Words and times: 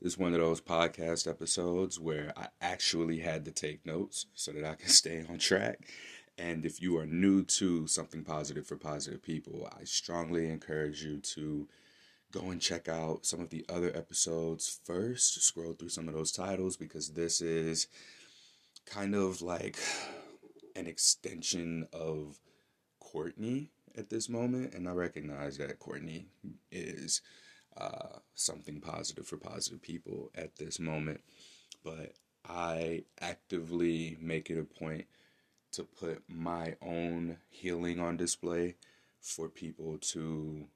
This 0.00 0.14
is 0.14 0.18
one 0.18 0.32
of 0.32 0.40
those 0.40 0.62
podcast 0.62 1.28
episodes 1.28 2.00
where 2.00 2.32
I 2.34 2.46
actually 2.62 3.18
had 3.18 3.44
to 3.44 3.50
take 3.50 3.84
notes 3.84 4.24
so 4.34 4.50
that 4.52 4.64
I 4.64 4.74
can 4.74 4.88
stay 4.88 5.26
on 5.28 5.36
track. 5.36 5.90
And 6.38 6.64
if 6.64 6.80
you 6.80 6.96
are 6.96 7.04
new 7.04 7.44
to 7.44 7.86
something 7.86 8.24
positive 8.24 8.66
for 8.66 8.76
positive 8.76 9.22
people, 9.22 9.68
I 9.78 9.84
strongly 9.84 10.48
encourage 10.48 11.02
you 11.02 11.18
to 11.18 11.68
go 12.32 12.50
and 12.50 12.62
check 12.62 12.88
out 12.88 13.26
some 13.26 13.40
of 13.40 13.50
the 13.50 13.66
other 13.68 13.94
episodes 13.94 14.80
first. 14.84 15.42
Scroll 15.42 15.74
through 15.74 15.90
some 15.90 16.08
of 16.08 16.14
those 16.14 16.32
titles 16.32 16.78
because 16.78 17.10
this 17.10 17.42
is 17.42 17.86
kind 18.86 19.14
of 19.14 19.42
like 19.42 19.76
an 20.76 20.86
extension 20.86 21.86
of 21.92 22.38
Courtney 23.00 23.70
at 23.98 24.08
this 24.08 24.30
moment. 24.30 24.72
And 24.72 24.88
I 24.88 24.92
recognize 24.92 25.58
that 25.58 25.78
Courtney 25.78 26.28
is 26.72 27.20
uh, 27.80 28.18
something 28.34 28.80
positive 28.80 29.26
for 29.26 29.36
positive 29.36 29.80
people 29.80 30.30
at 30.34 30.56
this 30.56 30.78
moment. 30.78 31.20
But 31.84 32.12
I 32.48 33.04
actively 33.20 34.16
make 34.20 34.50
it 34.50 34.58
a 34.58 34.64
point 34.64 35.06
to 35.72 35.84
put 35.84 36.22
my 36.28 36.74
own 36.82 37.38
healing 37.48 38.00
on 38.00 38.16
display 38.16 38.74
for 39.20 39.48
people 39.48 39.98
to 39.98 40.66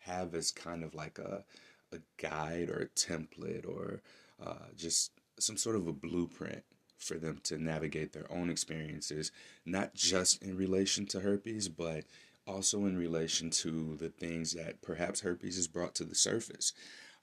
have 0.00 0.34
as 0.34 0.50
kind 0.50 0.84
of 0.84 0.94
like 0.94 1.18
a, 1.18 1.44
a 1.92 1.98
guide 2.18 2.68
or 2.68 2.82
a 2.82 2.88
template 2.88 3.66
or 3.66 4.02
uh, 4.44 4.66
just 4.76 5.12
some 5.38 5.56
sort 5.56 5.76
of 5.76 5.86
a 5.86 5.92
blueprint 5.92 6.64
for 6.98 7.14
them 7.14 7.40
to 7.44 7.58
navigate 7.58 8.12
their 8.12 8.30
own 8.30 8.50
experiences, 8.50 9.32
not 9.64 9.94
just 9.94 10.42
in 10.42 10.56
relation 10.56 11.06
to 11.06 11.20
herpes, 11.20 11.68
but 11.68 12.04
also 12.46 12.86
in 12.86 12.96
relation 12.96 13.50
to 13.50 13.96
the 13.96 14.08
things 14.08 14.52
that 14.52 14.82
perhaps 14.82 15.20
herpes 15.20 15.56
has 15.56 15.68
brought 15.68 15.94
to 15.96 16.04
the 16.04 16.14
surface. 16.14 16.72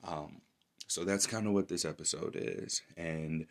Um, 0.04 0.42
so 0.88 1.04
that's 1.04 1.28
kind 1.28 1.46
of 1.48 1.54
what 1.54 1.68
this 1.68 1.86
episode 1.86 2.36
is. 2.36 2.82
And, 2.98 3.46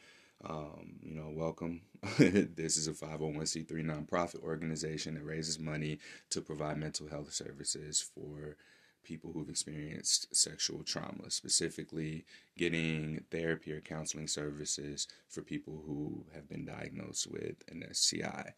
um, 0.44 0.96
you 1.02 1.14
know, 1.14 1.30
welcome. 1.32 1.82
this 2.18 2.76
is 2.76 2.88
a 2.88 2.92
501c3 2.92 3.70
nonprofit 3.84 4.42
organization 4.42 5.14
that 5.14 5.24
raises 5.24 5.58
money 5.58 5.98
to 6.30 6.40
provide 6.40 6.78
mental 6.78 7.08
health 7.08 7.32
services 7.32 8.00
for 8.14 8.56
people 9.04 9.32
who've 9.32 9.48
experienced 9.48 10.34
sexual 10.36 10.82
trauma, 10.82 11.30
specifically 11.30 12.24
getting 12.56 13.24
therapy 13.30 13.72
or 13.72 13.80
counseling 13.80 14.26
services 14.26 15.06
for 15.28 15.42
people 15.42 15.82
who 15.86 16.24
have 16.34 16.48
been 16.48 16.64
diagnosed 16.64 17.26
with 17.30 17.62
an 17.70 17.84
STI. 17.92 18.52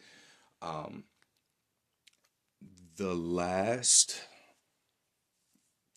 Um, 0.62 1.04
the 3.00 3.14
last 3.14 4.20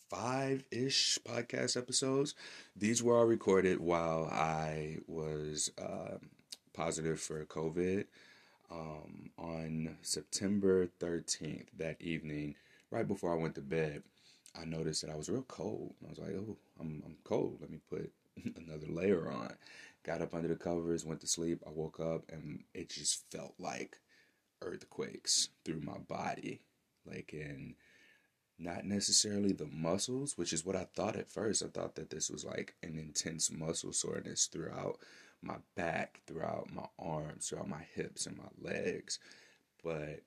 five 0.08 0.64
ish 0.70 1.18
podcast 1.22 1.76
episodes, 1.76 2.34
these 2.74 3.02
were 3.02 3.18
all 3.18 3.26
recorded 3.26 3.78
while 3.78 4.24
I 4.32 5.00
was 5.06 5.70
uh, 5.76 6.16
positive 6.72 7.20
for 7.20 7.44
COVID. 7.44 8.06
Um, 8.70 9.28
on 9.36 9.98
September 10.00 10.88
13th, 10.98 11.66
that 11.76 12.00
evening, 12.00 12.54
right 12.90 13.06
before 13.06 13.34
I 13.34 13.38
went 13.38 13.56
to 13.56 13.60
bed, 13.60 14.02
I 14.58 14.64
noticed 14.64 15.02
that 15.02 15.10
I 15.10 15.16
was 15.16 15.28
real 15.28 15.42
cold. 15.42 15.92
I 16.06 16.08
was 16.08 16.18
like, 16.18 16.34
oh, 16.38 16.56
I'm, 16.80 17.02
I'm 17.04 17.16
cold. 17.22 17.58
Let 17.60 17.68
me 17.68 17.80
put 17.90 18.10
another 18.56 18.86
layer 18.88 19.30
on. 19.30 19.52
Got 20.04 20.22
up 20.22 20.34
under 20.34 20.48
the 20.48 20.56
covers, 20.56 21.04
went 21.04 21.20
to 21.20 21.26
sleep. 21.26 21.62
I 21.66 21.70
woke 21.70 22.00
up 22.00 22.22
and 22.32 22.64
it 22.72 22.88
just 22.88 23.30
felt 23.30 23.52
like 23.58 23.98
earthquakes 24.62 25.50
through 25.66 25.82
my 25.82 25.98
body 25.98 26.62
like 27.06 27.32
in 27.32 27.74
not 28.58 28.84
necessarily 28.84 29.52
the 29.52 29.66
muscles, 29.66 30.38
which 30.38 30.52
is 30.52 30.64
what 30.64 30.76
I 30.76 30.86
thought 30.94 31.16
at 31.16 31.30
first. 31.30 31.62
I 31.62 31.68
thought 31.68 31.96
that 31.96 32.10
this 32.10 32.30
was 32.30 32.44
like 32.44 32.74
an 32.82 32.98
intense 32.98 33.50
muscle 33.50 33.92
soreness 33.92 34.46
throughout 34.46 34.98
my 35.42 35.56
back, 35.76 36.20
throughout 36.26 36.72
my 36.72 36.86
arms, 36.98 37.48
throughout 37.48 37.68
my 37.68 37.84
hips 37.94 38.26
and 38.26 38.36
my 38.36 38.44
legs. 38.60 39.18
But 39.82 40.22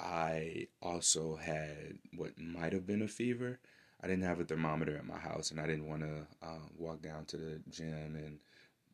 I 0.00 0.68
also 0.82 1.36
had 1.36 1.98
what 2.16 2.38
might 2.38 2.72
have 2.72 2.86
been 2.86 3.02
a 3.02 3.08
fever. 3.08 3.58
I 4.02 4.06
didn't 4.06 4.24
have 4.24 4.40
a 4.40 4.44
thermometer 4.44 4.96
at 4.96 5.06
my 5.06 5.18
house, 5.18 5.50
and 5.50 5.60
I 5.60 5.66
didn't 5.66 5.88
want 5.88 6.02
to 6.02 6.26
uh, 6.42 6.66
walk 6.76 7.02
down 7.02 7.24
to 7.26 7.36
the 7.36 7.60
gym 7.70 8.16
and 8.16 8.38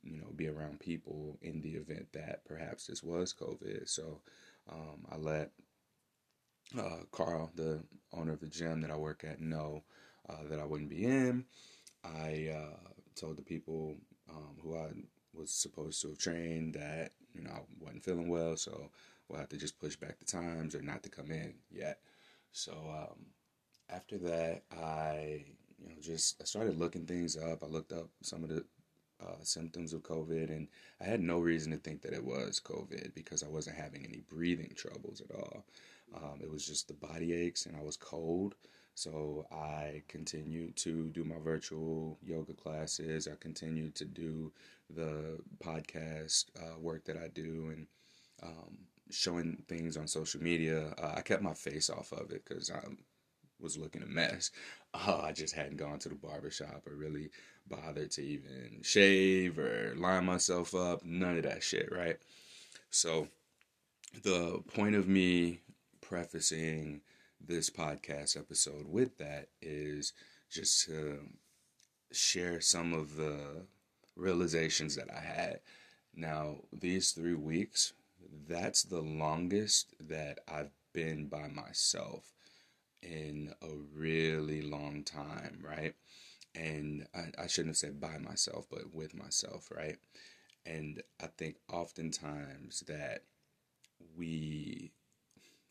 you 0.02 0.18
know 0.18 0.28
be 0.34 0.48
around 0.48 0.80
people 0.80 1.38
in 1.42 1.60
the 1.60 1.70
event 1.70 2.08
that 2.12 2.44
perhaps 2.44 2.86
this 2.86 3.02
was 3.02 3.34
COVID. 3.34 3.88
So 3.88 4.20
um, 4.70 5.06
I 5.10 5.16
let 5.16 5.50
uh, 6.78 7.04
Carl, 7.10 7.50
the 7.54 7.80
owner 8.12 8.32
of 8.32 8.40
the 8.40 8.46
gym 8.46 8.80
that 8.82 8.90
I 8.90 8.96
work 8.96 9.24
at, 9.24 9.40
know 9.40 9.82
uh, 10.28 10.44
that 10.48 10.60
I 10.60 10.64
wouldn't 10.64 10.90
be 10.90 11.04
in. 11.04 11.44
I 12.04 12.54
uh, 12.54 12.90
told 13.14 13.36
the 13.36 13.42
people 13.42 13.96
um, 14.30 14.56
who 14.62 14.76
I 14.76 14.88
was 15.34 15.50
supposed 15.50 16.00
to 16.02 16.08
have 16.08 16.18
trained 16.18 16.74
that 16.74 17.12
you 17.34 17.42
know 17.42 17.50
I 17.50 17.60
wasn't 17.78 18.04
feeling 18.04 18.28
well, 18.28 18.56
so 18.56 18.90
we'll 19.28 19.40
have 19.40 19.48
to 19.50 19.56
just 19.56 19.78
push 19.78 19.96
back 19.96 20.18
the 20.18 20.24
times 20.24 20.74
or 20.74 20.82
not 20.82 21.02
to 21.04 21.08
come 21.08 21.30
in 21.30 21.54
yet. 21.70 21.98
So 22.52 22.72
um, 22.72 23.26
after 23.88 24.18
that, 24.18 24.62
I 24.72 25.44
you 25.78 25.88
know 25.88 26.00
just 26.00 26.40
I 26.40 26.44
started 26.44 26.78
looking 26.78 27.06
things 27.06 27.36
up. 27.36 27.62
I 27.62 27.66
looked 27.66 27.92
up 27.92 28.08
some 28.22 28.42
of 28.42 28.48
the 28.48 28.64
uh, 29.22 29.36
symptoms 29.42 29.92
of 29.92 30.02
COVID, 30.02 30.48
and 30.50 30.68
I 31.00 31.04
had 31.04 31.20
no 31.20 31.38
reason 31.38 31.72
to 31.72 31.78
think 31.78 32.02
that 32.02 32.14
it 32.14 32.24
was 32.24 32.60
COVID 32.64 33.14
because 33.14 33.42
I 33.42 33.48
wasn't 33.48 33.76
having 33.76 34.04
any 34.04 34.22
breathing 34.28 34.72
troubles 34.76 35.20
at 35.20 35.34
all. 35.34 35.64
Um, 36.14 36.40
it 36.42 36.50
was 36.50 36.66
just 36.66 36.88
the 36.88 36.94
body 36.94 37.32
aches, 37.32 37.66
and 37.66 37.76
I 37.76 37.82
was 37.82 37.96
cold. 37.96 38.54
So 38.94 39.46
I 39.52 40.02
continued 40.08 40.76
to 40.76 41.08
do 41.10 41.24
my 41.24 41.38
virtual 41.42 42.18
yoga 42.22 42.52
classes. 42.52 43.28
I 43.28 43.36
continued 43.40 43.94
to 43.96 44.04
do 44.04 44.52
the 44.94 45.38
podcast 45.64 46.46
uh, 46.58 46.78
work 46.78 47.04
that 47.04 47.16
I 47.16 47.28
do 47.28 47.70
and 47.72 47.86
um, 48.42 48.78
showing 49.10 49.62
things 49.68 49.96
on 49.96 50.06
social 50.06 50.42
media. 50.42 50.94
Uh, 51.02 51.14
I 51.16 51.22
kept 51.22 51.42
my 51.42 51.54
face 51.54 51.88
off 51.88 52.12
of 52.12 52.30
it 52.30 52.44
because 52.46 52.70
I 52.70 52.80
was 53.60 53.78
looking 53.78 54.02
a 54.02 54.06
mess. 54.06 54.50
Uh, 54.92 55.20
I 55.22 55.30
just 55.30 55.54
hadn't 55.54 55.76
gone 55.76 56.00
to 56.00 56.08
the 56.08 56.16
barbershop 56.16 56.84
or 56.84 56.96
really 56.96 57.30
bothered 57.68 58.10
to 58.10 58.22
even 58.22 58.80
shave 58.82 59.56
or 59.56 59.94
line 59.96 60.24
myself 60.24 60.74
up. 60.74 61.04
None 61.04 61.36
of 61.36 61.44
that 61.44 61.62
shit, 61.62 61.92
right? 61.92 62.16
So 62.90 63.28
the 64.24 64.60
point 64.74 64.96
of 64.96 65.06
me 65.06 65.60
prefacing 66.10 67.00
this 67.40 67.70
podcast 67.70 68.36
episode 68.36 68.84
with 68.88 69.16
that 69.18 69.46
is 69.62 70.12
just 70.50 70.84
to 70.84 71.20
share 72.10 72.60
some 72.60 72.92
of 72.92 73.14
the 73.14 73.64
realizations 74.16 74.96
that 74.96 75.08
I 75.08 75.20
had. 75.20 75.60
Now, 76.12 76.56
these 76.72 77.12
three 77.12 77.36
weeks, 77.36 77.92
that's 78.48 78.82
the 78.82 79.00
longest 79.00 79.94
that 80.00 80.40
I've 80.48 80.72
been 80.92 81.28
by 81.28 81.46
myself 81.46 82.34
in 83.02 83.54
a 83.62 83.68
really 83.94 84.62
long 84.62 85.04
time, 85.04 85.62
right? 85.62 85.94
And 86.56 87.06
I, 87.14 87.44
I 87.44 87.46
shouldn't 87.46 87.70
have 87.70 87.76
said 87.76 88.00
by 88.00 88.18
myself, 88.18 88.66
but 88.68 88.92
with 88.92 89.14
myself, 89.14 89.70
right? 89.72 89.96
And 90.66 91.04
I 91.22 91.28
think 91.28 91.58
oftentimes 91.72 92.80
that 92.88 93.22
we 94.16 94.90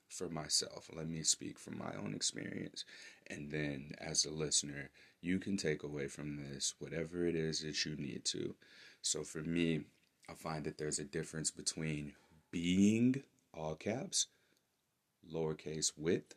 for 0.09 0.27
myself. 0.27 0.89
Let 0.93 1.07
me 1.07 1.23
speak 1.23 1.57
from 1.57 1.77
my 1.77 1.93
own 2.03 2.13
experience. 2.13 2.83
And 3.27 3.51
then, 3.51 3.91
as 3.99 4.25
a 4.25 4.31
listener, 4.31 4.89
you 5.21 5.39
can 5.39 5.55
take 5.55 5.83
away 5.83 6.07
from 6.07 6.37
this 6.37 6.73
whatever 6.79 7.25
it 7.25 7.35
is 7.35 7.61
that 7.61 7.85
you 7.85 7.95
need 7.95 8.25
to. 8.25 8.55
So, 9.01 9.23
for 9.23 9.39
me, 9.39 9.81
I 10.29 10.33
find 10.33 10.65
that 10.65 10.77
there's 10.77 10.99
a 10.99 11.05
difference 11.05 11.51
between 11.51 12.13
being, 12.51 13.23
all 13.53 13.75
caps, 13.75 14.27
lowercase 15.31 15.91
with, 15.95 16.35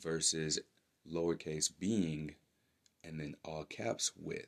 versus 0.00 0.58
lowercase 1.10 1.70
being, 1.78 2.34
and 3.02 3.18
then 3.18 3.34
all 3.44 3.64
caps 3.64 4.12
with. 4.16 4.46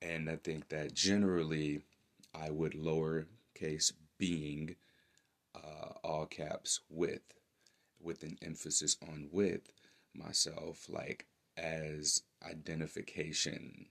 And 0.00 0.28
I 0.28 0.36
think 0.36 0.68
that 0.70 0.94
generally 0.94 1.82
I 2.34 2.50
would 2.50 2.72
lowercase 2.72 3.92
being, 4.18 4.74
uh, 5.54 5.92
all 6.02 6.26
caps 6.26 6.80
with 6.90 7.22
with 8.02 8.22
an 8.22 8.38
emphasis 8.42 8.96
on 9.02 9.28
with 9.32 9.72
myself, 10.14 10.86
like 10.88 11.26
as 11.56 12.22
identification 12.48 13.86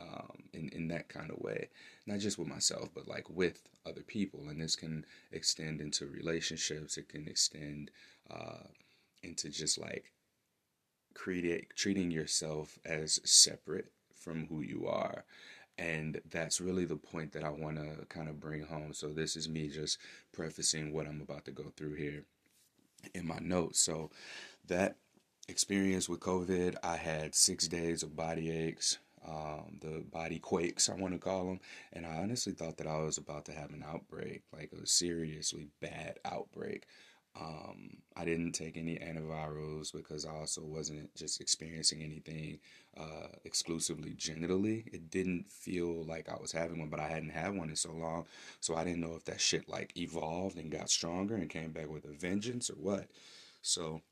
um, 0.00 0.44
in, 0.52 0.68
in 0.70 0.88
that 0.88 1.08
kind 1.08 1.30
of 1.30 1.38
way. 1.38 1.68
Not 2.06 2.20
just 2.20 2.38
with 2.38 2.48
myself, 2.48 2.88
but 2.94 3.08
like 3.08 3.28
with 3.28 3.68
other 3.86 4.02
people. 4.02 4.48
And 4.48 4.60
this 4.60 4.76
can 4.76 5.04
extend 5.32 5.80
into 5.80 6.06
relationships, 6.06 6.96
it 6.96 7.08
can 7.08 7.28
extend 7.28 7.90
uh, 8.30 8.68
into 9.22 9.50
just 9.50 9.78
like 9.78 10.12
create, 11.14 11.74
treating 11.76 12.10
yourself 12.10 12.78
as 12.84 13.20
separate 13.24 13.92
from 14.14 14.46
who 14.46 14.60
you 14.60 14.86
are. 14.86 15.24
And 15.78 16.20
that's 16.30 16.60
really 16.60 16.84
the 16.84 16.96
point 16.96 17.32
that 17.32 17.44
I 17.44 17.48
want 17.48 17.76
to 17.76 18.04
kind 18.06 18.28
of 18.28 18.38
bring 18.38 18.62
home. 18.62 18.92
So, 18.92 19.08
this 19.08 19.34
is 19.34 19.48
me 19.48 19.68
just 19.68 19.98
prefacing 20.30 20.92
what 20.92 21.06
I'm 21.06 21.22
about 21.22 21.46
to 21.46 21.52
go 21.52 21.72
through 21.74 21.94
here 21.94 22.24
in 23.14 23.26
my 23.26 23.38
notes. 23.40 23.80
So 23.80 24.10
that 24.68 24.96
experience 25.48 26.08
with 26.08 26.20
COVID, 26.20 26.76
I 26.82 26.96
had 26.96 27.34
six 27.34 27.68
days 27.68 28.02
of 28.02 28.16
body 28.16 28.50
aches. 28.50 28.98
um, 29.26 29.78
the 29.80 30.02
body 30.10 30.38
quakes, 30.38 30.88
I 30.88 30.94
want 30.94 31.12
to 31.14 31.18
call 31.18 31.46
them. 31.46 31.60
And 31.92 32.06
I 32.06 32.16
honestly 32.16 32.52
thought 32.52 32.78
that 32.78 32.86
I 32.86 32.98
was 32.98 33.18
about 33.18 33.44
to 33.46 33.52
have 33.52 33.70
an 33.70 33.84
outbreak, 33.86 34.42
like 34.52 34.70
a 34.72 34.86
seriously 34.86 35.68
bad 35.80 36.18
outbreak. 36.24 36.86
Um, 37.38 37.98
I 38.16 38.24
didn't 38.24 38.52
take 38.52 38.76
any 38.76 38.96
antivirals 38.96 39.92
because 39.92 40.26
I 40.26 40.32
also 40.32 40.62
wasn't 40.62 41.14
just 41.14 41.40
experiencing 41.40 42.02
anything 42.02 42.58
uh, 42.98 43.28
exclusively 43.44 44.14
genitally. 44.14 44.84
It 44.92 45.10
didn't 45.10 45.48
feel 45.48 46.04
like 46.04 46.28
I 46.28 46.36
was 46.40 46.52
having 46.52 46.80
one, 46.80 46.88
but 46.88 47.00
I 47.00 47.08
hadn't 47.08 47.30
had 47.30 47.56
one 47.56 47.70
in 47.70 47.76
so 47.76 47.92
long, 47.92 48.26
so 48.58 48.74
I 48.74 48.84
didn't 48.84 49.00
know 49.00 49.14
if 49.14 49.24
that 49.26 49.40
shit 49.40 49.68
like 49.68 49.96
evolved 49.96 50.58
and 50.58 50.70
got 50.70 50.90
stronger 50.90 51.36
and 51.36 51.48
came 51.48 51.70
back 51.70 51.88
with 51.88 52.04
a 52.04 52.12
vengeance 52.12 52.68
or 52.68 52.74
what. 52.74 53.06
So 53.62 54.02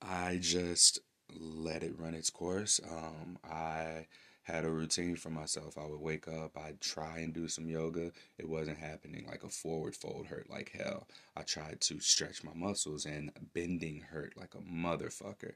I 0.00 0.38
just 0.40 1.00
let 1.38 1.82
it 1.82 1.98
run 1.98 2.14
its 2.14 2.30
course. 2.30 2.80
Um, 2.88 3.38
I 3.44 4.06
had 4.50 4.64
a 4.64 4.70
routine 4.70 5.16
for 5.16 5.30
myself. 5.30 5.78
I 5.78 5.86
would 5.86 6.00
wake 6.00 6.28
up, 6.28 6.56
I'd 6.56 6.80
try 6.80 7.18
and 7.18 7.32
do 7.32 7.48
some 7.48 7.68
yoga. 7.68 8.12
It 8.38 8.48
wasn't 8.48 8.78
happening. 8.78 9.26
Like 9.26 9.44
a 9.44 9.48
forward 9.48 9.96
fold 9.96 10.26
hurt 10.26 10.50
like 10.50 10.72
hell. 10.76 11.06
I 11.36 11.42
tried 11.42 11.80
to 11.82 12.00
stretch 12.00 12.44
my 12.44 12.54
muscles 12.54 13.06
and 13.06 13.30
bending 13.54 14.00
hurt 14.00 14.34
like 14.36 14.54
a 14.54 14.58
motherfucker. 14.58 15.54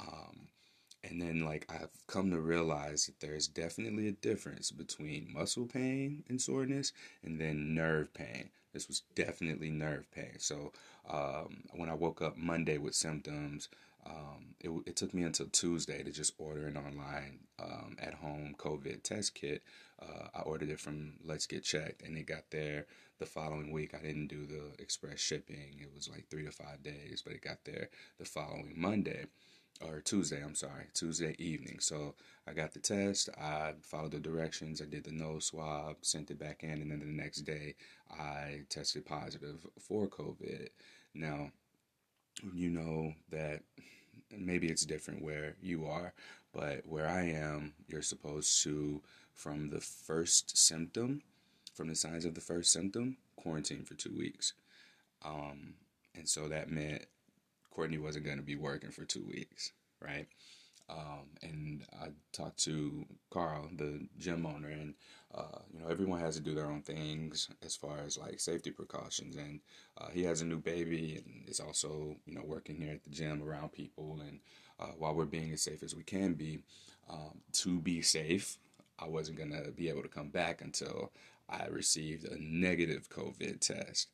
Um, 0.00 0.48
and 1.02 1.20
then, 1.20 1.44
like, 1.44 1.66
I've 1.70 1.90
come 2.06 2.30
to 2.30 2.40
realize 2.40 3.06
that 3.06 3.20
there's 3.20 3.48
definitely 3.48 4.08
a 4.08 4.12
difference 4.12 4.70
between 4.70 5.32
muscle 5.32 5.66
pain 5.66 6.24
and 6.28 6.40
soreness 6.40 6.92
and 7.22 7.40
then 7.40 7.74
nerve 7.74 8.12
pain. 8.12 8.50
This 8.74 8.86
was 8.86 9.02
definitely 9.14 9.70
nerve 9.70 10.10
pain. 10.12 10.38
So, 10.38 10.72
um, 11.08 11.64
when 11.74 11.88
I 11.88 11.94
woke 11.94 12.20
up 12.20 12.36
Monday 12.36 12.76
with 12.76 12.94
symptoms, 12.94 13.68
um, 14.06 14.54
it, 14.60 14.70
it 14.86 14.96
took 14.96 15.12
me 15.14 15.22
until 15.22 15.46
Tuesday 15.46 16.02
to 16.02 16.10
just 16.10 16.34
order 16.38 16.66
an 16.66 16.76
online 16.76 17.40
um, 17.58 17.96
at 17.98 18.14
home 18.14 18.54
COVID 18.58 19.02
test 19.02 19.34
kit. 19.34 19.62
Uh, 20.00 20.28
I 20.34 20.40
ordered 20.40 20.70
it 20.70 20.80
from 20.80 21.14
Let's 21.24 21.46
Get 21.46 21.64
Checked 21.64 22.02
and 22.02 22.16
it 22.16 22.26
got 22.26 22.50
there 22.50 22.86
the 23.18 23.26
following 23.26 23.70
week. 23.70 23.94
I 23.94 24.02
didn't 24.02 24.28
do 24.28 24.46
the 24.46 24.82
express 24.82 25.20
shipping, 25.20 25.78
it 25.80 25.90
was 25.94 26.08
like 26.08 26.28
three 26.28 26.44
to 26.44 26.50
five 26.50 26.82
days, 26.82 27.22
but 27.24 27.34
it 27.34 27.42
got 27.42 27.64
there 27.64 27.90
the 28.18 28.24
following 28.24 28.72
Monday 28.76 29.26
or 29.86 30.00
Tuesday, 30.00 30.42
I'm 30.42 30.54
sorry, 30.54 30.86
Tuesday 30.94 31.34
evening. 31.38 31.78
So 31.80 32.14
I 32.46 32.52
got 32.52 32.72
the 32.72 32.80
test, 32.80 33.28
I 33.40 33.74
followed 33.82 34.12
the 34.12 34.20
directions, 34.20 34.82
I 34.82 34.86
did 34.86 35.04
the 35.04 35.12
nose 35.12 35.46
swab, 35.46 35.96
sent 36.02 36.30
it 36.30 36.38
back 36.38 36.62
in, 36.62 36.82
and 36.82 36.90
then 36.90 37.00
the 37.00 37.06
next 37.06 37.42
day 37.42 37.74
I 38.10 38.62
tested 38.68 39.06
positive 39.06 39.66
for 39.78 40.06
COVID. 40.06 40.68
Now, 41.14 41.50
you 42.54 42.70
know 42.70 43.14
that 43.30 43.62
maybe 44.36 44.68
it's 44.68 44.84
different 44.84 45.22
where 45.22 45.56
you 45.62 45.86
are, 45.86 46.12
but 46.52 46.86
where 46.86 47.08
I 47.08 47.22
am, 47.24 47.74
you're 47.88 48.02
supposed 48.02 48.62
to, 48.64 49.02
from 49.34 49.70
the 49.70 49.80
first 49.80 50.56
symptom, 50.56 51.22
from 51.74 51.88
the 51.88 51.94
signs 51.94 52.24
of 52.24 52.34
the 52.34 52.40
first 52.40 52.72
symptom, 52.72 53.16
quarantine 53.36 53.84
for 53.84 53.94
two 53.94 54.14
weeks. 54.16 54.52
Um, 55.24 55.74
and 56.14 56.28
so 56.28 56.48
that 56.48 56.70
meant 56.70 57.06
Courtney 57.70 57.98
wasn't 57.98 58.24
going 58.24 58.36
to 58.36 58.42
be 58.42 58.56
working 58.56 58.90
for 58.90 59.04
two 59.04 59.24
weeks, 59.24 59.72
right? 60.00 60.26
Um, 60.90 61.26
and 61.42 61.84
I 62.02 62.08
talked 62.32 62.58
to 62.64 63.06
Carl, 63.30 63.68
the 63.76 64.06
gym 64.18 64.44
owner, 64.44 64.68
and 64.68 64.94
uh, 65.34 65.60
you 65.72 65.80
know 65.80 65.88
everyone 65.88 66.20
has 66.20 66.34
to 66.36 66.42
do 66.42 66.54
their 66.54 66.66
own 66.66 66.82
things 66.82 67.48
as 67.64 67.76
far 67.76 67.98
as 68.04 68.18
like 68.18 68.40
safety 68.40 68.70
precautions. 68.70 69.36
And 69.36 69.60
uh, 69.98 70.08
he 70.12 70.24
has 70.24 70.40
a 70.40 70.46
new 70.46 70.58
baby, 70.58 71.22
and 71.24 71.48
is 71.48 71.60
also 71.60 72.16
you 72.26 72.34
know 72.34 72.42
working 72.44 72.76
here 72.76 72.92
at 72.92 73.04
the 73.04 73.10
gym 73.10 73.42
around 73.42 73.72
people. 73.72 74.20
And 74.26 74.40
uh, 74.80 74.92
while 74.98 75.14
we're 75.14 75.26
being 75.26 75.52
as 75.52 75.62
safe 75.62 75.82
as 75.82 75.94
we 75.94 76.02
can 76.02 76.34
be, 76.34 76.58
um, 77.08 77.40
to 77.52 77.78
be 77.80 78.02
safe, 78.02 78.58
I 78.98 79.06
wasn't 79.06 79.38
gonna 79.38 79.70
be 79.70 79.88
able 79.88 80.02
to 80.02 80.08
come 80.08 80.28
back 80.28 80.60
until 80.60 81.12
I 81.48 81.66
received 81.66 82.24
a 82.24 82.36
negative 82.42 83.08
COVID 83.08 83.60
test. 83.60 84.08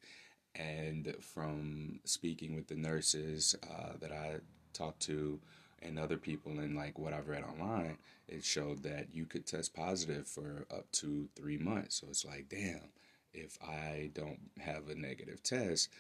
And 0.55 1.15
from 1.21 2.01
speaking 2.05 2.55
with 2.55 2.69
the 2.69 2.77
nurses 2.77 3.55
uh, 3.71 3.93
that 4.01 4.13
I 4.13 4.37
talked 4.73 5.01
to 5.01 5.39
and 5.83 5.99
other 5.99 6.17
people 6.17 6.59
and 6.59 6.77
like 6.77 6.99
what 6.99 7.13
I've 7.13 7.29
read 7.29 7.45
online, 7.45 7.99
it 8.29 8.45
showed 8.45 8.83
that 8.83 9.09
you 9.13 9.27
could 9.27 9.47
test 9.47 9.75
positive 9.75 10.27
for 10.27 10.67
up 10.71 10.91
to 10.93 11.29
three 11.37 11.59
months. 11.59 12.01
So 12.01 12.09
it's 12.11 12.25
like, 12.25 12.49
damn, 12.49 12.91
if 13.33 13.59
I 13.63 14.11
don't 14.15 14.41
have 14.59 14.89
a 14.89 14.95
negative 14.95 15.43
test, 15.43 15.91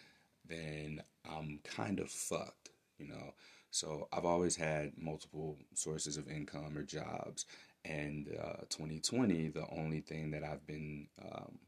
then 0.48 1.02
I'm 1.28 1.60
kind 1.64 2.00
of 2.00 2.10
fucked, 2.10 2.70
you 2.98 3.08
know. 3.08 3.34
So 3.70 4.08
I've 4.12 4.24
always 4.24 4.56
had 4.56 4.92
multiple 4.96 5.58
sources 5.74 6.16
of 6.16 6.28
income 6.28 6.76
or 6.76 6.82
jobs, 6.82 7.44
and 7.84 8.28
uh, 8.42 8.64
2020, 8.70 9.48
the 9.48 9.66
only 9.70 10.00
thing 10.00 10.30
that 10.30 10.42
I've 10.42 10.66
been 10.66 11.08
um, 11.22 11.58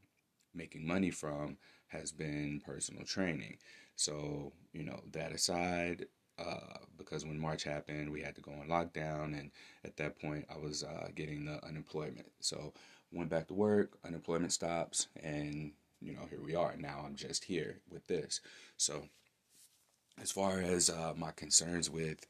making 0.54 0.86
money 0.86 1.10
from 1.10 1.58
has 1.88 2.12
been 2.12 2.62
personal 2.64 3.04
training. 3.04 3.58
So 3.96 4.52
you 4.72 4.84
know 4.84 5.00
that 5.12 5.32
aside, 5.32 6.06
uh, 6.38 6.78
because 6.96 7.24
when 7.24 7.38
March 7.38 7.64
happened, 7.64 8.10
we 8.10 8.20
had 8.22 8.34
to 8.36 8.40
go 8.40 8.52
on 8.52 8.68
lockdown, 8.68 9.38
and 9.38 9.50
at 9.84 9.96
that 9.96 10.20
point, 10.20 10.46
I 10.54 10.58
was 10.58 10.84
uh, 10.84 11.08
getting 11.14 11.44
the 11.44 11.64
unemployment. 11.64 12.30
So 12.40 12.72
went 13.12 13.30
back 13.30 13.48
to 13.48 13.54
work, 13.54 13.98
unemployment 14.04 14.52
stops, 14.52 15.08
and 15.22 15.72
you 16.00 16.12
know 16.12 16.26
here 16.30 16.42
we 16.42 16.54
are. 16.54 16.76
Now 16.76 17.02
I'm 17.04 17.16
just 17.16 17.44
here 17.44 17.80
with 17.90 18.06
this. 18.06 18.40
So 18.76 19.08
as 20.20 20.30
far 20.30 20.60
as 20.60 20.90
uh, 20.90 21.14
my 21.16 21.30
concerns 21.32 21.90
with 21.90 22.26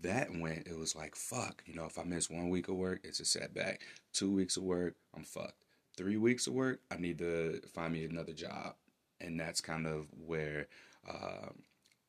that 0.00 0.28
went, 0.36 0.66
it 0.66 0.78
was 0.78 0.94
like 0.94 1.16
fuck. 1.16 1.62
You 1.66 1.74
know, 1.74 1.86
if 1.86 1.98
I 1.98 2.04
miss 2.04 2.30
one 2.30 2.50
week 2.50 2.68
of 2.68 2.76
work, 2.76 3.00
it's 3.04 3.20
a 3.20 3.24
setback. 3.24 3.82
Two 4.12 4.30
weeks 4.30 4.56
of 4.56 4.62
work, 4.62 4.94
I'm 5.16 5.24
fucked. 5.24 5.64
Three 5.96 6.16
weeks 6.16 6.46
of 6.46 6.54
work, 6.54 6.80
I 6.90 6.96
need 6.96 7.18
to 7.18 7.60
find 7.74 7.92
me 7.92 8.04
another 8.04 8.32
job, 8.32 8.74
and 9.20 9.38
that's 9.38 9.60
kind 9.60 9.86
of 9.86 10.06
where. 10.26 10.68
Um, 11.08 11.64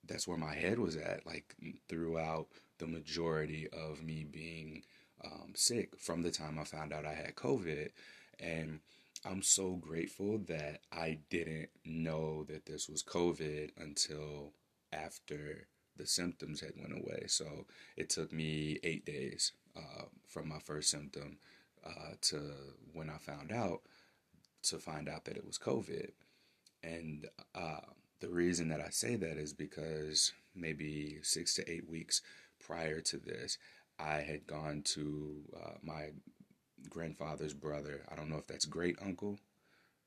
that's 0.07 0.27
where 0.27 0.37
my 0.37 0.53
head 0.53 0.79
was 0.79 0.95
at, 0.95 1.25
like 1.25 1.55
throughout 1.87 2.47
the 2.79 2.87
majority 2.87 3.67
of 3.71 4.03
me 4.03 4.25
being 4.29 4.83
um, 5.23 5.53
sick 5.55 5.97
from 5.97 6.21
the 6.21 6.31
time 6.31 6.59
I 6.59 6.63
found 6.63 6.91
out 6.91 7.05
I 7.05 7.13
had 7.13 7.35
COVID. 7.35 7.89
And 8.39 8.79
I'm 9.25 9.41
so 9.41 9.75
grateful 9.75 10.39
that 10.47 10.81
I 10.91 11.19
didn't 11.29 11.69
know 11.85 12.43
that 12.45 12.65
this 12.65 12.89
was 12.89 13.03
COVID 13.03 13.71
until 13.77 14.51
after 14.91 15.67
the 15.95 16.05
symptoms 16.05 16.59
had 16.59 16.73
went 16.77 16.93
away. 16.93 17.25
So 17.27 17.65
it 17.95 18.09
took 18.09 18.33
me 18.33 18.79
eight 18.83 19.05
days 19.05 19.53
uh, 19.77 20.05
from 20.27 20.49
my 20.49 20.59
first 20.59 20.89
symptom 20.89 21.37
uh, 21.85 22.15
to 22.21 22.41
when 22.93 23.09
I 23.09 23.17
found 23.17 23.51
out 23.51 23.81
to 24.63 24.77
find 24.77 25.07
out 25.07 25.25
that 25.25 25.37
it 25.37 25.45
was 25.45 25.57
COVID. 25.57 26.11
And 26.83 27.27
uh, 27.55 27.81
the 28.23 28.29
reason 28.29 28.69
that 28.69 28.79
I 28.79 28.89
say 28.89 29.17
that 29.17 29.37
is 29.37 29.51
because 29.51 30.31
maybe 30.55 31.17
six 31.23 31.53
to 31.55 31.69
eight 31.69 31.89
weeks 31.89 32.21
prior 32.65 33.01
to 33.01 33.17
this, 33.17 33.57
I 33.99 34.19
had 34.21 34.47
gone 34.47 34.81
to 34.93 35.41
uh, 35.53 35.73
my 35.83 36.11
grandfather's 36.89 37.53
brother. 37.53 38.05
I 38.09 38.15
don't 38.15 38.29
know 38.29 38.37
if 38.37 38.47
that's 38.47 38.65
great 38.65 38.95
uncle. 39.05 39.39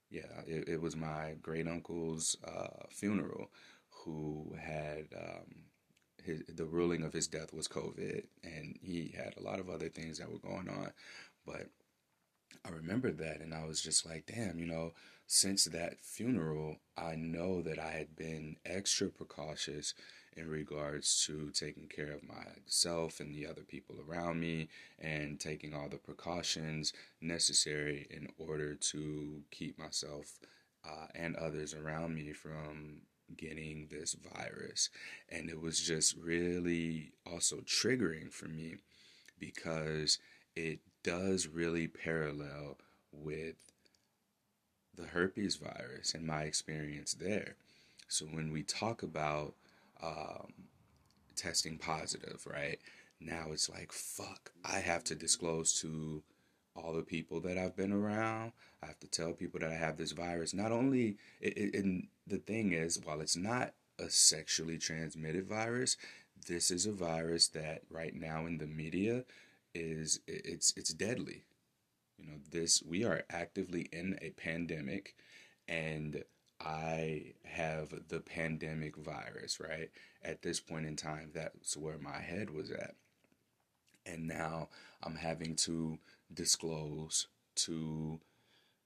Yeah, 0.09 0.41
it, 0.47 0.67
it 0.67 0.81
was 0.81 0.97
my 0.97 1.35
great 1.43 1.69
uncle's 1.69 2.37
uh, 2.43 2.87
funeral, 2.89 3.51
who 3.91 4.55
had 4.59 5.09
um, 5.15 5.65
his, 6.25 6.43
the 6.49 6.65
ruling 6.65 7.03
of 7.03 7.13
his 7.13 7.29
death 7.29 7.53
was 7.53 7.69
COVID, 7.69 8.23
and 8.45 8.79
he 8.81 9.15
had 9.15 9.35
a 9.37 9.43
lot 9.43 9.61
of 9.61 9.69
other 9.69 9.91
things 9.91 10.19
that 10.19 10.33
were 10.33 10.39
going 10.39 10.71
on. 10.71 10.91
But 11.45 11.67
I 12.65 12.71
remember 12.71 13.13
that, 13.13 13.41
and 13.43 13.53
I 13.53 13.67
was 13.67 13.83
just 13.83 14.07
like, 14.07 14.25
damn, 14.27 14.59
you 14.59 14.67
know, 14.67 14.93
since 15.27 15.65
that 15.67 16.01
funeral, 16.01 16.77
I 16.97 17.17
know 17.17 17.63
that 17.63 17.79
I 17.79 17.93
had 17.93 18.17
been 18.17 18.57
extra 18.65 19.09
precautious 19.09 19.95
in 20.37 20.49
regards 20.49 21.25
to 21.27 21.51
taking 21.51 21.89
care 21.89 22.13
of 22.13 22.23
myself 22.23 23.21
and 23.21 23.35
the 23.35 23.47
other 23.47 23.63
people 23.63 23.97
around 24.07 24.39
me 24.39 24.69
and 24.99 25.41
taking 25.41 25.75
all 25.75 25.89
the 25.89 25.97
precautions 25.97 26.93
necessary 27.21 28.07
in 28.11 28.29
order 28.39 28.75
to 28.75 29.43
keep 29.51 29.79
myself 29.79 30.39
uh, 30.85 31.07
and 31.15 31.35
others 31.37 31.75
around 31.75 32.15
me 32.15 32.33
from 32.33 32.99
getting 33.37 33.89
this 33.91 34.15
virus. 34.35 34.91
And 35.31 35.49
it 35.49 35.61
was 35.61 35.81
just 35.81 36.17
really 36.17 37.13
also 37.31 37.57
triggering 37.57 38.33
for 38.33 38.47
me 38.47 38.77
because 39.41 40.19
it 40.55 40.81
does 41.03 41.49
really 41.49 41.89
parallel 41.89 42.77
with 43.11 43.57
the 44.97 45.07
herpes 45.07 45.57
virus 45.57 46.15
and 46.15 46.27
my 46.27 46.43
experience 46.43 47.15
there. 47.15 47.57
So 48.09 48.27
when 48.27 48.53
we 48.53 48.63
talk 48.63 49.03
about 49.03 49.55
um, 50.03 50.53
testing 51.35 51.79
positive, 51.79 52.47
right? 52.51 52.79
Now 53.21 53.47
it's 53.53 53.69
like, 53.71 53.93
fuck, 53.93 54.51
I 54.65 54.79
have 54.79 55.05
to 55.05 55.15
disclose 55.15 55.81
to 55.81 56.23
all 56.75 56.93
the 56.93 57.03
people 57.03 57.41
that 57.41 57.57
I've 57.57 57.77
been 57.77 57.93
around. 57.93 58.53
I 58.83 58.87
have 58.87 59.01
to 59.01 59.09
tell 59.09 59.33
people 59.33 59.61
that 59.61 59.71
I 59.71 59.75
have 59.75 59.97
this 59.97 60.13
virus. 60.13 60.53
Not 60.53 60.73
only, 60.73 61.17
it, 61.41 61.57
it, 61.57 61.75
and 61.75 62.09
the 62.27 62.39
thing 62.39 62.73
is, 62.73 63.01
while 63.03 63.21
it's 63.21 63.37
not 63.37 63.73
a 63.99 64.11
sexually 64.11 64.79
transmitted 64.79 65.47
virus, 65.47 65.97
this 66.47 66.71
is 66.71 66.87
a 66.87 66.93
virus 66.93 67.49
that 67.49 67.83
right 67.91 68.15
now 68.15 68.47
in 68.47 68.59
the 68.59 68.67
media 68.67 69.25
is 69.75 70.21
it's 70.27 70.73
it's 70.77 70.93
deadly. 70.93 71.45
You 72.19 72.27
know, 72.27 72.39
this 72.51 72.83
we 72.83 73.05
are 73.05 73.25
actively 73.31 73.89
in 73.93 74.19
a 74.23 74.31
pandemic 74.31 75.15
and 75.69 76.25
I 76.61 77.35
have 77.45 77.93
the 78.09 78.21
pandemic 78.21 78.97
virus, 78.97 79.61
right? 79.61 79.91
At 80.23 80.43
this 80.43 80.59
point 80.61 80.87
in 80.87 80.97
time, 80.97 81.31
that's 81.35 81.77
where 81.77 81.99
my 81.99 82.19
head 82.19 82.51
was 82.51 82.71
at. 82.71 82.95
And 84.07 84.27
now 84.27 84.69
I'm 85.03 85.17
having 85.17 85.57
to 85.57 85.99
disclose 86.33 87.27
to 87.57 88.21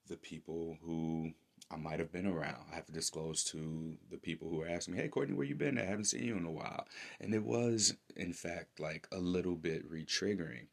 the 0.09 0.17
people 0.17 0.79
who 0.83 1.33
I 1.71 1.77
might 1.77 2.01
have 2.01 2.11
been 2.11 2.27
around. 2.27 2.65
I 2.73 2.75
have 2.75 2.87
to 2.87 2.93
disclose 2.93 3.45
to 3.45 3.97
the 4.11 4.17
people 4.17 4.49
who 4.49 4.63
are 4.63 4.69
asking 4.69 4.95
me, 4.95 5.01
"Hey, 5.01 5.09
Courtney, 5.09 5.37
where 5.37 5.47
you 5.47 5.55
been? 5.55 5.79
I 5.79 5.85
haven't 5.85 6.07
seen 6.07 6.25
you 6.25 6.37
in 6.37 6.47
a 6.47 6.51
while." 6.51 6.89
And 7.21 7.33
it 7.35 7.45
was, 7.45 7.95
in 8.17 8.33
fact, 8.33 8.81
like 8.81 9.07
a 9.13 9.19
little 9.19 9.55
bit 9.55 9.89
re-triggering. 9.89 10.67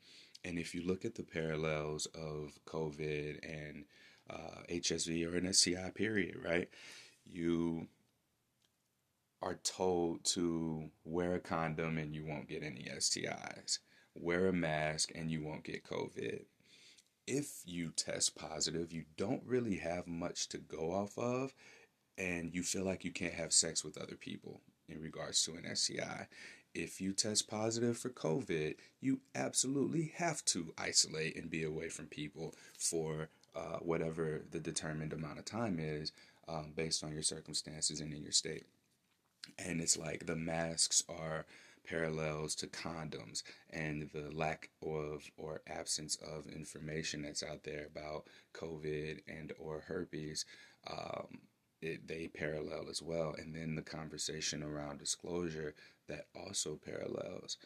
And 0.44 0.58
if 0.58 0.74
you 0.74 0.86
look 0.86 1.06
at 1.06 1.16
the 1.16 1.24
parallels 1.24 2.06
of 2.08 2.60
COVID 2.66 3.40
and 3.44 3.86
uh, 4.30 4.62
HSV 4.70 5.32
or 5.32 5.36
an 5.38 5.52
STI 5.54 5.92
period, 5.94 6.38
right? 6.44 6.70
You 7.26 7.88
are 9.42 9.56
told 9.64 10.24
to 10.26 10.90
wear 11.04 11.36
a 11.36 11.40
condom 11.40 11.98
and 11.98 12.14
you 12.14 12.26
won't 12.26 12.50
get 12.50 12.64
any 12.64 12.88
STIs. 12.98 13.80
Wear 14.16 14.48
a 14.48 14.54
mask 14.54 15.12
and 15.14 15.30
you 15.30 15.44
won't 15.44 15.64
get 15.64 15.86
COVID 15.86 16.46
if 17.28 17.62
you 17.66 17.92
test 17.92 18.36
positive, 18.36 18.94
you 18.94 19.04
don't 19.18 19.44
really 19.46 19.76
have 19.76 20.08
much 20.08 20.48
to 20.50 20.58
go 20.58 20.94
off 20.94 21.18
of, 21.18 21.54
and 22.18 22.54
you 22.56 22.64
feel 22.64 22.86
like 22.86 23.04
you 23.04 23.12
can't 23.12 23.34
have 23.34 23.54
sex 23.54 23.84
with 23.84 23.98
other 23.98 24.16
people 24.16 24.62
in 24.88 25.02
regards 25.02 25.44
to 25.44 25.52
an 25.52 25.76
STI. 25.76 26.28
If 26.74 27.02
you 27.02 27.14
test 27.14 27.50
positive 27.50 27.98
for 27.98 28.10
COVID, 28.10 28.76
you 29.02 29.22
absolutely 29.34 30.14
have 30.18 30.46
to 30.46 30.74
isolate 30.78 31.36
and 31.36 31.50
be 31.50 31.64
away 31.64 31.90
from 31.90 32.06
people 32.06 32.54
for 32.78 33.30
uh, 33.56 33.80
whatever 33.80 34.44
the 34.52 34.60
determined 34.60 35.14
amount 35.14 35.40
of 35.40 35.46
time 35.46 35.80
is 35.80 36.12
um, 36.48 36.74
based 36.76 37.04
on 37.04 37.14
your 37.14 37.24
circumstances 37.24 38.00
and 38.00 38.14
in 38.14 38.22
your 38.22 38.32
state. 38.32 38.66
And 39.58 39.82
it's 39.82 39.98
like 39.98 40.26
the 40.26 40.36
masks 40.36 41.04
are 41.10 41.46
parallels 41.88 42.54
to 42.56 42.68
condoms 42.68 43.44
and 43.70 44.10
the 44.14 44.30
lack 44.32 44.70
of 44.86 45.32
or 45.38 45.62
absence 45.68 46.18
of 46.18 46.48
information 46.48 47.22
that's 47.22 47.44
out 47.44 47.64
there 47.64 47.88
about 47.90 48.26
COVID 48.54 49.22
and 49.28 49.54
or 49.58 49.84
herpes. 49.88 50.46
Um, 50.90 51.40
it, 51.82 52.08
they 52.08 52.28
parallel 52.28 52.88
as 52.90 53.02
well, 53.02 53.36
and 53.38 53.54
then 53.56 53.76
the 53.76 53.82
conversation 53.82 54.64
around 54.64 55.00
disclosure 55.00 55.76
that 56.08 56.28
also 56.36 56.80
parallels. 56.84 57.58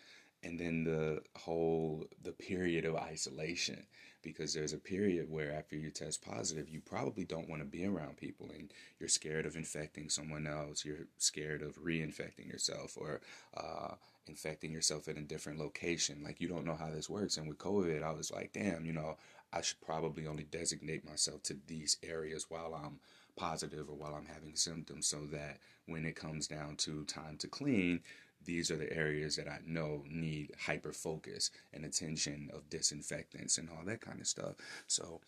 And 0.44 0.60
then 0.60 0.84
the 0.84 1.22
whole 1.36 2.08
the 2.24 2.32
period 2.32 2.86
of 2.86 2.96
isolation. 2.96 3.86
Because 4.24 4.54
there's 4.54 4.74
a 4.74 4.78
period 4.78 5.32
where 5.32 5.52
after 5.52 5.76
you 5.76 5.90
test 5.90 6.24
positive 6.24 6.70
you 6.70 6.80
probably 6.80 7.26
don't 7.26 7.50
want 7.50 7.64
to 7.64 7.68
be 7.68 7.88
around 7.88 8.18
people 8.18 8.52
and 8.54 8.72
you're 9.00 9.10
scared 9.10 9.48
of 9.48 9.56
infecting 9.56 10.10
someone 10.10 10.46
else. 10.46 10.86
You're 10.86 11.08
scared 11.18 11.64
of 11.64 11.78
reinfecting 11.78 12.48
yourself 12.48 12.98
or 12.98 13.22
uh, 13.58 13.96
infecting 14.28 14.72
yourself 14.72 15.08
in 15.08 15.18
a 15.18 15.22
different 15.22 15.58
location. 15.58 16.22
Like 16.24 16.40
you 16.40 16.48
don't 16.48 16.66
know 16.66 16.76
how 16.76 16.92
this 16.92 17.10
works. 17.10 17.38
And 17.38 17.48
with 17.48 17.58
covid 17.58 18.04
i 18.04 18.12
was 18.12 18.32
like 18.32 18.54
damn 18.54 18.86
you 18.86 18.94
know 18.94 19.18
i 19.54 19.62
should 19.62 19.82
probably 19.82 20.28
only 20.28 20.44
designate 20.44 21.08
myself 21.08 21.44
to 21.44 21.58
these 21.68 21.98
areas 22.04 22.46
while 22.50 22.74
i'm 22.74 23.00
positive 23.36 23.90
or 23.90 23.96
while 23.96 24.16
i'm 24.16 24.26
having 24.26 24.56
symptoms 24.56 25.08
so 25.08 25.20
that 25.32 25.58
when 25.88 26.06
it 26.06 26.16
comes 26.16 26.48
down 26.48 26.76
to 26.76 27.04
time 27.06 27.38
to 27.38 27.48
clean 27.48 28.02
these 28.46 28.72
are 28.72 28.78
the 28.78 28.92
areas 28.92 29.36
that 29.36 29.48
I 29.48 29.60
know 29.66 30.04
need 30.10 30.52
hyper 30.60 30.94
focus 30.94 31.52
and 31.74 31.86
attention 31.86 32.50
of 32.54 32.70
disinfectants 32.70 33.58
and 33.58 33.70
all 33.70 33.86
that 33.86 34.02
kind 34.02 34.20
of 34.20 34.28
stuff. 34.28 34.56
So 34.88 35.22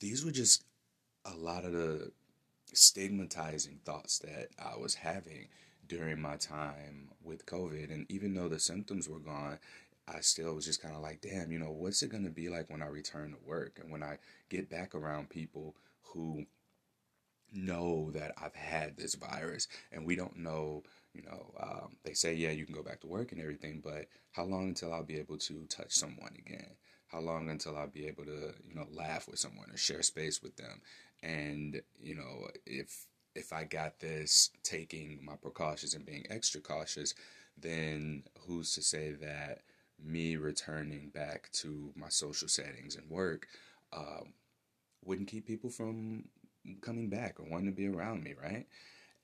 these 0.00 0.24
were 0.24 0.30
just 0.30 0.64
a 1.24 1.34
lot 1.34 1.64
of 1.64 1.72
the 1.72 2.12
stigmatizing 2.72 3.80
thoughts 3.84 4.18
that 4.18 4.48
I 4.58 4.76
was 4.76 4.94
having 4.94 5.48
during 5.86 6.20
my 6.20 6.36
time 6.36 7.08
with 7.22 7.46
COVID. 7.46 7.92
And 7.92 8.10
even 8.10 8.34
though 8.34 8.48
the 8.48 8.60
symptoms 8.60 9.08
were 9.08 9.18
gone, 9.18 9.58
I 10.06 10.20
still 10.20 10.54
was 10.54 10.64
just 10.64 10.82
kind 10.82 10.94
of 10.94 11.02
like, 11.02 11.20
damn, 11.20 11.52
you 11.52 11.58
know, 11.58 11.70
what's 11.70 12.02
it 12.02 12.10
going 12.10 12.24
to 12.24 12.30
be 12.30 12.48
like 12.48 12.70
when 12.70 12.82
I 12.82 12.86
return 12.86 13.30
to 13.30 13.48
work 13.48 13.78
and 13.82 13.90
when 13.90 14.02
I 14.02 14.18
get 14.48 14.70
back 14.70 14.94
around 14.94 15.30
people 15.30 15.74
who 16.02 16.44
know 17.52 18.10
that 18.12 18.34
I've 18.42 18.54
had 18.54 18.96
this 18.96 19.14
virus 19.14 19.68
and 19.92 20.04
we 20.04 20.16
don't 20.16 20.36
know 20.38 20.82
you 21.18 21.22
know, 21.22 21.52
um, 21.60 21.96
they 22.04 22.12
say, 22.12 22.34
yeah, 22.34 22.50
you 22.50 22.64
can 22.64 22.74
go 22.74 22.82
back 22.82 23.00
to 23.00 23.06
work 23.06 23.32
and 23.32 23.40
everything, 23.40 23.80
but 23.82 24.06
how 24.32 24.44
long 24.44 24.68
until 24.68 24.92
I'll 24.92 25.02
be 25.02 25.18
able 25.18 25.38
to 25.38 25.64
touch 25.68 25.92
someone 25.92 26.34
again? 26.38 26.76
How 27.08 27.20
long 27.20 27.48
until 27.48 27.76
I'll 27.76 27.88
be 27.88 28.06
able 28.06 28.24
to, 28.24 28.54
you 28.66 28.74
know, 28.74 28.86
laugh 28.92 29.26
with 29.28 29.38
someone 29.38 29.70
or 29.70 29.76
share 29.76 30.02
space 30.02 30.42
with 30.42 30.56
them? 30.56 30.80
And, 31.22 31.80
you 32.00 32.14
know, 32.14 32.48
if 32.66 33.06
if 33.34 33.52
I 33.52 33.64
got 33.64 34.00
this 34.00 34.50
taking 34.62 35.20
my 35.24 35.34
precautions 35.36 35.94
and 35.94 36.04
being 36.04 36.26
extra 36.28 36.60
cautious, 36.60 37.14
then 37.56 38.24
who's 38.46 38.74
to 38.74 38.82
say 38.82 39.12
that 39.12 39.62
me 40.02 40.36
returning 40.36 41.08
back 41.08 41.50
to 41.52 41.92
my 41.96 42.08
social 42.08 42.48
settings 42.48 42.96
and 42.96 43.08
work 43.10 43.48
um, 43.92 44.34
wouldn't 45.04 45.28
keep 45.28 45.46
people 45.46 45.70
from 45.70 46.24
coming 46.80 47.08
back 47.08 47.40
or 47.40 47.44
wanting 47.44 47.66
to 47.66 47.72
be 47.72 47.88
around 47.88 48.22
me, 48.22 48.34
right? 48.40 48.66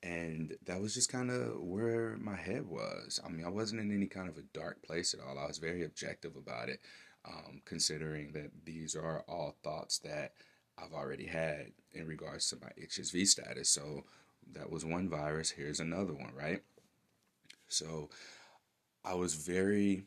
and 0.04 0.54
that 0.66 0.82
was 0.82 0.92
just 0.92 1.10
kind 1.10 1.30
of 1.30 1.58
where 1.60 2.16
my 2.20 2.36
head 2.36 2.66
was. 2.68 3.18
I 3.24 3.30
mean, 3.30 3.46
I 3.46 3.48
wasn't 3.48 3.80
in 3.80 3.90
any 3.90 4.06
kind 4.06 4.28
of 4.28 4.36
a 4.36 4.42
dark 4.52 4.82
place 4.82 5.14
at 5.14 5.20
all. 5.20 5.38
I 5.38 5.46
was 5.46 5.56
very 5.56 5.82
objective 5.82 6.36
about 6.36 6.68
it, 6.68 6.80
um, 7.24 7.62
considering 7.64 8.32
that 8.32 8.50
these 8.64 8.94
are 8.94 9.24
all 9.26 9.56
thoughts 9.64 9.98
that 10.00 10.32
I've 10.76 10.92
already 10.92 11.24
had 11.24 11.72
in 11.94 12.06
regards 12.06 12.50
to 12.50 12.56
my 12.60 12.68
HSV 12.78 13.26
status. 13.26 13.70
So 13.70 14.04
that 14.52 14.70
was 14.70 14.84
one 14.84 15.08
virus. 15.08 15.50
Here's 15.50 15.80
another 15.80 16.12
one, 16.12 16.32
right? 16.36 16.62
So 17.68 18.10
I 19.06 19.14
was 19.14 19.34
very. 19.34 20.04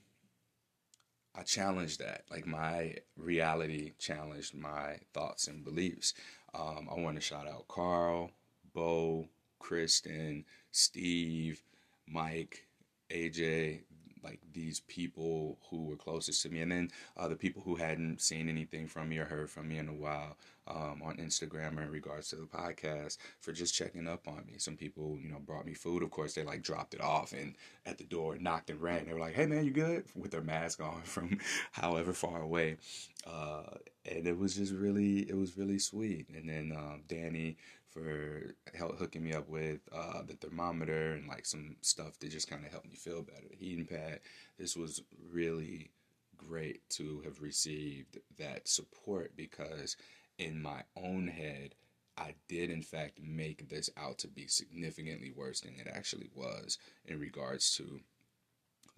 I 1.34 1.41
challenged 1.41 2.00
that. 2.00 2.24
Like 2.29 2.46
my 2.46 2.96
reality 3.15 3.94
challenged 4.00 4.56
my 4.56 4.98
thoughts 5.13 5.48
and 5.48 5.63
beliefs. 5.63 6.13
Um, 6.54 6.89
I 6.89 7.00
want 7.00 7.16
to 7.16 7.22
shout 7.22 7.48
out 7.48 7.68
Carl, 7.68 8.32
Bo, 8.74 9.27
Kristen, 9.60 10.46
Steve, 10.72 11.62
Mike, 12.08 12.66
AJ, 13.10 13.82
like 14.27 14.39
these 14.53 14.81
people 14.81 15.57
who 15.69 15.86
were 15.86 15.96
closest 15.96 16.41
to 16.43 16.50
me, 16.50 16.62
and 16.62 16.72
then 16.72 16.91
uh, 17.15 17.27
the 17.27 17.36
people 17.36 17.62
who 17.63 17.75
hadn't 17.75 18.22
seen 18.22 18.50
anything 18.50 18.88
from 18.88 19.10
me 19.10 19.17
or 19.17 19.25
heard 19.25 19.50
from 19.50 19.67
me 19.69 19.77
in 19.77 19.88
a 19.88 19.93
while 19.93 20.38
um, 20.67 21.01
on 21.03 21.17
Instagram 21.17 21.77
or 21.77 21.84
in 21.84 21.91
regards 21.91 22.29
to 22.29 22.36
the 22.36 22.46
podcast 22.46 23.17
for 23.39 23.51
just 23.51 23.74
checking 23.74 24.07
up 24.07 24.27
on 24.27 24.43
me. 24.46 24.55
Some 24.57 24.75
people, 24.75 25.17
you 25.22 25.29
know, 25.29 25.39
brought 25.39 25.65
me 25.65 25.74
food. 25.74 26.03
Of 26.03 26.12
course, 26.12 26.34
they 26.34 26.43
like 26.43 26.62
dropped 26.62 26.93
it 26.93 27.01
off 27.01 27.31
and 27.31 27.55
at 27.86 27.98
the 27.98 28.03
door 28.03 28.38
knocked 28.38 28.69
and 28.69 28.81
ran. 28.81 29.05
They 29.05 29.13
were 29.13 29.19
like, 29.19 29.36
"Hey, 29.36 29.46
man, 29.46 29.65
you 29.65 29.72
good?" 29.72 30.05
with 30.15 30.31
their 30.31 30.41
mask 30.41 30.81
on 30.81 31.01
from 31.03 31.39
however 31.72 32.13
far 32.13 32.41
away, 32.41 32.77
uh, 33.25 33.77
and 34.05 34.27
it 34.27 34.38
was 34.38 34.55
just 34.55 34.74
really, 34.74 35.19
it 35.29 35.38
was 35.38 35.57
really 35.57 35.79
sweet. 35.79 36.27
And 36.36 36.50
then 36.50 36.74
um, 36.75 37.03
Danny 37.07 37.57
for 37.98 38.54
help 38.75 38.98
hooking 39.00 39.24
me 39.24 39.34
up 39.34 39.48
with 39.50 39.80
uh, 39.94 40.22
the 40.27 40.36
thermometer 40.36 41.13
and 41.13 41.27
like 41.27 41.46
some 41.46 41.75
stuff 41.82 42.20
that 42.20 42.30
just 42.30 42.50
kind 42.50 42.66
of 42.66 42.72
helped 42.72 42.89
me 42.89 42.96
feel 42.96 43.22
better. 43.22 43.48
Heating 43.58 43.86
pad. 43.86 44.20
This 44.58 44.75
was 44.75 45.01
really 45.32 45.92
great 46.36 46.88
to 46.92 47.22
have 47.25 47.42
received 47.42 48.20
that 48.38 48.68
support 48.68 49.36
because 49.36 49.98
in 50.38 50.62
my 50.62 50.84
own 50.96 51.27
head, 51.27 51.74
I 52.18 52.36
did 52.48 52.70
in 52.70 52.82
fact 52.82 53.20
make 53.22 53.70
this 53.70 53.89
out 53.98 54.20
to 54.20 54.27
be 54.27 54.48
significantly 54.48 55.32
worse 55.36 55.62
than 55.62 55.75
it 55.80 55.92
actually 55.92 56.30
was 56.36 56.77
in 57.06 57.20
regards 57.20 57.75
to 57.77 58.00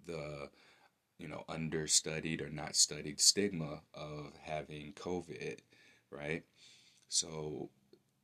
the 0.06 0.50
you 1.18 1.27
know 1.27 1.44
understudied 1.50 2.41
or 2.41 2.50
not 2.50 2.75
studied 2.75 3.20
stigma 3.20 3.82
of 3.94 4.34
having 4.41 4.94
COVID, 4.94 5.60
right? 6.12 6.44
So 7.10 7.70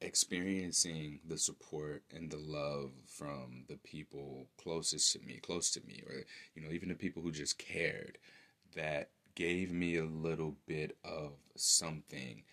experiencing 0.01 1.19
the 1.27 1.37
support 1.37 2.03
and 2.13 2.29
the 2.29 2.37
love 2.37 2.91
from 3.07 3.63
the 3.67 3.77
people 3.77 4.47
closest 4.61 5.13
to 5.13 5.19
me, 5.19 5.39
close 5.41 5.71
to 5.71 5.81
me, 5.85 6.03
or 6.07 6.15
you 6.53 6.61
know, 6.61 6.71
even 6.71 6.89
the 6.89 6.95
people 6.95 7.21
who 7.21 7.31
just 7.31 7.57
cared, 7.57 8.17
that 8.75 9.09
gave 9.35 9.71
me 9.71 9.97
a 9.97 10.05
little 10.05 10.55
bit 10.65 10.97
of 11.03 11.33
something 11.55 12.43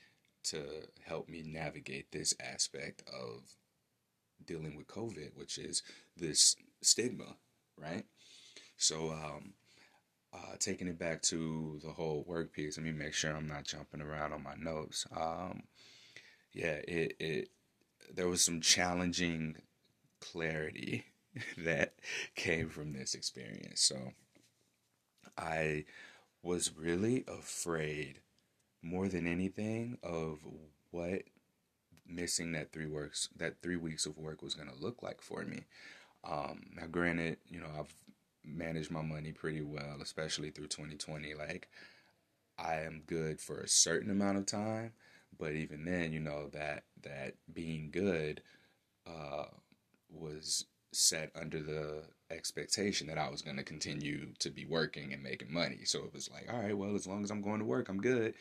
to 0.45 0.65
help 1.05 1.29
me 1.29 1.43
navigate 1.45 2.11
this 2.11 2.35
aspect 2.41 3.03
of 3.09 3.43
dealing 4.45 4.77
with 4.77 4.89
COVID, 4.89 5.37
which 5.37 5.59
is 5.59 5.83
this 6.17 6.57
stigma, 6.81 7.37
right? 7.77 8.05
So, 8.77 9.11
um, 9.13 9.53
uh, 10.35 10.57
taking 10.59 10.89
it 10.89 10.99
back 10.99 11.23
to 11.23 11.79
the 11.85 11.91
whole 11.91 12.25
work 12.27 12.53
piece, 12.53 12.77
let 12.77 12.87
me 12.87 12.93
make 12.93 13.15
sure 13.15 13.31
I'm 13.31 13.47
not 13.47 13.65
jumping 13.65 14.01
around 14.01 14.33
on 14.33 14.43
my 14.43 14.55
notes. 14.57 15.07
Um, 15.15 15.63
yeah, 16.53 16.81
it, 16.87 17.17
it 17.19 17.49
there 18.15 18.29
was 18.29 18.45
some 18.45 18.61
challenging 18.61 19.57
clarity 20.21 21.07
that 21.59 21.95
came 22.35 22.69
from 22.69 22.93
this 22.93 23.15
experience. 23.15 23.81
So 23.81 24.13
I 25.37 25.85
was 26.43 26.73
really 26.77 27.25
afraid 27.27 28.21
more 28.83 29.09
than 29.09 29.27
anything 29.27 29.99
of 30.03 30.41
what 30.91 31.23
missing 32.07 32.53
that 32.53 32.73
three 32.73 32.87
works 32.87 33.29
that 33.37 33.63
three 33.63 33.77
weeks 33.77 34.07
of 34.07 34.19
work 34.19 34.43
was 34.43 34.55
going 34.55 34.69
to 34.69 34.83
look 34.83 35.03
like 35.03 35.23
for 35.23 35.43
me. 35.45 35.65
Um, 36.25 36.63
now, 36.77 36.87
granted, 36.87 37.39
you 37.49 37.61
know 37.61 37.71
I've 37.79 37.95
managed 38.45 38.91
my 38.91 39.03
money 39.03 39.33
pretty 39.33 39.63
well, 39.63 39.99
especially 40.03 40.51
through 40.51 40.69
2020. 40.69 41.35
Like 41.35 41.69
I 42.59 42.81
am 42.81 43.03
good 43.07 43.41
for 43.41 43.59
a 43.59 43.69
certain 43.69 44.11
amount 44.11 44.39
of 44.39 44.47
time, 44.47 44.93
but 45.39 45.53
even 45.53 45.85
then, 45.85 46.13
you 46.13 46.21
know 46.21 46.49
that 46.53 46.85
that 47.03 47.35
being 47.53 47.91
good 47.91 48.43
uh, 49.07 49.47
was 50.11 50.67
set 50.93 51.31
under 51.35 51.63
the 51.63 52.03
expectation 52.31 53.07
that 53.07 53.19
I 53.19 53.31
was 53.31 53.43
going 53.43 53.57
to 53.57 53.63
continue 53.63 54.33
to 54.39 54.51
be 54.51 54.65
working 54.65 55.13
and 55.13 55.23
making 55.23 55.53
money. 55.53 55.81
So 55.85 56.01
it 56.05 56.13
was 56.13 56.31
like, 56.31 56.53
all 56.53 56.61
right, 56.61 56.77
well, 56.77 56.95
as 56.95 57.07
long 57.07 57.25
as 57.25 57.31
I'm 57.31 57.43
going 57.43 57.61
to 57.61 57.65
work, 57.65 57.89
I'm 57.89 58.01
good. 58.01 58.35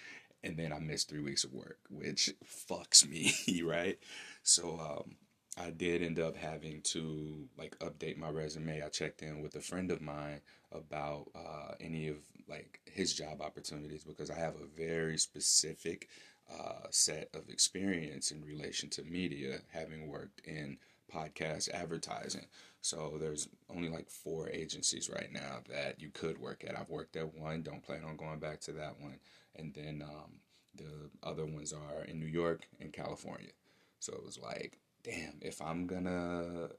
And 0.43 0.57
then 0.57 0.73
I 0.73 0.79
missed 0.79 1.09
three 1.09 1.21
weeks 1.21 1.43
of 1.43 1.53
work, 1.53 1.77
which 1.89 2.29
fucks 2.69 3.07
me, 3.07 3.61
right? 3.63 3.99
So 4.43 4.79
um, 4.79 5.15
I 5.57 5.69
did 5.69 6.01
end 6.01 6.19
up 6.19 6.35
having 6.35 6.81
to 6.81 7.47
like 7.57 7.77
update 7.79 8.17
my 8.17 8.29
resume. 8.29 8.81
I 8.81 8.89
checked 8.89 9.21
in 9.21 9.41
with 9.41 9.55
a 9.55 9.61
friend 9.61 9.91
of 9.91 10.01
mine 10.01 10.41
about 10.71 11.27
uh, 11.35 11.73
any 11.79 12.07
of 12.07 12.17
like 12.47 12.79
his 12.85 13.13
job 13.13 13.41
opportunities 13.41 14.03
because 14.03 14.31
I 14.31 14.39
have 14.39 14.55
a 14.55 14.65
very 14.77 15.17
specific 15.17 16.09
uh, 16.51 16.87
set 16.89 17.29
of 17.33 17.49
experience 17.49 18.31
in 18.31 18.43
relation 18.43 18.89
to 18.89 19.03
media, 19.03 19.59
having 19.71 20.07
worked 20.07 20.41
in 20.45 20.77
podcast 21.13 21.69
advertising. 21.69 22.45
So 22.81 23.17
there's 23.19 23.47
only 23.69 23.89
like 23.89 24.09
four 24.09 24.49
agencies 24.49 25.09
right 25.09 25.31
now 25.31 25.59
that 25.69 26.01
you 26.01 26.09
could 26.09 26.39
work 26.39 26.63
at. 26.67 26.77
I've 26.77 26.89
worked 26.89 27.15
at 27.15 27.35
one, 27.35 27.61
don't 27.61 27.83
plan 27.83 28.03
on 28.03 28.17
going 28.17 28.39
back 28.39 28.59
to 28.61 28.71
that 28.73 28.99
one. 28.99 29.19
And 29.55 29.73
then 29.73 30.03
um, 30.03 30.39
the 30.75 31.09
other 31.23 31.45
ones 31.45 31.73
are 31.73 32.03
in 32.05 32.19
New 32.19 32.25
York 32.27 32.67
and 32.79 32.93
California. 32.93 33.51
So 33.99 34.13
it 34.13 34.25
was 34.25 34.39
like, 34.39 34.79
damn, 35.03 35.37
if 35.41 35.61
I'm 35.61 35.85
gonna 35.85 36.69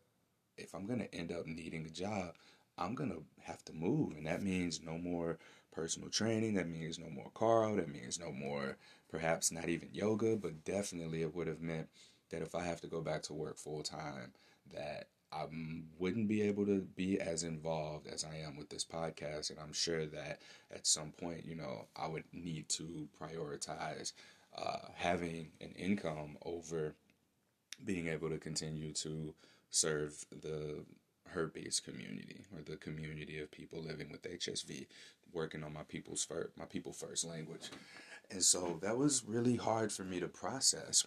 if 0.56 0.74
I'm 0.74 0.86
gonna 0.86 1.08
end 1.12 1.32
up 1.32 1.46
needing 1.46 1.86
a 1.86 1.90
job, 1.90 2.34
I'm 2.78 2.94
gonna 2.94 3.18
have 3.42 3.64
to 3.66 3.72
move. 3.72 4.12
And 4.16 4.26
that 4.26 4.42
means 4.42 4.82
no 4.82 4.98
more 4.98 5.38
personal 5.72 6.08
training, 6.08 6.54
that 6.54 6.68
means 6.68 6.98
no 6.98 7.10
more 7.10 7.30
Carl, 7.34 7.76
that 7.76 7.88
means 7.88 8.18
no 8.18 8.32
more 8.32 8.76
perhaps 9.12 9.52
not 9.52 9.68
even 9.68 9.90
yoga, 9.92 10.36
but 10.36 10.64
definitely 10.64 11.22
it 11.22 11.34
would 11.34 11.46
have 11.46 11.60
meant 11.60 11.88
that 12.30 12.42
if 12.42 12.54
I 12.54 12.64
have 12.64 12.80
to 12.80 12.86
go 12.88 13.02
back 13.02 13.22
to 13.24 13.34
work 13.34 13.58
full 13.58 13.82
time, 13.82 14.32
that 14.72 15.08
I 15.30 15.44
wouldn't 15.98 16.28
be 16.28 16.42
able 16.42 16.64
to 16.66 16.80
be 16.80 17.20
as 17.20 17.42
involved 17.42 18.06
as 18.06 18.24
I 18.24 18.36
am 18.38 18.56
with 18.56 18.70
this 18.70 18.84
podcast. 18.84 19.50
And 19.50 19.58
I'm 19.60 19.72
sure 19.74 20.06
that 20.06 20.40
at 20.74 20.86
some 20.86 21.12
point, 21.12 21.44
you 21.44 21.54
know, 21.54 21.86
I 21.94 22.08
would 22.08 22.24
need 22.32 22.70
to 22.70 23.08
prioritize 23.20 24.12
uh, 24.56 24.88
having 24.94 25.48
an 25.60 25.74
income 25.78 26.38
over 26.44 26.94
being 27.84 28.08
able 28.08 28.30
to 28.30 28.38
continue 28.38 28.92
to 28.92 29.34
serve 29.70 30.24
the 30.30 30.84
herpes 31.28 31.80
community 31.80 32.44
or 32.54 32.62
the 32.62 32.76
community 32.76 33.40
of 33.40 33.50
people 33.50 33.80
living 33.82 34.10
with 34.10 34.22
HSV, 34.22 34.86
working 35.32 35.64
on 35.64 35.72
my 35.72 35.82
people's 35.82 36.24
first, 36.24 36.56
my 36.56 36.66
people 36.66 36.92
first 36.92 37.24
language. 37.24 37.70
And 38.32 38.42
so 38.42 38.78
that 38.82 38.96
was 38.98 39.24
really 39.24 39.56
hard 39.56 39.92
for 39.92 40.04
me 40.04 40.18
to 40.20 40.28
process 40.28 41.06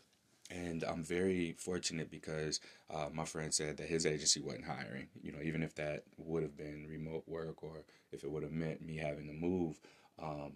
and 0.51 0.84
I'm 0.84 1.03
very 1.03 1.55
fortunate 1.58 2.12
because 2.12 2.60
uh, 2.89 3.08
my 3.12 3.25
friend 3.25 3.53
said 3.53 3.77
that 3.77 3.88
his 3.88 4.05
agency 4.05 4.39
wasn't 4.41 4.65
hiring. 4.65 5.08
You 5.22 5.32
know, 5.32 5.39
even 5.44 5.63
if 5.63 5.74
that 5.75 6.03
would 6.17 6.44
have 6.44 6.55
been 6.55 6.86
remote 6.88 7.24
work 7.27 7.63
or 7.63 7.84
if 8.12 8.24
it 8.24 8.29
would 8.29 8.44
have 8.44 8.51
meant 8.51 8.82
me 8.86 8.98
having 8.98 9.27
to 9.27 9.34
move, 9.34 9.79
um, 10.22 10.53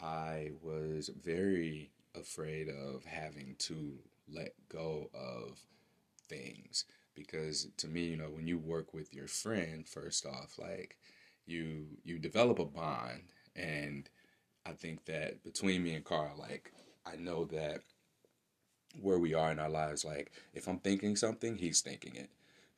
I 0.00 0.52
was 0.62 1.10
very 1.20 1.90
afraid 2.14 2.68
of 2.68 3.04
having 3.04 3.56
to 3.60 3.94
let 4.32 4.52
go 4.68 5.10
of 5.12 5.58
things 6.28 6.84
because 7.14 7.68
to 7.78 7.88
me, 7.88 8.04
you 8.04 8.16
know, 8.16 8.30
when 8.30 8.46
you 8.46 8.58
work 8.58 8.94
with 8.94 9.12
your 9.12 9.26
friend, 9.26 9.88
first 9.88 10.26
off, 10.26 10.58
like 10.58 10.96
you 11.46 11.86
you 12.04 12.18
develop 12.20 12.60
a 12.60 12.64
bond, 12.64 13.22
and 13.56 14.08
I 14.68 14.72
think 14.72 15.04
that 15.06 15.42
between 15.42 15.82
me 15.82 15.94
and 15.94 16.04
Carl, 16.04 16.36
like 16.38 16.72
I 17.06 17.16
know 17.16 17.44
that 17.46 17.80
where 19.00 19.18
we 19.18 19.34
are 19.34 19.50
in 19.50 19.58
our 19.58 19.70
lives. 19.70 20.04
Like 20.04 20.32
if 20.54 20.68
I'm 20.68 20.78
thinking 20.78 21.16
something, 21.16 21.56
he's 21.56 21.80
thinking 21.80 22.14
it. 22.16 22.30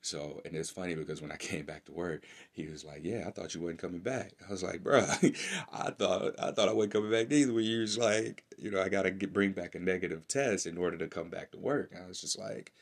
So, 0.03 0.41
and 0.45 0.55
it's 0.55 0.69
funny 0.69 0.95
because 0.95 1.21
when 1.21 1.31
I 1.31 1.35
came 1.37 1.65
back 1.65 1.85
to 1.85 1.91
work, 1.91 2.23
he 2.51 2.67
was 2.67 2.83
like, 2.83 3.01
"Yeah, 3.03 3.25
I 3.27 3.31
thought 3.31 3.53
you 3.53 3.61
wasn't 3.61 3.81
coming 3.81 3.99
back." 3.99 4.33
I 4.47 4.51
was 4.51 4.63
like, 4.63 4.83
"Bro, 4.83 4.99
I 5.73 5.91
thought 5.91 6.35
I 6.39 6.51
thought 6.51 6.69
I 6.69 6.73
wasn't 6.73 6.93
coming 6.93 7.11
back 7.11 7.31
either." 7.31 7.53
When 7.53 7.63
you 7.63 7.81
was 7.81 7.97
like, 7.97 8.43
you 8.57 8.71
know, 8.71 8.81
I 8.81 8.89
gotta 8.89 9.11
get, 9.11 9.33
bring 9.33 9.51
back 9.51 9.75
a 9.75 9.79
negative 9.79 10.27
test 10.27 10.65
in 10.65 10.77
order 10.77 10.97
to 10.97 11.07
come 11.07 11.29
back 11.29 11.51
to 11.51 11.59
work. 11.59 11.93
I 11.99 12.07
was 12.07 12.19
just 12.19 12.39
like, 12.39 12.73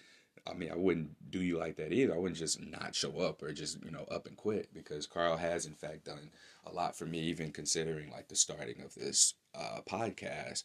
I 0.47 0.53
mean, 0.53 0.71
I 0.71 0.75
wouldn't 0.75 1.29
do 1.29 1.41
you 1.41 1.57
like 1.57 1.75
that 1.77 1.91
either. 1.91 2.15
I 2.15 2.17
wouldn't 2.17 2.39
just 2.39 2.61
not 2.61 2.95
show 2.95 3.19
up 3.19 3.43
or 3.43 3.51
just 3.51 3.83
you 3.83 3.91
know 3.91 4.05
up 4.09 4.25
and 4.25 4.37
quit 4.37 4.73
because 4.73 5.05
Carl 5.07 5.37
has 5.37 5.65
in 5.65 5.73
fact 5.73 6.05
done 6.05 6.29
a 6.65 6.71
lot 6.71 6.97
for 6.97 7.05
me, 7.05 7.19
even 7.19 7.51
considering 7.51 8.11
like 8.11 8.27
the 8.27 8.35
starting 8.35 8.81
of 8.81 8.93
this 8.95 9.33
uh, 9.55 9.79
podcast. 9.89 10.63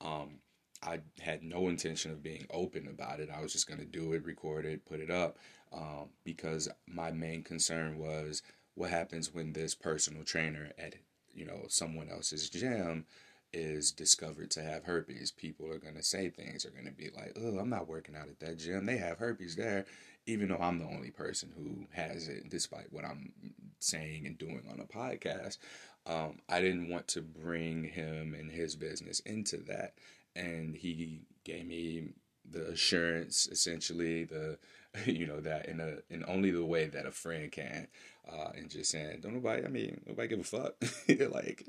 Um, 0.00 0.38
I 0.82 1.00
had 1.20 1.42
no 1.42 1.68
intention 1.68 2.10
of 2.10 2.22
being 2.22 2.46
open 2.50 2.88
about 2.88 3.20
it. 3.20 3.30
I 3.30 3.40
was 3.40 3.52
just 3.52 3.68
going 3.68 3.78
to 3.78 3.86
do 3.86 4.12
it, 4.14 4.24
record 4.24 4.64
it, 4.66 4.84
put 4.84 5.00
it 5.00 5.10
up, 5.10 5.38
um, 5.72 6.08
because 6.24 6.68
my 6.88 7.12
main 7.12 7.44
concern 7.44 7.98
was 7.98 8.42
what 8.74 8.90
happens 8.90 9.32
when 9.32 9.52
this 9.52 9.74
personal 9.74 10.24
trainer 10.24 10.72
at 10.78 10.94
you 11.34 11.44
know 11.44 11.64
someone 11.68 12.08
else's 12.08 12.50
gym 12.50 13.06
is 13.52 13.92
discovered 13.92 14.50
to 14.50 14.62
have 14.62 14.84
herpes. 14.84 15.30
People 15.30 15.70
are 15.70 15.78
going 15.78 15.94
to 15.94 16.02
say 16.02 16.30
things. 16.30 16.64
Are 16.64 16.70
going 16.70 16.86
to 16.86 16.92
be 16.92 17.10
like, 17.14 17.36
"Oh, 17.36 17.58
I'm 17.58 17.70
not 17.70 17.88
working 17.88 18.16
out 18.16 18.28
at 18.28 18.40
that 18.40 18.58
gym. 18.58 18.86
They 18.86 18.96
have 18.96 19.18
herpes 19.18 19.56
there," 19.56 19.86
even 20.26 20.48
though 20.48 20.58
I'm 20.60 20.78
the 20.78 20.86
only 20.86 21.10
person 21.10 21.52
who 21.56 21.86
has 21.92 22.28
it, 22.28 22.48
despite 22.48 22.92
what 22.92 23.04
I'm 23.04 23.32
saying 23.80 24.26
and 24.26 24.38
doing 24.38 24.62
on 24.70 24.80
a 24.80 24.84
podcast. 24.84 25.58
Um, 26.04 26.40
I 26.48 26.60
didn't 26.60 26.88
want 26.88 27.08
to 27.08 27.22
bring 27.22 27.84
him 27.84 28.34
and 28.34 28.50
his 28.50 28.74
business 28.74 29.20
into 29.20 29.58
that 29.68 29.94
and 30.34 30.74
he 30.74 31.22
gave 31.44 31.66
me 31.66 32.08
the 32.48 32.68
assurance, 32.70 33.46
essentially 33.46 34.24
the 34.24 34.58
you 35.06 35.26
know 35.26 35.40
that 35.40 35.66
in 35.66 35.80
a 35.80 35.96
in 36.12 36.24
only 36.28 36.50
the 36.50 36.64
way 36.64 36.86
that 36.86 37.06
a 37.06 37.12
friend 37.12 37.50
can, 37.50 37.88
uh, 38.30 38.50
and 38.54 38.70
just 38.70 38.90
saying, 38.90 39.20
don't 39.20 39.34
nobody, 39.34 39.64
I 39.64 39.68
mean, 39.68 40.00
nobody 40.06 40.28
give 40.28 40.40
a 40.40 40.44
fuck, 40.44 40.74
like. 41.32 41.66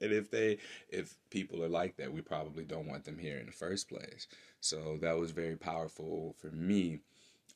And 0.00 0.12
if 0.12 0.30
they, 0.30 0.58
if 0.88 1.16
people 1.30 1.64
are 1.64 1.68
like 1.68 1.96
that, 1.96 2.12
we 2.12 2.20
probably 2.20 2.62
don't 2.64 2.86
want 2.86 3.04
them 3.04 3.18
here 3.18 3.38
in 3.38 3.46
the 3.46 3.52
first 3.52 3.88
place. 3.88 4.28
So 4.60 4.98
that 5.00 5.18
was 5.18 5.32
very 5.32 5.56
powerful 5.56 6.36
for 6.38 6.52
me, 6.52 7.00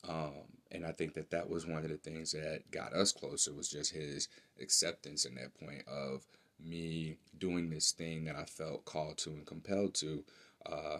um, 0.07 0.33
and 0.71 0.85
I 0.85 0.91
think 0.91 1.13
that 1.15 1.31
that 1.31 1.49
was 1.49 1.65
one 1.65 1.83
of 1.83 1.89
the 1.89 1.97
things 1.97 2.31
that 2.31 2.69
got 2.71 2.93
us 2.93 3.11
closer 3.11 3.53
was 3.53 3.69
just 3.69 3.93
his 3.93 4.27
acceptance 4.61 5.25
in 5.25 5.35
that 5.35 5.53
point 5.59 5.83
of 5.87 6.25
me 6.59 7.17
doing 7.37 7.69
this 7.69 7.91
thing 7.91 8.25
that 8.25 8.35
I 8.35 8.45
felt 8.45 8.85
called 8.85 9.17
to 9.19 9.29
and 9.31 9.45
compelled 9.45 9.95
to, 9.95 10.23
uh, 10.65 10.97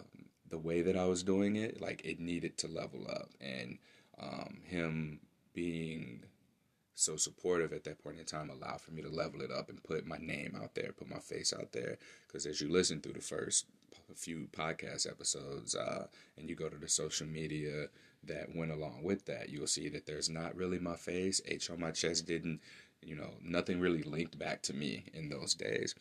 the 0.48 0.58
way 0.58 0.82
that 0.82 0.96
I 0.96 1.04
was 1.04 1.22
doing 1.22 1.56
it, 1.56 1.80
like 1.80 2.02
it 2.04 2.18
needed 2.18 2.58
to 2.58 2.68
level 2.68 3.06
up. 3.08 3.30
And 3.40 3.78
um, 4.20 4.60
him 4.64 5.20
being 5.54 6.24
so 6.94 7.16
supportive 7.16 7.72
at 7.72 7.84
that 7.84 8.02
point 8.02 8.18
in 8.18 8.24
time 8.24 8.50
allowed 8.50 8.80
for 8.80 8.90
me 8.90 9.02
to 9.02 9.08
level 9.08 9.40
it 9.40 9.50
up 9.50 9.68
and 9.70 9.82
put 9.82 10.06
my 10.06 10.18
name 10.18 10.58
out 10.60 10.74
there, 10.74 10.92
put 10.92 11.08
my 11.08 11.18
face 11.18 11.54
out 11.58 11.72
there. 11.72 11.98
Because 12.26 12.46
as 12.46 12.60
you 12.60 12.70
listen 12.70 13.00
through 13.00 13.14
the 13.14 13.20
first 13.20 13.66
few 14.14 14.48
podcast 14.52 15.08
episodes 15.08 15.74
uh, 15.74 16.06
and 16.36 16.48
you 16.48 16.56
go 16.56 16.68
to 16.68 16.76
the 16.76 16.88
social 16.88 17.26
media 17.26 17.86
that 18.24 18.54
went 18.54 18.72
along 18.72 19.02
with 19.02 19.26
that, 19.26 19.48
you'll 19.48 19.66
see 19.66 19.88
that 19.88 20.06
there's 20.06 20.28
not 20.28 20.54
really 20.54 20.78
my 20.78 20.96
face. 20.96 21.40
H 21.46 21.70
on 21.70 21.80
my 21.80 21.90
chest 21.90 22.26
didn't 22.26 22.60
you 23.02 23.16
know, 23.16 23.30
nothing 23.42 23.80
really 23.80 24.02
linked 24.02 24.38
back 24.38 24.62
to 24.62 24.74
me 24.74 25.04
in 25.14 25.28
those 25.28 25.54
days. 25.54 25.94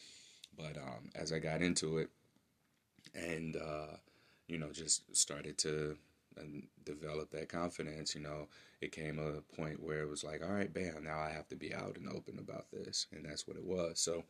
But 0.57 0.77
um, 0.77 1.09
as 1.15 1.31
I 1.31 1.39
got 1.39 1.61
into 1.61 1.97
it 1.99 2.09
and, 3.15 3.55
uh, 3.55 3.97
you 4.47 4.57
know, 4.57 4.71
just 4.71 5.15
started 5.15 5.57
to 5.59 5.97
develop 6.85 7.31
that 7.31 7.49
confidence, 7.49 8.15
you 8.15 8.21
know, 8.21 8.47
it 8.81 8.91
came 8.91 9.19
a 9.19 9.41
point 9.55 9.81
where 9.83 10.01
it 10.01 10.09
was 10.09 10.23
like, 10.23 10.41
all 10.41 10.53
right, 10.53 10.73
bam, 10.73 11.03
now 11.03 11.19
I 11.19 11.29
have 11.29 11.47
to 11.49 11.55
be 11.55 11.73
out 11.73 11.97
and 11.97 12.09
open 12.09 12.39
about 12.39 12.71
this. 12.71 13.07
And 13.11 13.25
that's 13.25 13.47
what 13.47 13.57
it 13.57 13.65
was. 13.65 13.99
So, 13.99 14.23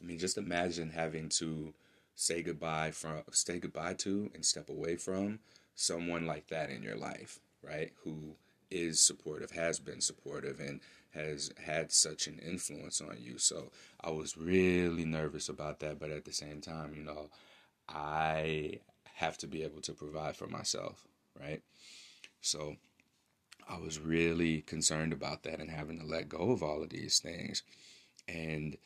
I 0.00 0.04
mean, 0.04 0.18
just 0.18 0.38
imagine 0.38 0.90
having 0.90 1.28
to 1.30 1.74
say 2.14 2.42
goodbye 2.42 2.90
from, 2.90 3.22
say 3.30 3.58
goodbye 3.58 3.94
to 3.94 4.30
and 4.34 4.44
step 4.44 4.68
away 4.68 4.96
from 4.96 5.38
someone 5.74 6.26
like 6.26 6.48
that 6.48 6.70
in 6.70 6.82
your 6.82 6.96
life, 6.96 7.38
right? 7.62 7.92
Who 8.04 8.36
is 8.70 9.00
supportive, 9.00 9.50
has 9.50 9.80
been 9.80 10.00
supportive, 10.00 10.60
and 10.60 10.80
has 11.10 11.50
had 11.64 11.90
such 11.90 12.26
an 12.26 12.38
influence 12.38 13.00
on 13.00 13.16
you. 13.20 13.38
So 13.38 13.72
I 14.00 14.10
was 14.10 14.36
really 14.36 15.04
nervous 15.04 15.48
about 15.48 15.80
that, 15.80 15.98
but 15.98 16.10
at 16.10 16.24
the 16.24 16.32
same 16.32 16.60
time, 16.60 16.94
you 16.94 17.02
know, 17.02 17.30
I 17.88 18.78
have 19.14 19.36
to 19.38 19.46
be 19.46 19.64
able 19.64 19.80
to 19.82 19.92
provide 19.92 20.36
for 20.36 20.46
myself, 20.46 21.04
right? 21.38 21.62
So 22.40 22.76
I 23.68 23.78
was 23.78 23.98
really 23.98 24.62
concerned 24.62 25.12
about 25.12 25.42
that 25.42 25.60
and 25.60 25.70
having 25.70 25.98
to 25.98 26.06
let 26.06 26.28
go 26.28 26.52
of 26.52 26.62
all 26.62 26.82
of 26.82 26.90
these 26.90 27.18
things. 27.18 27.62
And 28.28 28.76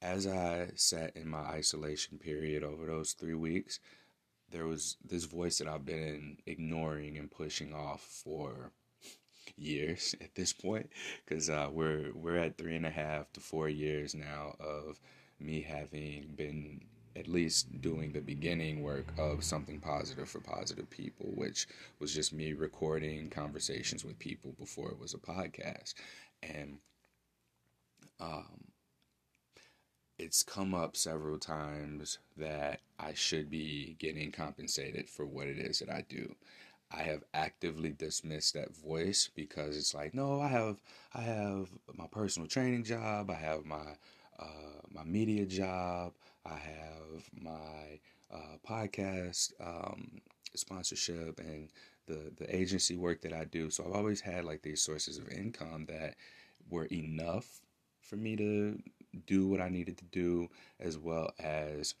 as 0.00 0.26
I 0.26 0.68
sat 0.76 1.16
in 1.16 1.28
my 1.28 1.38
isolation 1.38 2.18
period 2.18 2.62
over 2.62 2.86
those 2.86 3.12
three 3.12 3.34
weeks, 3.34 3.80
there 4.50 4.66
was 4.66 4.96
this 5.04 5.24
voice 5.24 5.58
that 5.58 5.68
I've 5.68 5.84
been 5.84 6.38
ignoring 6.46 7.18
and 7.18 7.30
pushing 7.30 7.74
off 7.74 8.02
for 8.02 8.72
years 9.56 10.14
at 10.20 10.34
this 10.34 10.52
point 10.52 10.90
because 11.24 11.50
uh, 11.50 11.68
we're 11.70 12.12
we're 12.14 12.36
at 12.36 12.58
three 12.58 12.76
and 12.76 12.86
a 12.86 12.90
half 12.90 13.32
to 13.32 13.40
four 13.40 13.68
years 13.68 14.14
now 14.14 14.54
of 14.60 15.00
me 15.40 15.62
having 15.62 16.32
been 16.36 16.80
at 17.16 17.28
least 17.28 17.80
doing 17.80 18.12
the 18.12 18.20
beginning 18.20 18.82
work 18.82 19.06
of 19.18 19.44
something 19.44 19.78
positive 19.78 20.28
for 20.28 20.40
positive 20.40 20.90
people, 20.90 21.26
which 21.34 21.66
was 22.00 22.12
just 22.12 22.32
me 22.32 22.52
recording 22.52 23.30
conversations 23.30 24.04
with 24.04 24.18
people 24.18 24.52
before 24.58 24.90
it 24.90 24.98
was 24.98 25.14
a 25.14 25.18
podcast. 25.18 25.94
And 26.42 26.78
um, 28.20 28.64
it's 30.18 30.42
come 30.42 30.74
up 30.74 30.96
several 30.96 31.38
times 31.38 32.18
that 32.36 32.80
I 32.98 33.14
should 33.14 33.50
be 33.50 33.96
getting 33.98 34.30
compensated 34.32 35.08
for 35.08 35.26
what 35.26 35.46
it 35.48 35.58
is 35.58 35.80
that 35.80 35.90
I 35.90 36.04
do. 36.08 36.34
I 36.90 37.02
have 37.02 37.24
actively 37.34 37.92
dismissed 37.92 38.54
that 38.54 38.74
voice 38.76 39.28
because 39.34 39.76
it's 39.76 39.94
like, 39.94 40.14
no, 40.14 40.40
I 40.40 40.48
have 40.48 40.80
I 41.14 41.22
have 41.22 41.68
my 41.94 42.06
personal 42.06 42.48
training 42.48 42.84
job, 42.84 43.30
I 43.30 43.34
have 43.34 43.64
my 43.64 43.96
uh, 44.38 44.80
my 44.90 45.04
media 45.04 45.46
job, 45.46 46.12
I 46.46 46.56
have 46.56 47.30
my 47.32 48.00
uh, 48.32 48.58
podcast 48.68 49.52
um, 49.60 50.20
sponsorship 50.54 51.40
and 51.40 51.70
the 52.06 52.32
the 52.36 52.54
agency 52.54 52.96
work 52.96 53.22
that 53.22 53.32
I 53.32 53.44
do. 53.44 53.70
So 53.70 53.84
I've 53.84 53.92
always 53.96 54.20
had 54.20 54.44
like 54.44 54.62
these 54.62 54.82
sources 54.82 55.18
of 55.18 55.28
income 55.30 55.86
that 55.88 56.14
were 56.70 56.86
enough 56.86 57.60
for 58.00 58.16
me 58.16 58.36
to 58.36 58.78
do 59.26 59.48
what 59.48 59.60
I 59.60 59.68
needed 59.68 59.98
to 59.98 60.04
do, 60.04 60.48
as 60.80 60.98
well 60.98 61.32
as 61.38 61.94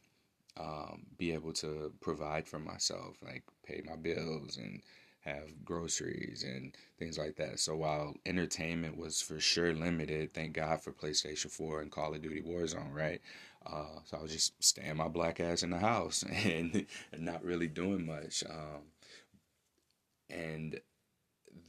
um, 0.58 1.06
be 1.18 1.32
able 1.32 1.52
to 1.54 1.92
provide 2.00 2.46
for 2.46 2.58
myself, 2.58 3.16
like 3.22 3.42
pay 3.66 3.82
my 3.84 3.96
bills 3.96 4.56
and 4.56 4.82
have 5.20 5.64
groceries 5.64 6.44
and 6.46 6.74
things 6.98 7.18
like 7.18 7.36
that. 7.36 7.58
So 7.58 7.76
while 7.76 8.14
entertainment 8.26 8.96
was 8.96 9.20
for 9.22 9.40
sure 9.40 9.74
limited, 9.74 10.34
thank 10.34 10.52
God 10.52 10.82
for 10.82 10.92
PlayStation 10.92 11.50
4 11.50 11.80
and 11.80 11.90
Call 11.90 12.14
of 12.14 12.22
Duty 12.22 12.42
Warzone, 12.42 12.92
right? 12.92 13.20
Uh, 13.66 14.00
so 14.04 14.18
I 14.18 14.22
was 14.22 14.32
just 14.32 14.62
staying 14.62 14.96
my 14.96 15.08
black 15.08 15.40
ass 15.40 15.62
in 15.62 15.70
the 15.70 15.78
house 15.78 16.22
and, 16.44 16.86
and 17.12 17.24
not 17.24 17.42
really 17.42 17.68
doing 17.68 18.04
much. 18.04 18.44
Um, 18.48 18.82
and 20.28 20.80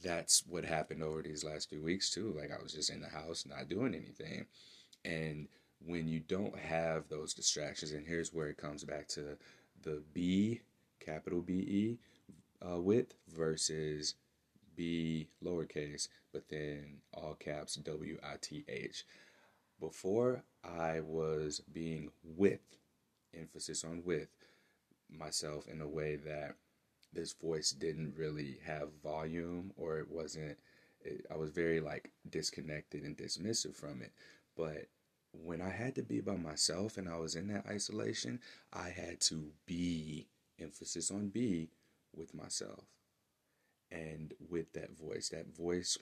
that's 0.02 0.44
what 0.46 0.64
happened 0.64 1.02
over 1.02 1.22
these 1.22 1.44
last 1.44 1.70
few 1.70 1.82
weeks 1.82 2.10
too. 2.10 2.34
Like 2.38 2.50
I 2.52 2.62
was 2.62 2.72
just 2.72 2.90
in 2.90 3.00
the 3.00 3.08
house, 3.08 3.46
not 3.46 3.68
doing 3.68 3.94
anything. 3.94 4.46
And 5.06 5.46
when 5.78 6.08
you 6.08 6.20
don't 6.20 6.58
have 6.58 7.08
those 7.08 7.32
distractions, 7.32 7.92
and 7.92 8.06
here's 8.06 8.34
where 8.34 8.48
it 8.48 8.58
comes 8.58 8.82
back 8.82 9.06
to 9.08 9.38
the 9.82 10.02
B, 10.12 10.60
capital 10.98 11.40
B 11.40 11.54
E, 11.54 11.98
uh, 12.60 12.80
width 12.80 13.14
versus 13.28 14.16
B 14.74 15.28
lowercase, 15.42 16.08
but 16.32 16.48
then 16.48 16.98
all 17.14 17.34
caps 17.34 17.76
W 17.76 18.18
I 18.22 18.34
T 18.40 18.64
H. 18.68 19.04
Before 19.78 20.42
I 20.64 21.00
was 21.00 21.60
being 21.72 22.10
with, 22.24 22.60
emphasis 23.38 23.84
on 23.84 24.02
with, 24.04 24.28
myself 25.08 25.68
in 25.68 25.80
a 25.80 25.88
way 25.88 26.16
that 26.16 26.56
this 27.12 27.32
voice 27.32 27.70
didn't 27.70 28.14
really 28.16 28.58
have 28.64 28.88
volume 29.04 29.72
or 29.76 29.98
it 29.98 30.10
wasn't, 30.10 30.58
it, 31.02 31.24
I 31.30 31.36
was 31.36 31.50
very 31.50 31.80
like 31.80 32.10
disconnected 32.28 33.04
and 33.04 33.16
dismissive 33.16 33.76
from 33.76 34.02
it. 34.02 34.12
But 34.56 34.88
when 35.42 35.60
I 35.60 35.70
had 35.70 35.94
to 35.96 36.02
be 36.02 36.20
by 36.20 36.36
myself 36.36 36.96
and 36.96 37.08
I 37.08 37.16
was 37.16 37.34
in 37.34 37.48
that 37.48 37.66
isolation, 37.66 38.40
I 38.72 38.88
had 38.88 39.20
to 39.22 39.50
be, 39.66 40.26
emphasis 40.60 41.10
on 41.10 41.28
be, 41.28 41.70
with 42.14 42.34
myself 42.34 42.84
and 43.90 44.34
with 44.50 44.72
that 44.72 44.96
voice. 44.96 45.28
That 45.28 45.54
voice 45.56 45.98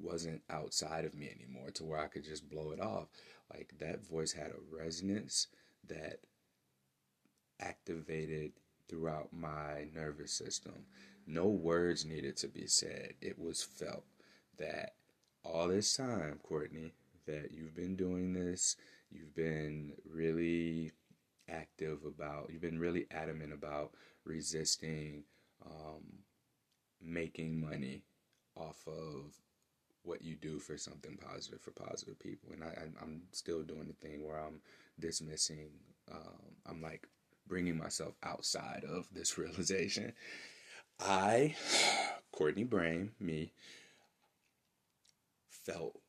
wasn't 0.00 0.42
outside 0.48 1.04
of 1.04 1.14
me 1.14 1.28
anymore 1.28 1.70
to 1.72 1.84
where 1.84 1.98
I 1.98 2.06
could 2.06 2.24
just 2.24 2.48
blow 2.48 2.70
it 2.70 2.80
off. 2.80 3.08
Like 3.52 3.74
that 3.78 4.06
voice 4.06 4.32
had 4.32 4.50
a 4.50 4.76
resonance 4.76 5.48
that 5.86 6.20
activated 7.60 8.52
throughout 8.88 9.32
my 9.32 9.88
nervous 9.94 10.32
system. 10.32 10.86
No 11.26 11.46
words 11.46 12.04
needed 12.04 12.36
to 12.38 12.48
be 12.48 12.66
said. 12.66 13.14
It 13.20 13.38
was 13.38 13.62
felt 13.62 14.04
that 14.58 14.94
all 15.44 15.68
this 15.68 15.96
time, 15.96 16.40
Courtney, 16.42 16.94
that 17.28 17.50
you've 17.52 17.74
been 17.74 17.94
doing 17.94 18.32
this, 18.32 18.76
you've 19.10 19.34
been 19.34 19.92
really 20.10 20.92
active 21.48 22.04
about, 22.04 22.50
you've 22.50 22.60
been 22.62 22.78
really 22.78 23.06
adamant 23.10 23.52
about 23.52 23.92
resisting 24.24 25.24
um, 25.64 26.02
making 27.00 27.60
money 27.60 28.02
off 28.56 28.86
of 28.86 29.34
what 30.02 30.22
you 30.22 30.34
do 30.34 30.58
for 30.58 30.76
something 30.76 31.16
positive 31.16 31.60
for 31.60 31.70
positive 31.70 32.18
people. 32.18 32.50
And 32.52 32.64
I, 32.64 32.74
I'm 33.02 33.22
still 33.32 33.62
doing 33.62 33.86
the 33.86 34.08
thing 34.08 34.26
where 34.26 34.38
I'm 34.38 34.60
dismissing, 34.98 35.70
um, 36.10 36.56
I'm 36.66 36.82
like 36.82 37.06
bringing 37.46 37.76
myself 37.76 38.14
outside 38.22 38.84
of 38.88 39.06
this 39.12 39.38
realization. 39.38 40.12
I, 41.00 41.54
Courtney 42.32 42.64
Brame, 42.64 43.10
me, 43.20 43.52
felt 45.50 46.00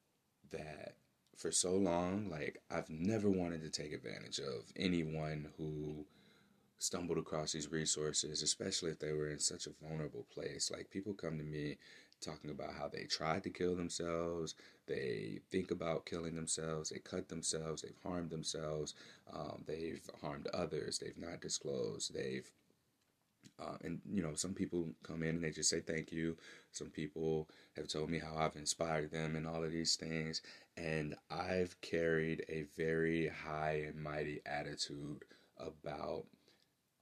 that 0.52 0.96
for 1.40 1.52
so 1.52 1.72
long, 1.72 2.30
like 2.30 2.62
I've 2.70 2.90
never 2.90 3.30
wanted 3.30 3.62
to 3.64 3.70
take 3.70 3.94
advantage 3.94 4.40
of 4.40 4.72
anyone 4.76 5.48
who 5.58 6.06
stumbled 6.80 7.18
across 7.18 7.54
these 7.54 7.72
resources, 7.72 8.42
especially 8.42 8.92
if 8.92 9.00
they 9.00 9.14
were 9.14 9.30
in 9.30 9.40
such 9.40 9.66
a 9.66 9.86
vulnerable 9.86 10.26
place. 10.34 10.70
Like 10.70 10.92
people 10.92 11.14
come 11.14 11.38
to 11.38 11.44
me 11.44 11.78
talking 12.22 12.50
about 12.50 12.74
how 12.74 12.90
they 12.90 13.06
tried 13.06 13.44
to 13.44 13.50
kill 13.50 13.76
themselves, 13.76 14.56
they 14.86 15.40
think 15.50 15.72
about 15.72 16.06
killing 16.06 16.36
themselves, 16.36 16.90
they 16.90 17.00
cut 17.00 17.30
themselves, 17.30 17.82
they've 17.82 17.94
harmed 18.04 18.30
themselves, 18.30 18.94
um, 19.34 19.64
they've 19.66 20.02
harmed 20.22 20.48
others, 20.54 21.00
they've 21.00 21.18
not 21.18 21.40
disclosed, 21.40 22.14
they've 22.14 22.52
uh, 23.60 23.76
and 23.84 24.00
you 24.12 24.22
know, 24.22 24.34
some 24.36 24.54
people 24.54 24.88
come 25.04 25.24
in 25.24 25.36
and 25.36 25.44
they 25.44 25.52
just 25.52 25.70
say 25.70 25.82
thank 25.82 26.12
you. 26.12 26.38
Some 26.72 26.90
people 26.90 27.50
have 27.76 27.88
told 27.88 28.10
me 28.10 28.20
how 28.20 28.36
I've 28.38 28.56
inspired 28.56 29.12
them 29.12 29.36
and 29.36 29.46
all 29.48 29.64
of 29.64 29.72
these 29.72 29.96
things. 29.96 30.42
And 30.78 31.16
I've 31.30 31.80
carried 31.82 32.46
a 32.48 32.66
very 32.78 33.28
high 33.28 33.84
and 33.88 34.02
mighty 34.02 34.42
attitude 34.46 35.26
about 35.58 36.26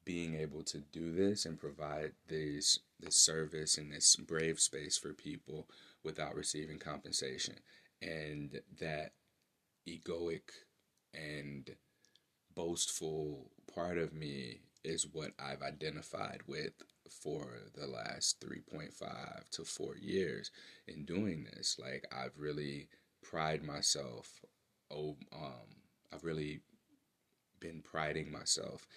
being 0.04 0.36
able 0.36 0.64
to 0.64 0.80
do 0.80 1.12
this 1.12 1.46
and 1.46 1.60
provide 1.60 2.14
this 2.28 2.80
this 3.00 3.18
service 3.18 3.78
and 3.78 3.92
this 3.92 4.16
brave 4.16 4.60
space 4.60 4.98
for 4.98 5.14
people 5.14 5.68
without 6.04 6.34
receiving 6.34 6.80
compensation. 6.80 7.56
And 8.02 8.62
that 8.80 9.12
egoic 9.88 10.50
and 11.14 11.70
boastful 12.56 13.52
part 13.74 13.98
of 13.98 14.14
me 14.14 14.62
is 14.84 15.08
what 15.12 15.32
I've 15.40 15.62
identified 15.62 16.42
with 16.48 16.74
for 17.10 17.48
the 17.76 17.88
last 17.88 18.40
3.5 18.42 19.50
to 19.52 19.64
4 19.64 19.98
years 19.98 20.52
in 20.88 21.06
doing 21.06 21.48
this. 21.54 21.78
Like 21.80 22.06
I've 22.12 22.38
really 22.38 22.88
pride 23.24 23.64
myself 23.64 24.42
oh 24.92 25.18
um 25.34 25.82
I've 26.14 26.24
really 26.24 26.62
been 27.60 27.82
priding 27.82 28.32
myself 28.32 28.88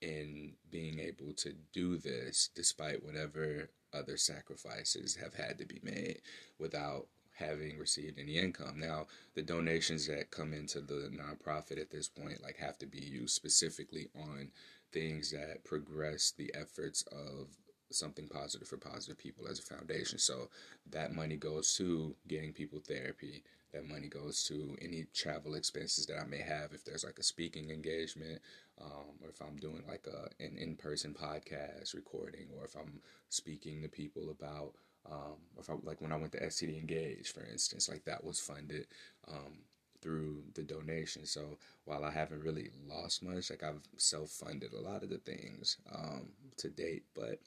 in 0.00 0.52
being 0.70 0.98
able 0.98 1.32
to 1.34 1.54
do 1.72 1.98
this 1.98 2.50
despite 2.54 3.04
whatever 3.04 3.70
other 3.92 4.16
sacrifices 4.16 5.16
have 5.16 5.34
had 5.34 5.58
to 5.58 5.66
be 5.66 5.80
made 5.82 6.20
without 6.58 7.06
having 7.36 7.78
received 7.78 8.18
any 8.18 8.38
income. 8.38 8.78
Now, 8.78 9.06
the 9.34 9.42
donations 9.42 10.06
that 10.06 10.30
come 10.30 10.52
into 10.52 10.80
the 10.80 11.10
nonprofit 11.12 11.80
at 11.80 11.90
this 11.90 12.08
point 12.08 12.42
like 12.42 12.56
have 12.58 12.78
to 12.78 12.86
be 12.86 13.00
used 13.00 13.34
specifically 13.34 14.08
on 14.14 14.50
things 14.94 15.32
that 15.32 15.64
progress 15.64 16.32
the 16.38 16.50
efforts 16.54 17.02
of 17.12 17.48
something 17.90 18.28
positive 18.28 18.68
for 18.68 18.76
positive 18.76 19.18
people 19.18 19.46
as 19.46 19.58
a 19.58 19.62
foundation. 19.62 20.18
So 20.18 20.48
that 20.90 21.14
money 21.14 21.36
goes 21.36 21.76
to 21.76 22.14
getting 22.28 22.52
people 22.52 22.80
therapy. 22.80 23.42
That 23.72 23.88
money 23.88 24.08
goes 24.08 24.44
to 24.44 24.76
any 24.80 25.06
travel 25.12 25.54
expenses 25.54 26.06
that 26.06 26.18
I 26.18 26.24
may 26.24 26.38
have 26.38 26.72
if 26.72 26.84
there's 26.84 27.04
like 27.04 27.18
a 27.18 27.24
speaking 27.24 27.70
engagement, 27.70 28.40
um, 28.80 29.18
or 29.22 29.30
if 29.30 29.40
I'm 29.40 29.56
doing 29.56 29.82
like 29.88 30.06
a 30.06 30.28
an 30.42 30.56
in 30.56 30.76
person 30.76 31.12
podcast 31.12 31.94
recording, 31.94 32.46
or 32.56 32.64
if 32.64 32.76
I'm 32.76 33.00
speaking 33.30 33.82
to 33.82 33.88
people 33.88 34.30
about, 34.30 34.74
um, 35.10 35.38
if 35.58 35.68
I 35.68 35.74
like 35.82 36.00
when 36.00 36.12
I 36.12 36.16
went 36.16 36.32
to 36.32 36.46
STD 36.46 36.78
Engage, 36.78 37.32
for 37.32 37.44
instance, 37.44 37.88
like 37.88 38.04
that 38.04 38.22
was 38.22 38.38
funded. 38.38 38.86
Um, 39.26 39.58
through 40.04 40.44
the 40.54 40.62
donation. 40.62 41.26
So 41.26 41.58
while 41.86 42.04
I 42.04 42.10
haven't 42.12 42.44
really 42.44 42.70
lost 42.88 43.22
much, 43.24 43.50
like 43.50 43.64
I've 43.64 43.80
self 43.96 44.30
funded 44.30 44.74
a 44.74 44.80
lot 44.80 45.02
of 45.02 45.08
the 45.08 45.18
things 45.18 45.78
um, 45.92 46.28
to 46.58 46.68
date, 46.68 47.04
but 47.16 47.40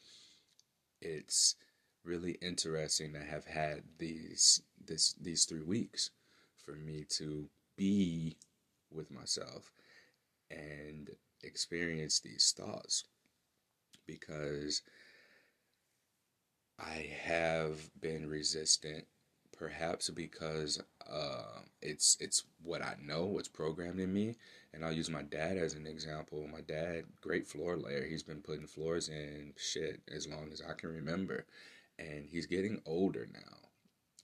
it's 1.02 1.56
really 2.04 2.38
interesting 2.42 3.14
to 3.14 3.20
have 3.20 3.46
had 3.46 3.84
these 4.00 4.62
this 4.86 5.14
these 5.22 5.46
three 5.46 5.62
weeks 5.62 6.10
for 6.66 6.74
me 6.74 7.06
to 7.10 7.48
be 7.76 8.36
with 8.92 9.12
myself 9.12 9.72
and 10.50 11.12
experience 11.44 12.20
these 12.20 12.54
thoughts 12.58 13.04
because 14.08 14.82
I 16.80 17.10
have 17.24 17.90
been 18.00 18.30
resistant, 18.30 19.06
perhaps 19.58 20.10
because 20.10 20.82
uh, 21.10 21.62
it's 21.82 22.18
it's 22.20 22.44
what 22.64 22.82
I 22.82 22.96
know, 23.02 23.26
what's 23.26 23.48
programmed 23.48 24.00
in 24.00 24.14
me, 24.14 24.36
and 24.74 24.84
I'll 24.84 24.94
use 24.94 25.10
my 25.10 25.24
dad 25.24 25.58
as 25.58 25.74
an 25.74 25.88
example. 25.88 26.48
My 26.52 26.62
dad, 26.62 27.04
great 27.22 27.48
floor 27.48 27.78
layer, 27.78 28.06
he's 28.06 28.24
been 28.24 28.42
putting 28.42 28.68
floors 28.68 29.10
in 29.10 29.54
shit 29.58 30.02
as 30.14 30.28
long 30.28 30.50
as 30.52 30.62
I 30.62 30.74
can 30.74 30.90
remember, 30.90 31.46
and 31.98 32.26
he's 32.26 32.46
getting 32.46 32.82
older 32.86 33.28
now. 33.34 33.58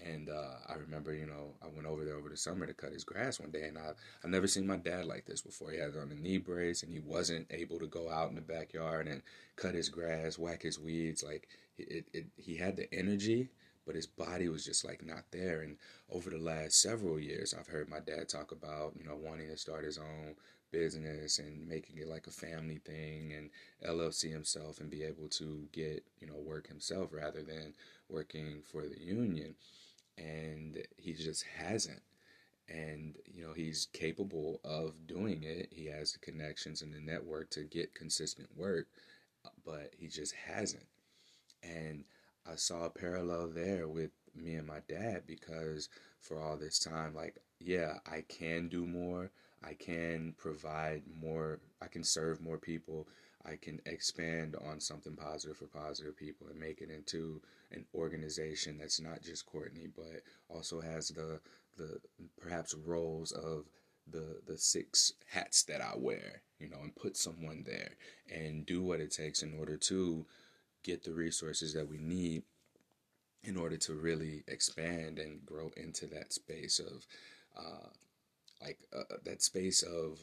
And 0.05 0.29
uh, 0.29 0.55
I 0.67 0.73
remember, 0.75 1.13
you 1.13 1.25
know, 1.25 1.53
I 1.61 1.67
went 1.67 1.87
over 1.87 2.03
there 2.03 2.15
over 2.15 2.27
the 2.27 2.35
summer 2.35 2.65
to 2.65 2.73
cut 2.73 2.91
his 2.91 3.05
grass 3.05 3.39
one 3.39 3.51
day, 3.51 3.67
and 3.67 3.77
I 3.77 3.91
I've 4.23 4.29
never 4.29 4.47
seen 4.47 4.67
my 4.67 4.77
dad 4.77 5.05
like 5.05 5.25
this 5.25 5.41
before. 5.41 5.71
He 5.71 5.77
had 5.79 5.95
on 5.95 6.11
a 6.11 6.15
knee 6.15 6.39
brace, 6.39 6.83
and 6.83 6.91
he 6.91 6.99
wasn't 6.99 7.47
able 7.49 7.79
to 7.79 7.87
go 7.87 8.09
out 8.09 8.29
in 8.29 8.35
the 8.35 8.41
backyard 8.41 9.07
and 9.07 9.21
cut 9.55 9.75
his 9.75 9.89
grass, 9.89 10.37
whack 10.37 10.63
his 10.63 10.79
weeds. 10.79 11.23
Like 11.23 11.47
it, 11.77 12.05
it, 12.13 12.25
he 12.35 12.57
had 12.57 12.75
the 12.75 12.93
energy, 12.93 13.49
but 13.85 13.95
his 13.95 14.07
body 14.07 14.49
was 14.49 14.65
just 14.65 14.85
like 14.85 15.05
not 15.05 15.25
there. 15.31 15.61
And 15.61 15.77
over 16.11 16.29
the 16.29 16.37
last 16.37 16.81
several 16.81 17.19
years, 17.19 17.53
I've 17.57 17.67
heard 17.67 17.89
my 17.89 17.99
dad 17.99 18.29
talk 18.29 18.51
about, 18.51 18.93
you 18.97 19.05
know, 19.05 19.15
wanting 19.15 19.49
to 19.49 19.57
start 19.57 19.83
his 19.85 19.97
own 19.97 20.35
business 20.71 21.39
and 21.39 21.67
making 21.67 21.97
it 21.97 22.07
like 22.07 22.27
a 22.27 22.31
family 22.31 22.79
thing 22.83 23.33
and 23.33 23.49
LLC 23.87 24.31
himself 24.31 24.79
and 24.79 24.89
be 24.89 25.03
able 25.03 25.27
to 25.29 25.67
get, 25.71 26.03
you 26.19 26.27
know, 26.27 26.37
work 26.37 26.67
himself 26.67 27.09
rather 27.13 27.43
than 27.43 27.73
working 28.09 28.61
for 28.63 28.81
the 28.81 28.99
union 28.99 29.55
and 30.17 30.77
he 30.97 31.13
just 31.13 31.43
hasn't. 31.57 32.01
And 32.69 33.15
you 33.25 33.45
know 33.45 33.53
he's 33.53 33.87
capable 33.93 34.61
of 34.63 34.93
doing 35.05 35.43
it. 35.43 35.67
He 35.71 35.85
has 35.87 36.13
the 36.13 36.19
connections 36.19 36.81
and 36.81 36.93
the 36.93 36.99
network 36.99 37.49
to 37.51 37.63
get 37.63 37.93
consistent 37.93 38.47
work, 38.55 38.87
but 39.65 39.91
he 39.97 40.07
just 40.07 40.33
hasn't. 40.33 40.85
And 41.61 42.05
I 42.49 42.56
saw 42.56 42.86
a 42.86 42.89
parallel 42.89 43.47
there 43.47 43.88
with 43.88 44.12
me 44.36 44.56
and 44.56 44.67
my 44.67 44.79
dad 44.88 45.23
because 45.25 45.89
for 46.19 46.39
all 46.39 46.58
this 46.58 46.79
time, 46.79 47.13
like, 47.15 47.38
yeah, 47.60 47.95
I 48.06 48.23
can 48.27 48.67
do 48.67 48.86
more. 48.86 49.32
I 49.63 49.73
can 49.73 50.34
provide 50.38 51.03
more. 51.21 51.60
I 51.82 51.88
can 51.88 52.03
serve 52.03 52.41
more 52.41 52.58
people. 52.58 53.08
I 53.45 53.58
can 53.62 53.82
expand 53.86 54.56
on 54.69 54.79
something 54.79 55.15
positive 55.15 55.58
for 55.58 55.67
positive 55.67 56.17
people 56.17 56.47
and 56.47 56.60
make 56.60 56.82
it 56.82 56.89
into 56.89 57.41
an 57.71 57.86
organization 57.93 58.77
that's 58.77 59.01
not 59.01 59.21
just 59.21 59.45
Courtney, 59.45 59.88
but 59.93 60.21
also 60.49 60.82
has 60.82 61.10
the 61.10 61.39
the 61.77 61.99
perhaps 62.41 62.73
roles 62.73 63.32
of 63.32 63.65
the 64.10 64.41
the 64.45 64.58
six 64.58 65.13
hats 65.27 65.63
that 65.63 65.82
I 65.82 65.93
wear, 65.97 66.41
you 66.60 66.69
know, 66.69 66.79
and 66.82 66.95
put 66.95 67.17
someone 67.17 67.63
there 67.65 67.91
and 68.34 68.65
do 68.65 68.82
what 68.82 68.99
it 68.99 69.12
takes 69.12 69.43
in 69.43 69.58
order 69.58 69.77
to 69.77 70.25
get 70.83 71.03
the 71.03 71.13
resources 71.13 71.73
that 71.73 71.89
we 71.89 71.97
need 71.97 72.43
in 73.43 73.57
order 73.57 73.77
to 73.77 73.93
really 73.93 74.43
expand 74.47 75.19
and 75.19 75.45
grow 75.45 75.71
into 75.75 76.07
that 76.07 76.33
space 76.33 76.79
of 76.79 77.05
uh, 77.57 77.89
like 78.61 78.79
uh, 78.95 79.15
that 79.23 79.41
space 79.41 79.81
of 79.81 80.19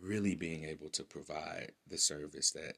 really 0.00 0.34
being 0.34 0.64
able 0.64 0.90
to 0.90 1.02
provide 1.02 1.72
the 1.88 1.98
service 1.98 2.50
that 2.52 2.76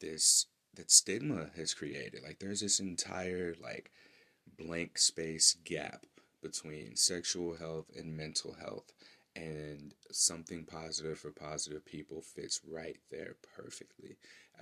this 0.00 0.46
that 0.74 0.90
stigma 0.90 1.50
has 1.56 1.72
created. 1.72 2.22
Like 2.22 2.38
there's 2.40 2.60
this 2.60 2.80
entire 2.80 3.54
like 3.62 3.90
blank 4.58 4.98
space 4.98 5.56
gap 5.64 6.04
between 6.42 6.96
sexual 6.96 7.56
health 7.56 7.86
and 7.96 8.16
mental 8.16 8.54
health 8.60 8.92
and 9.36 9.94
something 10.10 10.64
positive 10.64 11.18
for 11.18 11.30
positive 11.30 11.84
people 11.84 12.20
fits 12.20 12.60
right 12.70 12.98
there 13.10 13.36
perfectly 13.56 14.16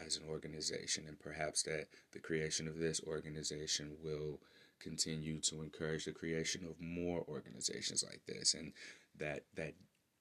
as 0.05 0.17
an 0.17 0.25
organization 0.29 1.05
and 1.07 1.19
perhaps 1.19 1.63
that 1.65 1.87
the 2.13 2.19
creation 2.19 2.69
of 2.69 2.79
this 2.79 3.01
organization 3.07 3.93
will 4.03 4.41
continue 4.81 5.39
to 5.41 5.63
encourage 5.63 6.05
the 6.05 6.13
creation 6.13 6.65
of 6.65 6.81
more 6.81 7.25
organizations 7.29 8.05
like 8.05 8.23
this. 8.27 8.55
And 8.55 8.73
that 9.19 9.45
that 9.55 9.75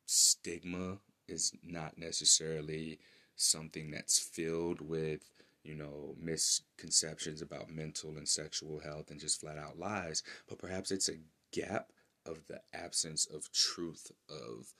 stigma 0.06 0.98
is 1.28 1.54
not 1.64 1.98
necessarily 1.98 3.00
something 3.36 3.90
that's 3.90 4.20
filled 4.20 4.82
with 4.82 5.32
you 5.64 5.76
know 5.76 6.16
misconceptions 6.20 7.42
about 7.42 7.70
mental 7.70 8.18
and 8.18 8.28
sexual 8.28 8.80
health 8.80 9.10
and 9.10 9.20
just 9.20 9.40
flat 9.40 9.58
out 9.58 9.80
lies 9.80 10.24
but 10.50 10.58
perhaps 10.58 10.92
it's 10.92 11.10
a 11.10 11.18
gap 11.52 11.92
of 12.26 12.40
the 12.48 12.60
absence 12.74 13.26
of 13.28 13.52
truth 13.52 14.12
of 14.30 14.74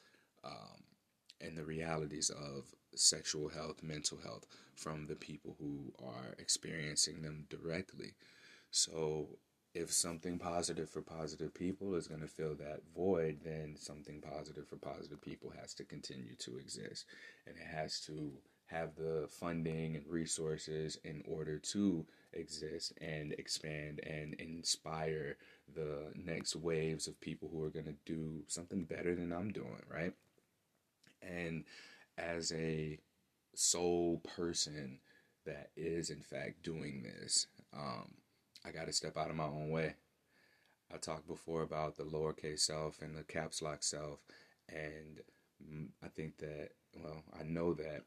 um, 0.44 0.84
and 1.40 1.58
the 1.58 1.64
realities 1.64 2.30
of 2.30 2.66
sexual 2.96 3.50
health 3.50 3.82
mental 3.84 4.18
health 4.24 4.46
from 4.76 5.08
the 5.08 5.16
people 5.16 5.56
who 5.60 5.94
are 6.04 6.36
experiencing 6.40 7.22
them 7.22 7.46
directly 7.50 8.14
so 8.72 9.28
if 9.74 9.92
something 9.92 10.38
positive 10.38 10.90
for 10.90 11.02
positive 11.02 11.54
people 11.54 11.96
is 11.96 12.08
going 12.08 12.22
to 12.22 12.28
fill 12.28 12.56
that 12.56 12.82
void, 12.94 13.40
then 13.44 13.76
something 13.78 14.22
positive 14.22 14.68
for 14.68 14.76
positive 14.76 15.22
people 15.22 15.54
has 15.60 15.74
to 15.76 15.86
continue 15.86 16.36
to 16.40 16.58
exist. 16.58 17.06
And 17.48 17.56
it 17.56 17.64
has 17.74 18.02
to 18.02 18.34
have 18.66 18.96
the 18.96 19.28
funding 19.30 19.96
and 19.96 20.06
resources 20.08 20.98
in 21.04 21.24
order 21.26 21.58
to 21.58 22.06
exist 22.34 22.94
and 23.02 23.34
expand 23.34 24.02
and 24.06 24.34
inspire 24.36 25.38
the 25.74 26.12
next 26.16 26.56
waves 26.56 27.08
of 27.08 27.20
people 27.22 27.50
who 27.52 27.64
are 27.64 27.70
going 27.70 27.86
to 27.86 27.96
do 28.06 28.44
something 28.48 28.84
better 28.84 29.16
than 29.16 29.32
I'm 29.32 29.52
doing, 29.52 29.84
right? 29.94 30.14
And 31.22 31.64
as 32.18 32.52
a 32.52 33.00
sole 33.56 34.22
person 34.36 35.00
that 35.46 35.72
is, 35.76 36.10
in 36.10 36.22
fact, 36.22 36.64
doing 36.64 37.04
this, 37.04 37.48
um, 37.74 38.12
I 38.66 38.72
got 38.72 38.88
to 38.88 38.94
step 38.94 39.18
out 39.18 39.30
of 39.30 39.36
my 39.36 39.46
own 39.46 39.70
way. 39.70 39.96
I 40.94 40.98
talked 40.98 41.28
before 41.28 41.62
about 41.62 41.96
the 41.96 42.04
lowercase 42.04 42.60
self 42.60 43.02
and 43.02 43.16
the 43.16 43.24
caps 43.24 43.62
lock 43.62 43.82
self, 43.82 44.20
and 44.70 45.22
I 46.04 46.08
think 46.10 46.38
that, 46.38 46.70
well, 46.96 47.24
I 47.40 47.44
know 47.44 47.74
that 47.74 48.04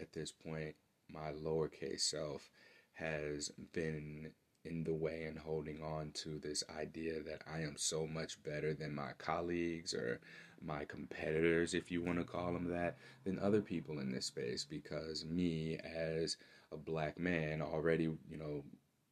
at 0.00 0.12
this 0.12 0.32
point, 0.32 0.74
my 1.08 1.30
lowercase 1.32 2.00
self 2.00 2.50
has 2.94 3.50
been 3.72 4.30
in 4.64 4.84
the 4.84 4.94
way 4.94 5.24
and 5.24 5.38
holding 5.38 5.82
on 5.82 6.10
to 6.14 6.38
this 6.38 6.64
idea 6.78 7.22
that 7.22 7.42
I 7.52 7.60
am 7.60 7.74
so 7.76 8.06
much 8.06 8.42
better 8.42 8.74
than 8.74 8.94
my 8.94 9.12
colleagues 9.18 9.94
or 9.94 10.20
my 10.64 10.84
competitors, 10.84 11.74
if 11.74 11.90
you 11.90 12.02
want 12.02 12.18
to 12.18 12.24
call 12.24 12.52
them 12.52 12.70
that, 12.70 12.96
than 13.24 13.38
other 13.38 13.60
people 13.60 13.98
in 13.98 14.10
this 14.10 14.26
space 14.26 14.64
because 14.64 15.24
me 15.24 15.78
as 15.84 16.36
a 16.72 16.76
black 16.76 17.18
man 17.18 17.60
already, 17.60 18.04
you 18.04 18.38
know, 18.38 18.64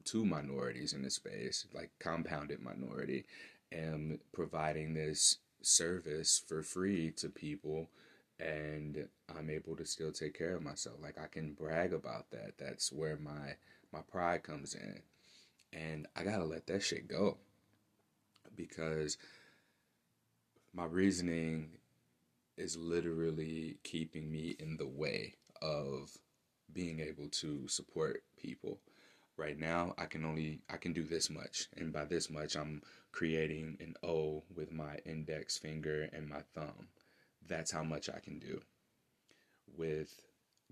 two 0.03 0.25
minorities 0.25 0.93
in 0.93 1.03
this 1.03 1.15
space, 1.15 1.65
like 1.73 1.91
compounded 1.99 2.59
minority, 2.59 3.25
am 3.71 4.19
providing 4.31 4.93
this 4.93 5.37
service 5.61 6.41
for 6.47 6.61
free 6.61 7.11
to 7.11 7.29
people 7.29 7.89
and 8.39 9.07
I'm 9.37 9.49
able 9.49 9.75
to 9.75 9.85
still 9.85 10.11
take 10.11 10.37
care 10.37 10.55
of 10.55 10.63
myself. 10.63 10.95
Like 11.01 11.17
I 11.17 11.27
can 11.27 11.53
brag 11.53 11.93
about 11.93 12.31
that. 12.31 12.57
That's 12.57 12.91
where 12.91 13.17
my 13.17 13.55
my 13.91 14.01
pride 14.01 14.43
comes 14.43 14.73
in. 14.73 15.01
And 15.73 16.07
I 16.15 16.23
got 16.23 16.37
to 16.37 16.45
let 16.45 16.67
that 16.67 16.83
shit 16.83 17.07
go. 17.07 17.37
Because 18.55 19.17
my 20.73 20.85
reasoning 20.85 21.71
is 22.57 22.77
literally 22.77 23.77
keeping 23.83 24.31
me 24.31 24.55
in 24.59 24.77
the 24.77 24.87
way 24.87 25.35
of 25.61 26.11
being 26.71 26.99
able 26.99 27.27
to 27.29 27.67
support 27.67 28.23
people 28.37 28.79
right 29.37 29.57
now 29.57 29.93
I 29.97 30.05
can 30.05 30.25
only 30.25 30.59
I 30.69 30.77
can 30.77 30.93
do 30.93 31.03
this 31.03 31.29
much 31.29 31.67
and 31.77 31.91
by 31.91 32.05
this 32.05 32.29
much 32.29 32.55
I'm 32.55 32.81
creating 33.11 33.77
an 33.79 33.95
O 34.03 34.43
with 34.55 34.71
my 34.71 34.97
index 35.05 35.57
finger 35.57 36.09
and 36.13 36.27
my 36.27 36.41
thumb. 36.53 36.87
That's 37.47 37.71
how 37.71 37.83
much 37.83 38.09
I 38.09 38.19
can 38.19 38.39
do 38.39 38.61
with 39.77 40.13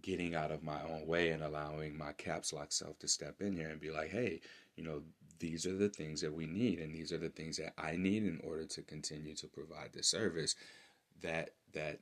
getting 0.02 0.36
out 0.36 0.52
of 0.52 0.64
my 0.64 0.82
own 0.84 1.06
way 1.06 1.30
and 1.30 1.44
allowing 1.44 1.98
my 1.98 2.12
caps 2.14 2.52
lock 2.54 2.72
self 2.72 2.98
to 3.00 3.08
step 3.08 3.42
in 3.42 3.56
here 3.56 3.70
and 3.70 3.80
be 3.80 3.92
like, 3.92 4.10
"Hey, 4.10 4.42
you 4.76 4.84
know, 4.84 5.02
these 5.40 5.66
are 5.66 5.76
the 5.76 5.90
things 5.90 6.22
that 6.22 6.34
we 6.34 6.46
need 6.46 6.80
and 6.80 6.94
these 6.94 7.12
are 7.12 7.18
the 7.18 7.30
things 7.30 7.58
that 7.58 7.74
I 7.78 7.96
need 7.96 8.24
in 8.24 8.40
order 8.44 8.66
to 8.66 8.82
continue 8.84 9.36
to 9.36 9.48
provide 9.48 9.90
the 9.94 10.04
service 10.04 10.56
that 11.22 11.52
that 11.74 12.00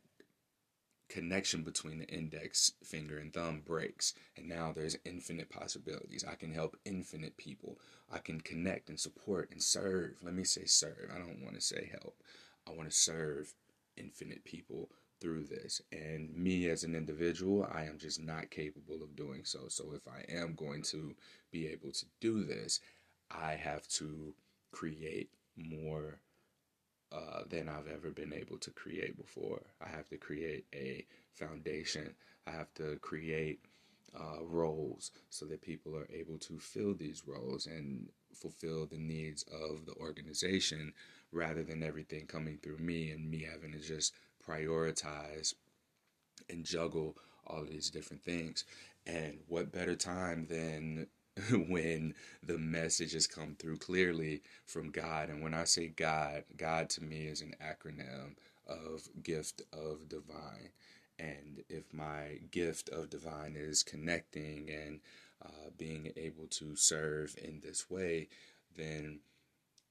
connection 1.08 1.64
between 1.64 1.98
the 1.98 2.08
index 2.08 2.74
finger 2.84 3.18
and 3.18 3.34
thumb 3.34 3.64
breaks 3.66 4.14
and 4.38 4.48
now 4.48 4.72
there's 4.72 4.98
infinite 5.06 5.50
possibilities. 5.50 6.24
I 6.30 6.36
can 6.36 6.54
help 6.54 6.78
infinite 6.86 7.38
people. 7.38 7.80
I 8.12 8.20
can 8.20 8.42
connect 8.42 8.90
and 8.90 9.00
support 9.00 9.50
and 9.52 9.64
serve. 9.64 10.18
Let 10.22 10.34
me 10.34 10.44
say 10.44 10.66
serve. 10.66 11.10
I 11.14 11.18
don't 11.18 11.42
want 11.42 11.56
to 11.56 11.62
say 11.62 11.90
help. 11.92 12.22
I 12.68 12.72
want 12.72 12.90
to 12.90 12.96
serve 12.96 13.54
infinite 13.98 14.44
people 14.44 14.90
through 15.22 15.44
this 15.44 15.82
and 15.92 16.34
me 16.36 16.70
as 16.70 16.84
an 16.84 16.96
individual 16.96 17.68
i 17.74 17.84
am 17.84 17.98
just 17.98 18.22
not 18.22 18.50
capable 18.50 19.02
of 19.04 19.16
doing 19.16 19.42
so 19.44 19.60
so 19.68 19.92
if 19.94 20.08
i 20.08 20.24
am 20.32 20.56
going 20.56 20.82
to 20.82 21.16
be 21.52 21.68
able 21.68 21.92
to 21.92 22.06
do 22.22 22.44
this 22.44 22.80
i 23.32 23.54
have 23.54 23.88
to 23.88 24.34
create 24.72 25.30
more 25.58 26.20
uh, 27.12 27.42
than 27.50 27.68
I've 27.68 27.88
ever 27.88 28.12
been 28.12 28.34
able 28.34 28.58
to 28.60 28.72
create 28.72 29.18
before. 29.18 29.62
I 29.84 29.90
have 29.90 30.08
to 30.10 30.18
create 30.18 30.66
a 30.74 31.06
foundation. 31.34 32.14
I 32.46 32.52
have 32.52 32.74
to 32.76 32.98
create 33.02 33.60
uh, 34.16 34.44
roles 34.44 35.12
so 35.30 35.46
that 35.46 35.62
people 35.62 35.96
are 35.96 36.08
able 36.14 36.38
to 36.40 36.60
fill 36.60 36.94
these 36.94 37.24
roles 37.28 37.66
and 37.66 38.10
fulfill 38.34 38.86
the 38.86 38.98
needs 38.98 39.44
of 39.44 39.86
the 39.86 39.94
organization 39.94 40.94
rather 41.32 41.64
than 41.64 41.84
everything 41.84 42.26
coming 42.26 42.58
through 42.62 42.78
me 42.78 43.12
and 43.12 43.30
me 43.30 43.48
having 43.52 43.72
to 43.72 43.80
just 43.80 44.14
prioritize 44.50 45.54
and 46.50 46.66
juggle 46.66 47.16
all 47.46 47.62
of 47.62 47.70
these 47.70 47.90
different 47.90 48.24
things. 48.24 48.66
And 49.06 49.40
what 49.48 49.72
better 49.72 49.96
time 49.96 50.48
than 50.50 51.08
when 51.70 52.14
the 52.44 52.58
messages 52.58 53.28
come 53.28 53.56
through 53.58 53.78
clearly 53.78 54.42
from 54.66 54.92
God? 54.92 55.30
And 55.30 55.42
when 55.42 55.54
I 55.54 55.64
say 55.66 55.88
God, 55.88 56.44
God 56.58 56.90
to 56.92 57.04
me 57.04 57.28
is 57.28 57.42
an 57.42 57.56
acronym 57.62 58.36
of 58.68 59.08
gift 59.24 59.62
of 59.74 60.10
divine. 60.10 60.70
And 61.18 61.64
if 61.70 61.94
my 61.94 62.40
gift 62.52 62.90
of 62.90 63.10
divine 63.10 63.56
is 63.58 63.84
connecting 63.84 64.70
and 64.70 65.00
uh, 65.46 65.70
being 65.78 66.12
able 66.16 66.48
to 66.48 66.76
serve 66.76 67.36
in 67.42 67.62
this 67.64 67.90
way, 67.90 68.30
then 68.78 69.20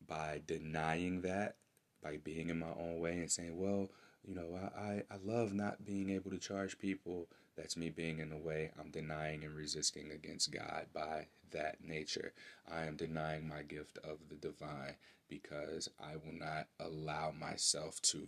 by 0.06 0.40
denying 0.46 1.22
that, 1.22 1.56
by 2.02 2.16
being 2.16 2.48
in 2.48 2.58
my 2.58 2.72
own 2.78 2.98
way 3.00 3.12
and 3.12 3.30
saying, 3.30 3.58
well, 3.58 3.90
you 4.26 4.34
know, 4.34 4.54
I, 4.54 4.80
I, 4.80 5.02
I 5.10 5.16
love 5.24 5.52
not 5.52 5.84
being 5.84 6.10
able 6.10 6.30
to 6.30 6.38
charge 6.38 6.78
people. 6.78 7.28
That's 7.56 7.76
me 7.76 7.90
being 7.90 8.18
in 8.20 8.30
the 8.30 8.36
way. 8.36 8.70
I'm 8.78 8.90
denying 8.90 9.44
and 9.44 9.54
resisting 9.54 10.10
against 10.10 10.52
God 10.52 10.86
by 10.92 11.26
that 11.50 11.76
nature. 11.82 12.32
I 12.70 12.84
am 12.84 12.96
denying 12.96 13.48
my 13.48 13.62
gift 13.62 13.98
of 14.04 14.18
the 14.28 14.36
divine 14.36 14.94
because 15.28 15.88
I 16.00 16.16
will 16.16 16.38
not 16.38 16.66
allow 16.80 17.32
myself 17.38 18.00
to 18.02 18.26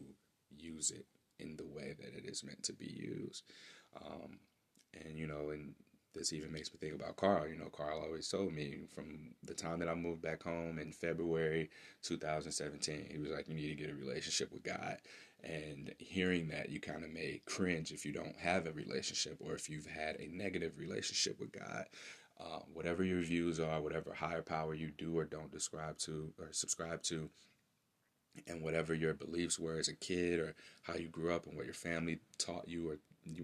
use 0.58 0.90
it 0.90 1.06
in 1.38 1.56
the 1.56 1.66
way 1.66 1.94
that 1.98 2.14
it 2.16 2.24
is 2.26 2.44
meant 2.44 2.62
to 2.64 2.72
be 2.72 2.86
used. 2.86 3.44
Um, 4.04 4.38
and, 5.04 5.18
you 5.18 5.26
know, 5.26 5.50
and 5.50 5.74
this 6.14 6.32
even 6.32 6.52
makes 6.52 6.72
me 6.72 6.78
think 6.80 6.94
about 6.94 7.16
Carl. 7.16 7.48
You 7.48 7.56
know, 7.56 7.70
Carl 7.72 8.00
always 8.02 8.28
told 8.28 8.52
me 8.52 8.80
from 8.94 9.34
the 9.44 9.54
time 9.54 9.78
that 9.78 9.88
I 9.88 9.94
moved 9.94 10.22
back 10.22 10.42
home 10.42 10.78
in 10.78 10.92
February 10.92 11.70
2017, 12.02 13.06
he 13.10 13.18
was 13.18 13.30
like, 13.30 13.48
You 13.48 13.54
need 13.54 13.68
to 13.68 13.74
get 13.74 13.90
a 13.90 13.94
relationship 13.94 14.52
with 14.52 14.64
God. 14.64 14.98
And 15.42 15.94
hearing 15.98 16.48
that, 16.48 16.68
you 16.68 16.80
kind 16.80 17.04
of 17.04 17.10
may 17.10 17.40
cringe 17.46 17.92
if 17.92 18.04
you 18.04 18.12
don't 18.12 18.36
have 18.38 18.66
a 18.66 18.72
relationship 18.72 19.38
or 19.40 19.54
if 19.54 19.70
you've 19.70 19.86
had 19.86 20.16
a 20.16 20.28
negative 20.32 20.72
relationship 20.76 21.40
with 21.40 21.52
God. 21.52 21.86
Uh, 22.38 22.60
whatever 22.72 23.04
your 23.04 23.20
views 23.20 23.60
are, 23.60 23.82
whatever 23.82 24.14
higher 24.14 24.42
power 24.42 24.74
you 24.74 24.90
do 24.90 25.18
or 25.18 25.24
don't 25.24 25.52
describe 25.52 25.98
to 25.98 26.32
or 26.38 26.48
subscribe 26.52 27.02
to, 27.02 27.28
and 28.46 28.62
whatever 28.62 28.94
your 28.94 29.14
beliefs 29.14 29.58
were 29.58 29.78
as 29.78 29.88
a 29.88 29.94
kid 29.94 30.38
or 30.38 30.54
how 30.82 30.94
you 30.94 31.08
grew 31.08 31.34
up 31.34 31.46
and 31.46 31.56
what 31.56 31.66
your 31.66 31.74
family 31.74 32.20
taught 32.38 32.66
you 32.66 32.88
or 32.90 32.96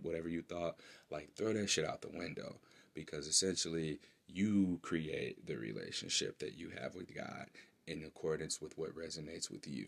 whatever 0.02 0.28
you 0.28 0.42
thought, 0.42 0.76
like 1.10 1.28
throw 1.34 1.52
that 1.52 1.68
shit 1.68 1.84
out 1.84 2.00
the 2.00 2.08
window 2.08 2.56
because 2.94 3.26
essentially 3.26 4.00
you 4.26 4.78
create 4.82 5.46
the 5.46 5.56
relationship 5.56 6.38
that 6.38 6.56
you 6.56 6.70
have 6.80 6.94
with 6.94 7.14
God 7.14 7.46
in 7.86 8.02
accordance 8.04 8.60
with 8.60 8.76
what 8.76 8.96
resonates 8.96 9.50
with 9.50 9.66
you. 9.68 9.86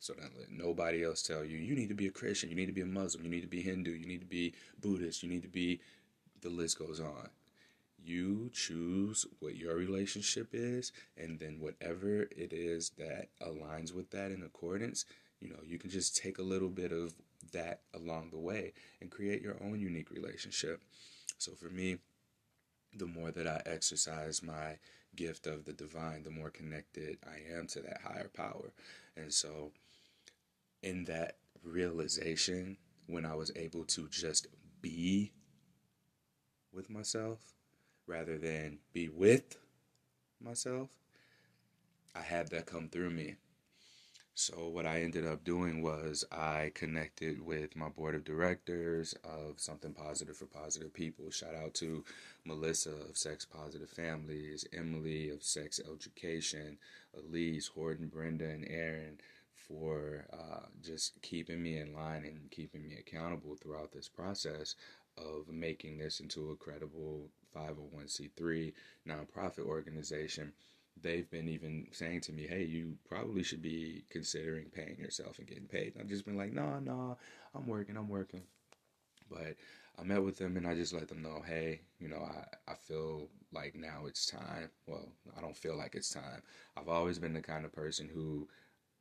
So 0.00 0.14
don't 0.14 0.38
let 0.38 0.50
nobody 0.50 1.04
else 1.04 1.22
tell 1.22 1.44
you, 1.44 1.58
you 1.58 1.74
need 1.74 1.90
to 1.90 1.94
be 1.94 2.06
a 2.06 2.10
Christian, 2.10 2.48
you 2.48 2.56
need 2.56 2.66
to 2.66 2.72
be 2.72 2.80
a 2.80 2.86
Muslim, 2.86 3.24
you 3.24 3.30
need 3.30 3.42
to 3.42 3.46
be 3.46 3.60
Hindu, 3.60 3.90
you 3.90 4.06
need 4.06 4.20
to 4.20 4.26
be 4.26 4.54
Buddhist, 4.80 5.22
you 5.22 5.28
need 5.28 5.42
to 5.42 5.48
be, 5.48 5.80
the 6.40 6.48
list 6.48 6.78
goes 6.78 7.00
on. 7.00 7.28
You 8.02 8.50
choose 8.54 9.26
what 9.40 9.56
your 9.56 9.76
relationship 9.76 10.48
is, 10.54 10.90
and 11.18 11.38
then 11.38 11.60
whatever 11.60 12.22
it 12.22 12.50
is 12.50 12.92
that 12.96 13.28
aligns 13.42 13.94
with 13.94 14.10
that 14.12 14.32
in 14.32 14.42
accordance, 14.42 15.04
you 15.38 15.50
know, 15.50 15.60
you 15.62 15.78
can 15.78 15.90
just 15.90 16.16
take 16.16 16.38
a 16.38 16.42
little 16.42 16.70
bit 16.70 16.92
of 16.92 17.12
that 17.52 17.80
along 17.94 18.30
the 18.30 18.38
way 18.38 18.72
and 19.02 19.10
create 19.10 19.42
your 19.42 19.56
own 19.62 19.78
unique 19.80 20.10
relationship. 20.10 20.82
So 21.36 21.52
for 21.52 21.68
me, 21.68 21.98
the 22.94 23.06
more 23.06 23.30
that 23.30 23.46
I 23.46 23.60
exercise 23.66 24.42
my 24.42 24.78
gift 25.14 25.46
of 25.46 25.64
the 25.64 25.72
divine, 25.72 26.22
the 26.22 26.30
more 26.30 26.50
connected 26.50 27.18
I 27.26 27.54
am 27.54 27.66
to 27.68 27.80
that 27.80 28.00
higher 28.02 28.30
power. 28.32 28.72
And 29.16 29.32
so, 29.32 29.72
in 30.82 31.04
that 31.04 31.36
realization, 31.62 32.76
when 33.06 33.26
I 33.26 33.34
was 33.34 33.52
able 33.56 33.84
to 33.86 34.08
just 34.08 34.46
be 34.80 35.32
with 36.72 36.88
myself 36.88 37.38
rather 38.06 38.38
than 38.38 38.78
be 38.92 39.08
with 39.08 39.56
myself, 40.40 40.90
I 42.14 42.22
had 42.22 42.48
that 42.48 42.66
come 42.66 42.88
through 42.88 43.10
me. 43.10 43.36
So, 44.34 44.68
what 44.68 44.86
I 44.86 45.02
ended 45.02 45.26
up 45.26 45.44
doing 45.44 45.82
was 45.82 46.24
I 46.32 46.70
connected 46.74 47.44
with 47.44 47.76
my 47.76 47.90
board 47.90 48.14
of 48.14 48.24
directors 48.24 49.14
of 49.22 49.60
Something 49.60 49.92
Positive 49.92 50.34
for 50.34 50.46
Positive 50.46 50.94
People. 50.94 51.30
Shout 51.30 51.54
out 51.54 51.74
to 51.74 52.04
Melissa 52.46 52.92
of 53.08 53.18
Sex 53.18 53.44
Positive 53.44 53.90
Families, 53.90 54.64
Emily 54.72 55.28
of 55.28 55.42
Sex 55.42 55.78
Education, 55.78 56.78
Elise, 57.14 57.66
Horton, 57.66 58.08
Brenda, 58.08 58.48
and 58.48 58.66
Aaron 58.70 59.18
for 59.70 60.26
uh, 60.32 60.66
just 60.82 61.20
keeping 61.22 61.62
me 61.62 61.78
in 61.78 61.94
line 61.94 62.24
and 62.24 62.50
keeping 62.50 62.82
me 62.82 62.96
accountable 62.98 63.54
throughout 63.54 63.92
this 63.92 64.08
process 64.08 64.74
of 65.16 65.48
making 65.48 65.98
this 65.98 66.20
into 66.20 66.50
a 66.50 66.56
credible 66.56 67.28
501c3 67.54 68.72
nonprofit 69.08 69.64
organization 69.66 70.52
they've 71.02 71.30
been 71.30 71.48
even 71.48 71.86
saying 71.92 72.20
to 72.22 72.32
me, 72.32 72.46
"Hey, 72.46 72.64
you 72.64 72.96
probably 73.08 73.42
should 73.42 73.62
be 73.62 74.04
considering 74.10 74.66
paying 74.70 74.98
yourself 74.98 75.38
and 75.38 75.48
getting 75.48 75.66
paid." 75.66 75.94
And 75.94 76.02
I've 76.02 76.08
just 76.08 76.24
been 76.24 76.36
like, 76.36 76.52
"No, 76.52 76.62
nah, 76.62 76.80
no, 76.80 76.96
nah, 76.96 77.14
I'm 77.54 77.66
working, 77.66 77.96
I'm 77.96 78.08
working." 78.08 78.42
But 79.30 79.56
I 79.98 80.02
met 80.02 80.22
with 80.22 80.38
them 80.38 80.56
and 80.56 80.66
I 80.66 80.74
just 80.74 80.92
let 80.92 81.08
them 81.08 81.22
know, 81.22 81.42
"Hey, 81.42 81.82
you 81.98 82.08
know, 82.08 82.22
I 82.22 82.72
I 82.72 82.74
feel 82.74 83.28
like 83.52 83.74
now 83.74 84.06
it's 84.06 84.26
time." 84.26 84.70
Well, 84.86 85.12
I 85.36 85.40
don't 85.40 85.56
feel 85.56 85.76
like 85.76 85.94
it's 85.94 86.10
time. 86.10 86.42
I've 86.76 86.88
always 86.88 87.18
been 87.18 87.34
the 87.34 87.42
kind 87.42 87.64
of 87.64 87.72
person 87.72 88.08
who 88.08 88.48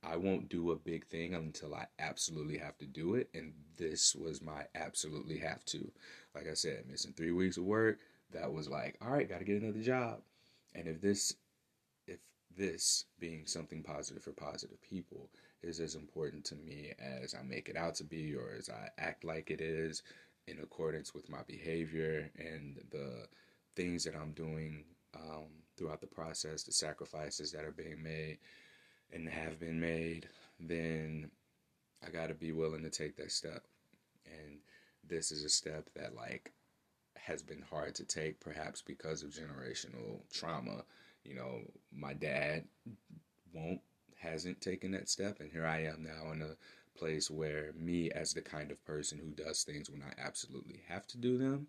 I 0.04 0.16
won't 0.16 0.50
do 0.50 0.72
a 0.72 0.78
big 0.78 1.08
thing 1.08 1.34
until 1.34 1.76
I 1.76 1.88
absolutely 2.00 2.58
have 2.58 2.78
to 2.78 2.86
do 2.86 3.16
it, 3.16 3.30
and 3.34 3.54
this 3.78 4.16
was 4.16 4.42
my 4.42 4.66
absolutely 4.74 5.38
have 5.40 5.66
to. 5.66 5.92
Like 6.34 6.48
I 6.48 6.54
said, 6.54 6.86
missing 6.90 7.14
three 7.14 7.32
weeks 7.32 7.58
of 7.58 7.66
work, 7.66 8.00
that 8.32 8.52
was 8.52 8.70
like, 8.70 8.98
all 9.02 9.12
right, 9.12 9.28
got 9.28 9.40
to 9.40 9.46
get 9.46 9.62
another 9.62 9.82
job. 9.82 10.22
And 10.74 10.88
if 10.88 11.02
this 11.02 11.34
if 12.08 12.20
this 12.56 13.06
being 13.20 13.46
something 13.46 13.84
positive 13.84 14.24
for 14.24 14.32
positive 14.32 14.82
people 14.82 15.30
is 15.62 15.80
as 15.80 15.96
important 15.96 16.46
to 16.46 16.56
me 16.56 16.94
as 17.00 17.36
I 17.36 17.44
make 17.44 17.68
it 17.68 17.76
out 17.76 17.96
to 17.96 18.04
be 18.06 18.34
or 18.36 18.54
as 18.58 18.70
I 18.70 18.90
act 18.98 19.26
like 19.26 19.52
it 19.52 19.60
is 19.60 20.04
in 20.48 20.60
accordance 20.60 21.14
with 21.14 21.30
my 21.30 21.42
behavior 21.46 22.32
and 22.38 22.80
the 22.92 23.28
things 23.76 24.06
that 24.06 24.16
I'm 24.16 24.32
doing 24.32 24.86
um, 25.16 25.48
throughout 25.78 26.02
the 26.02 26.08
process, 26.08 26.64
the 26.64 26.72
sacrifices 26.72 27.52
that 27.52 27.66
are 27.66 27.72
being 27.72 28.02
made 28.02 28.38
and 29.14 29.28
have 29.28 29.60
been 29.60 29.80
made, 29.80 30.28
then 30.60 31.30
I 32.06 32.10
got 32.10 32.28
to 32.28 32.34
be 32.34 32.52
willing 32.52 32.84
to 32.84 32.90
take 32.90 33.16
that 33.18 33.32
step. 33.32 33.64
And 34.26 34.60
this 35.08 35.32
is 35.32 35.44
a 35.44 35.50
step 35.50 35.90
that, 35.96 36.16
like, 36.16 36.52
has 37.16 37.42
been 37.42 37.64
hard 37.70 37.96
to 37.96 38.06
take, 38.06 38.40
perhaps 38.40 38.82
because 38.82 39.24
of 39.24 39.32
generational 39.32 40.22
trauma 40.32 40.84
you 41.24 41.36
know, 41.36 41.60
my 41.96 42.14
dad 42.14 42.66
won't, 43.54 43.82
hasn't 44.18 44.62
taken 44.62 44.92
that 44.92 45.10
step. 45.10 45.40
And 45.40 45.52
here 45.52 45.66
I 45.66 45.84
am 45.84 46.04
now 46.04 46.32
in 46.32 46.42
a 46.42 46.56
place 46.98 47.30
where 47.30 47.72
me, 47.78 48.12
as 48.12 48.34
the 48.34 48.42
kind 48.42 48.72
of 48.72 48.84
person 48.86 49.20
who 49.20 49.32
does 49.32 49.64
things 49.64 49.90
when 49.90 50.02
I 50.02 50.14
absolutely 50.22 50.82
have 50.88 51.08
to 51.08 51.18
do 51.18 51.38
them, 51.38 51.68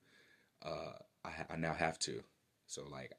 uh, 0.65 0.93
I, 1.25 1.31
I 1.51 1.57
now 1.57 1.75
have 1.75 1.99
to. 2.01 2.23
So, 2.67 2.87
like, 2.91 3.13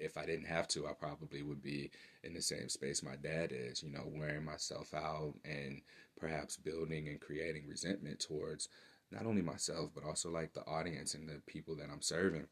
if 0.00 0.16
I 0.16 0.26
didn't 0.26 0.46
have 0.46 0.68
to, 0.68 0.86
I 0.86 0.92
probably 0.92 1.42
would 1.42 1.62
be 1.62 1.90
in 2.22 2.34
the 2.34 2.42
same 2.42 2.68
space 2.68 3.02
my 3.02 3.16
dad 3.16 3.52
is, 3.52 3.82
you 3.82 3.90
know, 3.90 4.04
wearing 4.06 4.44
myself 4.44 4.94
out 4.94 5.34
and 5.44 5.80
perhaps 6.18 6.56
building 6.56 7.08
and 7.08 7.20
creating 7.20 7.68
resentment 7.68 8.20
towards 8.20 8.68
not 9.10 9.26
only 9.26 9.42
myself, 9.42 9.90
but 9.94 10.04
also 10.04 10.30
like 10.30 10.52
the 10.52 10.66
audience 10.66 11.14
and 11.14 11.28
the 11.28 11.40
people 11.46 11.76
that 11.76 11.88
I'm 11.92 12.02
serving. 12.02 12.46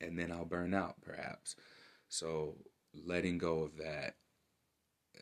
And 0.00 0.18
then 0.18 0.32
I'll 0.32 0.44
burn 0.44 0.74
out, 0.74 1.00
perhaps. 1.02 1.56
So 2.08 2.56
letting 2.94 3.38
go 3.38 3.62
of 3.62 3.76
that 3.78 4.16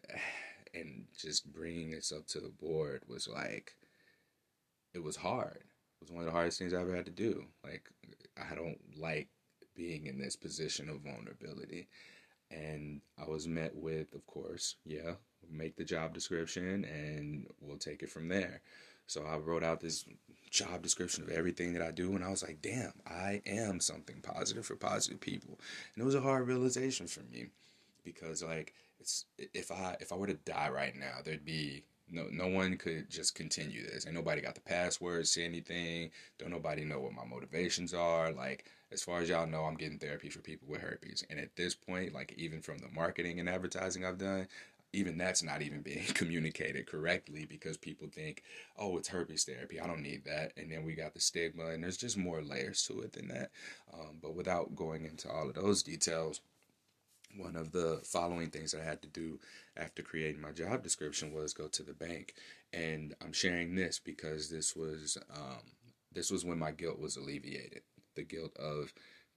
and 0.75 1.05
just 1.17 1.53
bringing 1.53 1.91
this 1.91 2.12
up 2.12 2.27
to 2.29 2.41
the 2.41 2.49
board 2.49 3.03
was 3.09 3.29
like, 3.29 3.75
it 4.95 5.03
was 5.03 5.17
hard. 5.17 5.65
It 6.01 6.05
was 6.05 6.11
one 6.11 6.21
of 6.21 6.27
the 6.27 6.33
hardest 6.33 6.59
things 6.59 6.73
I 6.73 6.81
ever 6.81 6.95
had 6.95 7.07
to 7.07 7.11
do. 7.11 7.45
Like, 7.65 7.91
I 8.37 8.55
don't 8.55 8.79
like 8.97 9.29
being 9.79 10.07
in 10.07 10.18
this 10.18 10.37
position 10.37 10.91
of 10.91 11.01
vulnerability. 11.03 11.89
And 12.51 13.03
I 13.18 13.29
was 13.29 13.47
met 13.49 13.74
with, 13.76 14.14
of 14.14 14.26
course, 14.26 14.76
yeah, 14.85 15.14
make 15.51 15.76
the 15.76 15.85
job 15.85 16.14
description 16.14 16.85
and 16.85 17.47
we'll 17.61 17.79
take 17.79 18.03
it 18.03 18.11
from 18.11 18.29
there. 18.29 18.62
So 19.07 19.24
I 19.24 19.39
wrote 19.39 19.64
out 19.64 19.81
this 19.81 20.05
job 20.51 20.83
description 20.83 21.24
of 21.24 21.31
everything 21.31 21.72
that 21.74 21.83
I 21.83 21.93
do, 21.93 22.14
and 22.14 22.24
I 22.24 22.31
was 22.31 22.43
like, 22.43 22.61
damn, 22.62 22.93
I 23.07 23.43
am 23.47 23.81
something 23.81 24.20
positive 24.22 24.66
for 24.66 24.76
positive 24.76 25.20
people. 25.20 25.59
And 25.95 26.03
it 26.03 26.07
was 26.07 26.14
a 26.14 26.22
hard 26.22 26.47
realization 26.49 27.07
for 27.07 27.22
me. 27.22 27.47
because 28.05 28.43
like 28.43 28.74
it's 29.01 29.26
if 29.39 29.70
I 29.72 29.97
if 30.01 30.12
I 30.12 30.16
were 30.16 30.26
to 30.26 30.35
die 30.35 30.70
right 30.70 30.97
now, 30.97 31.18
there'd 31.24 31.45
be 31.45 31.85
no 32.11 32.26
no 32.31 32.49
one 32.49 32.76
could 32.79 33.11
just 33.11 33.35
continue 33.35 33.85
this. 33.87 34.05
And 34.07 34.14
nobody 34.14 34.41
got 34.41 34.55
the 34.57 34.61
passwords 34.62 35.33
to 35.35 35.45
anything. 35.45 36.11
Don't 36.39 36.51
nobody 36.51 36.85
know 36.85 37.01
what 37.01 37.12
my 37.14 37.24
motivations 37.24 37.95
are. 37.95 38.33
Like 38.33 38.66
as 38.91 39.03
far 39.03 39.20
as 39.20 39.28
y'all 39.28 39.47
know, 39.47 39.64
I'm 39.64 39.76
getting 39.76 39.99
therapy 39.99 40.30
for 40.30 40.41
people 40.41 40.68
with 40.68 40.80
herpes. 40.80 41.24
And 41.28 41.39
at 41.39 41.57
this 41.57 41.74
point, 41.74 42.14
like 42.14 42.34
even 42.36 42.61
from 42.61 42.78
the 42.78 42.89
marketing 42.89 43.39
and 43.39 43.49
advertising 43.49 44.05
I've 44.05 44.18
done, 44.18 44.49
even 44.93 45.18
that's 45.18 45.43
not 45.43 45.61
even 45.62 45.82
being 45.82 46.05
communicated 46.14 46.86
correctly 46.86 47.45
because 47.45 47.76
people 47.76 48.09
think, 48.11 48.43
oh, 48.78 48.97
it's 48.97 49.09
herpes 49.09 49.45
therapy. 49.45 49.80
I 49.80 49.86
don't 49.86 50.03
need 50.03 50.24
that. 50.24 50.53
And 50.57 50.72
then 50.72 50.84
we 50.84 50.95
got 50.95 51.14
the 51.14 51.20
stigma, 51.20 51.66
and 51.66 51.82
there's 51.84 51.99
just 51.99 52.16
more 52.16 52.43
layers 52.43 52.82
to 52.84 53.01
it 53.01 53.12
than 53.12 53.28
that. 53.28 53.51
Um, 53.93 54.18
but 54.22 54.34
without 54.34 54.74
going 54.74 55.05
into 55.05 55.30
all 55.30 55.49
of 55.49 55.55
those 55.55 55.82
details, 55.82 56.41
one 57.36 57.57
of 57.57 57.72
the 57.72 58.01
following 58.05 58.49
things 58.49 58.72
that 58.72 58.80
I 58.80 58.84
had 58.84 59.03
to 59.03 59.09
do 59.09 59.39
after 59.76 60.03
creating 60.03 60.41
my 60.41 60.53
job 60.53 60.82
description 60.82 61.34
was 61.34 61.53
go 61.53 61.68
to 61.68 61.82
the 61.82 61.93
bank. 61.93 62.34
And 62.72 63.14
I'm 63.22 63.32
sharing 63.32 63.74
this 63.74 63.99
because 63.99 64.49
this 64.51 64.74
was 64.74 65.18
um, 65.34 65.72
this 66.12 66.30
was 66.30 66.45
when 66.45 66.59
my 66.59 66.72
guilt 66.72 66.99
was 66.99 67.16
alleviated. 67.16 67.82
The 68.19 68.25
guilt 68.25 68.57
of 68.57 68.93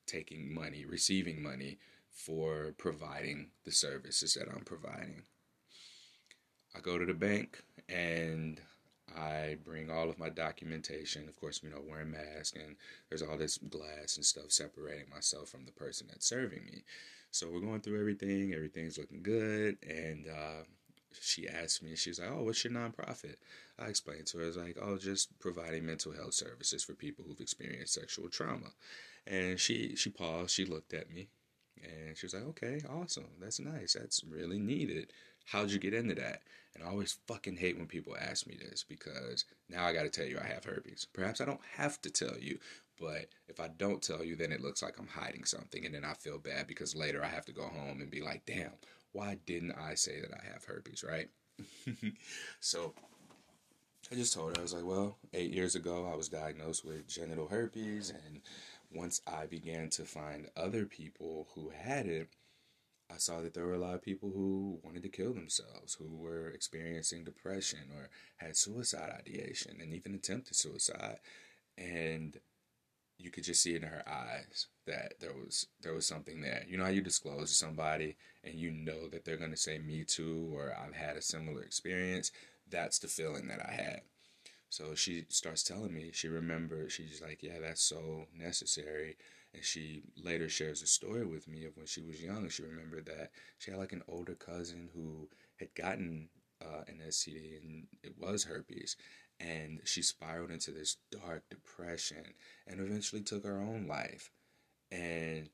taking 0.08 0.52
money, 0.52 0.86
receiving 0.86 1.44
money 1.44 1.78
for 2.10 2.74
providing 2.80 3.52
the 3.64 3.72
services 3.72 4.34
that 4.34 4.48
I'm 4.52 4.64
providing. 4.64 5.22
I 6.76 6.80
go 6.80 6.98
to 6.98 7.06
the 7.06 7.14
bank 7.14 7.62
and 7.88 8.60
I 9.16 9.58
bring 9.64 9.92
all 9.92 10.10
of 10.10 10.18
my 10.18 10.30
documentation. 10.30 11.30
Of 11.30 11.36
course, 11.36 11.62
you 11.62 11.70
know, 11.70 11.84
wearing 11.88 12.10
mask 12.10 12.56
and 12.56 12.76
there's 13.08 13.22
all 13.22 13.38
this 13.38 13.60
glass 13.60 14.16
and 14.16 14.26
stuff 14.26 14.52
separating 14.52 15.10
myself 15.14 15.50
from 15.50 15.66
the 15.66 15.72
person 15.72 16.08
that's 16.10 16.28
serving 16.28 16.66
me. 16.66 16.84
So 17.30 17.52
we're 17.52 17.60
going 17.60 17.82
through 17.82 18.00
everything. 18.00 18.56
Everything's 18.56 18.98
looking 18.98 19.22
good. 19.22 19.78
And 19.88 20.26
uh, 20.28 20.64
she 21.20 21.48
asked 21.48 21.84
me, 21.84 21.96
she's 21.96 22.20
like, 22.20 22.30
"Oh, 22.32 22.44
what's 22.44 22.64
your 22.64 22.74
nonprofit?" 22.74 23.36
I 23.80 23.88
explained 23.88 24.28
to 24.28 24.38
her, 24.38 24.44
I 24.44 24.48
was 24.48 24.58
like, 24.58 24.78
"Oh, 24.82 24.98
just 24.98 25.38
providing 25.40 25.86
mental 25.86 26.12
health 26.12 26.34
services 26.34 26.84
for 26.84 26.94
people 26.94 27.26
who've 27.28 27.40
experienced 27.40 27.94
sexual 27.94 28.30
trauma." 28.30 28.74
And 29.28 29.60
she 29.60 29.96
she 29.96 30.10
paused. 30.10 30.52
She 30.52 30.66
looked 30.66 30.94
at 30.94 31.10
me, 31.12 31.30
and 31.84 32.18
she 32.18 32.26
was 32.26 32.34
like, 32.34 32.44
"Okay, 32.44 32.82
awesome. 32.90 33.30
That's 33.40 33.60
nice. 33.60 33.94
That's 33.94 34.24
really 34.24 34.60
needed." 34.60 35.12
How'd 35.46 35.72
you 35.72 35.80
get 35.80 35.94
into 35.94 36.16
that? 36.16 36.44
And 36.74 36.84
I 36.84 36.88
always 36.88 37.18
fucking 37.28 37.58
hate 37.58 37.78
when 37.78 37.88
people 37.88 38.16
ask 38.18 38.48
me 38.48 38.56
this 38.58 38.86
because 38.88 39.46
now 39.70 39.86
I 39.86 39.94
got 39.94 40.04
to 40.04 40.10
tell 40.10 40.26
you 40.26 40.40
I 40.40 40.48
have 40.48 40.64
herpes. 40.64 41.08
Perhaps 41.12 41.42
I 41.42 41.46
don't 41.46 41.66
have 41.76 42.02
to 42.04 42.10
tell 42.10 42.38
you, 42.40 42.60
but 43.00 43.28
if 43.50 43.60
I 43.60 43.68
don't 43.68 44.02
tell 44.02 44.24
you, 44.24 44.36
then 44.36 44.52
it 44.52 44.62
looks 44.62 44.82
like 44.82 44.98
I'm 44.98 45.08
hiding 45.08 45.44
something. 45.44 45.86
And 45.86 45.94
then 45.94 46.06
I 46.06 46.14
feel 46.14 46.38
bad 46.38 46.68
because 46.68 46.96
later 46.96 47.24
I 47.24 47.28
have 47.28 47.46
to 47.46 47.52
go 47.52 47.64
home 47.64 48.00
and 48.02 48.10
be 48.10 48.22
like, 48.22 48.46
damn, 48.46 48.72
why 49.12 49.38
didn't 49.46 49.74
I 49.74 49.96
say 49.96 50.22
that 50.22 50.32
I 50.32 50.54
have 50.54 50.66
herpes, 50.66 51.04
right? 51.08 51.30
so 52.60 52.94
I 54.12 54.16
just 54.16 54.34
told 54.34 54.56
her, 54.56 54.60
I 54.60 54.64
was 54.64 54.74
like, 54.74 54.86
well, 54.86 55.18
eight 55.34 55.52
years 55.52 55.76
ago, 55.76 56.10
I 56.12 56.16
was 56.16 56.30
diagnosed 56.30 56.86
with 56.86 57.08
genital 57.08 57.48
herpes. 57.48 58.10
And 58.26 58.42
once 58.94 59.22
I 59.26 59.46
began 59.46 59.90
to 59.92 60.04
find 60.04 60.50
other 60.58 60.86
people 60.86 61.48
who 61.56 61.70
had 61.70 62.08
it, 62.08 62.30
I 63.14 63.18
saw 63.18 63.42
that 63.42 63.54
there 63.54 63.66
were 63.66 63.74
a 63.74 63.80
lot 63.80 63.96
of 63.96 64.02
people 64.02 64.32
who 64.34 64.80
wanted 64.84 65.04
to 65.04 65.10
kill 65.10 65.34
themselves, 65.34 65.96
who 65.96 66.16
were 66.16 66.50
experiencing 66.50 67.24
depression 67.24 67.80
or 67.94 68.10
had 68.38 68.56
suicide 68.56 69.14
ideation 69.18 69.78
and 69.82 69.94
even 69.94 70.16
attempted 70.16 70.56
suicide. 70.56 71.20
And 71.78 72.38
you 73.22 73.32
could 73.32 73.44
just 73.44 73.62
see 73.62 73.74
it 73.74 73.84
in 73.84 73.88
her 73.88 74.04
eyes 74.08 74.68
that 74.88 75.14
there 75.20 75.34
was 75.34 75.68
there 75.82 75.94
was 75.94 76.06
something 76.06 76.42
there. 76.42 76.64
You 76.68 76.78
know 76.78 76.86
how 76.86 76.90
you 76.90 77.02
disclose 77.02 77.50
to 77.50 77.56
somebody 77.56 78.18
and 78.44 78.56
you 78.56 78.72
know 78.72 79.08
that 79.10 79.26
they're 79.26 79.38
gonna 79.38 79.58
say 79.58 79.80
me 79.80 80.04
too 80.04 80.52
or 80.54 80.74
I've 80.78 80.96
had 80.96 81.18
a 81.18 81.22
similar 81.22 81.64
experience. 81.64 82.32
That's 82.70 83.00
the 83.00 83.08
feeling 83.08 83.48
that 83.48 83.66
I 83.66 83.72
had. 83.72 84.02
So 84.70 84.96
she 84.96 85.26
starts 85.30 85.64
telling 85.64 85.94
me 85.94 86.12
she 86.14 86.30
remembers. 86.30 86.94
She's 86.94 87.22
like, 87.22 87.44
"Yeah, 87.44 87.60
that's 87.60 87.82
so 87.82 88.28
necessary." 88.34 89.18
And 89.54 89.64
she 89.64 90.04
later 90.16 90.48
shares 90.48 90.82
a 90.82 90.88
story 90.88 91.26
with 91.26 91.48
me 91.48 91.66
of 91.66 91.76
when 91.76 91.86
she 91.86 92.02
was 92.02 92.24
young. 92.24 92.48
She 92.48 92.64
remembered 92.64 93.06
that 93.08 93.32
she 93.58 93.72
had 93.72 93.80
like 93.80 93.92
an 93.92 94.04
older 94.08 94.36
cousin 94.36 94.90
who 94.94 95.28
had 95.58 95.76
gotten 95.76 96.30
uh, 96.62 96.84
an 96.88 97.02
STD 97.06 97.58
and 97.62 97.88
it 98.04 98.18
was 98.18 98.46
herpes. 98.46 98.96
And 99.44 99.82
she 99.86 100.04
spiraled 100.04 100.52
into 100.52 100.72
this 100.72 100.98
dark 101.10 101.44
depression 101.50 102.36
and 102.68 102.80
eventually 102.80 103.22
took 103.22 103.44
her 103.44 103.60
own 103.60 103.88
life. 103.88 104.30
And 104.92 105.50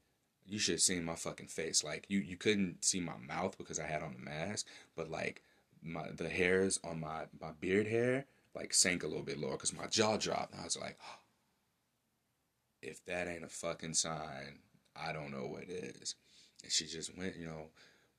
you 0.45 0.59
should 0.59 0.73
have 0.73 0.81
seen 0.81 1.05
my 1.05 1.15
fucking 1.15 1.47
face. 1.47 1.83
Like 1.83 2.05
you, 2.09 2.19
you 2.19 2.35
couldn't 2.35 2.83
see 2.83 2.99
my 2.99 3.17
mouth 3.17 3.57
because 3.57 3.79
I 3.79 3.87
had 3.87 4.03
on 4.03 4.13
the 4.13 4.29
mask, 4.29 4.67
but 4.95 5.09
like 5.09 5.41
my 5.81 6.09
the 6.11 6.27
hairs 6.27 6.79
on 6.83 6.99
my 6.99 7.25
my 7.39 7.51
beard 7.61 7.87
hair 7.87 8.25
like 8.57 8.73
sank 8.73 9.03
a 9.03 9.07
little 9.07 9.23
bit 9.23 9.39
lower 9.39 9.51
because 9.51 9.73
my 9.73 9.87
jaw 9.87 10.17
dropped. 10.17 10.53
And 10.53 10.61
I 10.61 10.65
was 10.65 10.77
like, 10.77 10.97
if 12.81 13.03
that 13.05 13.27
ain't 13.27 13.43
a 13.43 13.49
fucking 13.49 13.93
sign, 13.93 14.59
I 14.95 15.13
don't 15.13 15.31
know 15.31 15.45
what 15.45 15.63
is. 15.69 16.15
And 16.63 16.71
she 16.71 16.85
just 16.85 17.15
went, 17.17 17.35
you 17.37 17.45
know, 17.45 17.67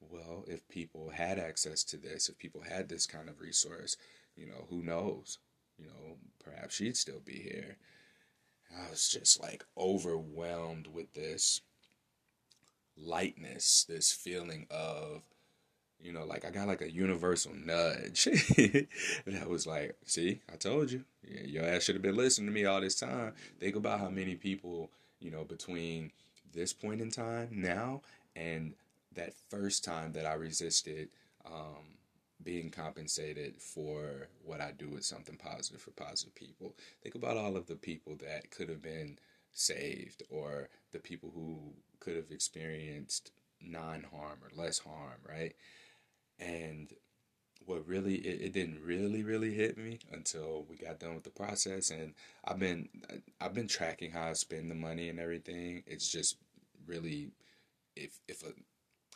well, 0.00 0.44
if 0.46 0.66
people 0.68 1.10
had 1.10 1.38
access 1.38 1.82
to 1.84 1.96
this, 1.96 2.28
if 2.28 2.38
people 2.38 2.62
had 2.62 2.88
this 2.88 3.06
kind 3.06 3.28
of 3.28 3.40
resource, 3.40 3.96
you 4.36 4.46
know, 4.46 4.66
who 4.70 4.82
knows? 4.82 5.38
You 5.78 5.86
know, 5.86 6.16
perhaps 6.44 6.74
she'd 6.74 6.96
still 6.96 7.20
be 7.24 7.34
here. 7.34 7.76
I 8.76 8.90
was 8.90 9.08
just 9.08 9.40
like 9.40 9.64
overwhelmed 9.76 10.88
with 10.88 11.14
this 11.14 11.62
lightness, 12.96 13.84
this 13.88 14.12
feeling 14.12 14.66
of, 14.70 15.22
you 16.00 16.12
know, 16.12 16.24
like 16.24 16.44
I 16.44 16.50
got 16.50 16.68
like 16.68 16.82
a 16.82 16.90
universal 16.90 17.52
nudge 17.54 18.24
that 19.26 19.48
was 19.48 19.66
like, 19.66 19.96
see, 20.04 20.40
I 20.52 20.56
told 20.56 20.90
you, 20.90 21.04
your 21.22 21.64
ass 21.64 21.84
should 21.84 21.94
have 21.94 22.02
been 22.02 22.16
listening 22.16 22.48
to 22.48 22.52
me 22.52 22.64
all 22.64 22.80
this 22.80 22.94
time. 22.94 23.32
Think 23.58 23.76
about 23.76 24.00
how 24.00 24.08
many 24.08 24.34
people, 24.34 24.90
you 25.20 25.30
know, 25.30 25.44
between 25.44 26.12
this 26.52 26.72
point 26.72 27.00
in 27.00 27.10
time 27.10 27.48
now 27.52 28.02
and 28.36 28.74
that 29.14 29.34
first 29.48 29.84
time 29.84 30.12
that 30.12 30.26
I 30.26 30.34
resisted 30.34 31.08
um, 31.46 31.97
being 32.42 32.70
compensated 32.70 33.60
for 33.60 34.28
what 34.44 34.60
I 34.60 34.72
do 34.72 34.88
with 34.88 35.04
something 35.04 35.36
positive 35.36 35.80
for 35.80 35.90
positive 35.90 36.34
people. 36.34 36.76
Think 37.02 37.14
about 37.14 37.36
all 37.36 37.56
of 37.56 37.66
the 37.66 37.76
people 37.76 38.16
that 38.20 38.50
could 38.50 38.68
have 38.68 38.82
been 38.82 39.18
saved 39.52 40.22
or 40.30 40.68
the 40.92 40.98
people 41.00 41.32
who 41.34 41.74
could 42.00 42.16
have 42.16 42.30
experienced 42.30 43.32
non 43.60 44.04
harm 44.04 44.38
or 44.42 44.50
less 44.54 44.78
harm, 44.78 45.18
right? 45.28 45.54
And 46.38 46.92
what 47.66 47.86
really 47.86 48.14
it, 48.14 48.40
it 48.40 48.52
didn't 48.52 48.80
really 48.82 49.22
really 49.22 49.52
hit 49.52 49.76
me 49.76 49.98
until 50.12 50.64
we 50.68 50.76
got 50.76 50.98
done 50.98 51.14
with 51.14 51.24
the 51.24 51.30
process 51.30 51.90
and 51.90 52.14
I've 52.44 52.58
been 52.58 52.88
I've 53.40 53.52
been 53.52 53.68
tracking 53.68 54.10
how 54.12 54.28
I 54.28 54.32
spend 54.34 54.70
the 54.70 54.74
money 54.74 55.08
and 55.08 55.20
everything. 55.20 55.82
It's 55.86 56.10
just 56.10 56.36
really 56.86 57.32
if 57.96 58.20
if 58.28 58.42
a 58.42 58.52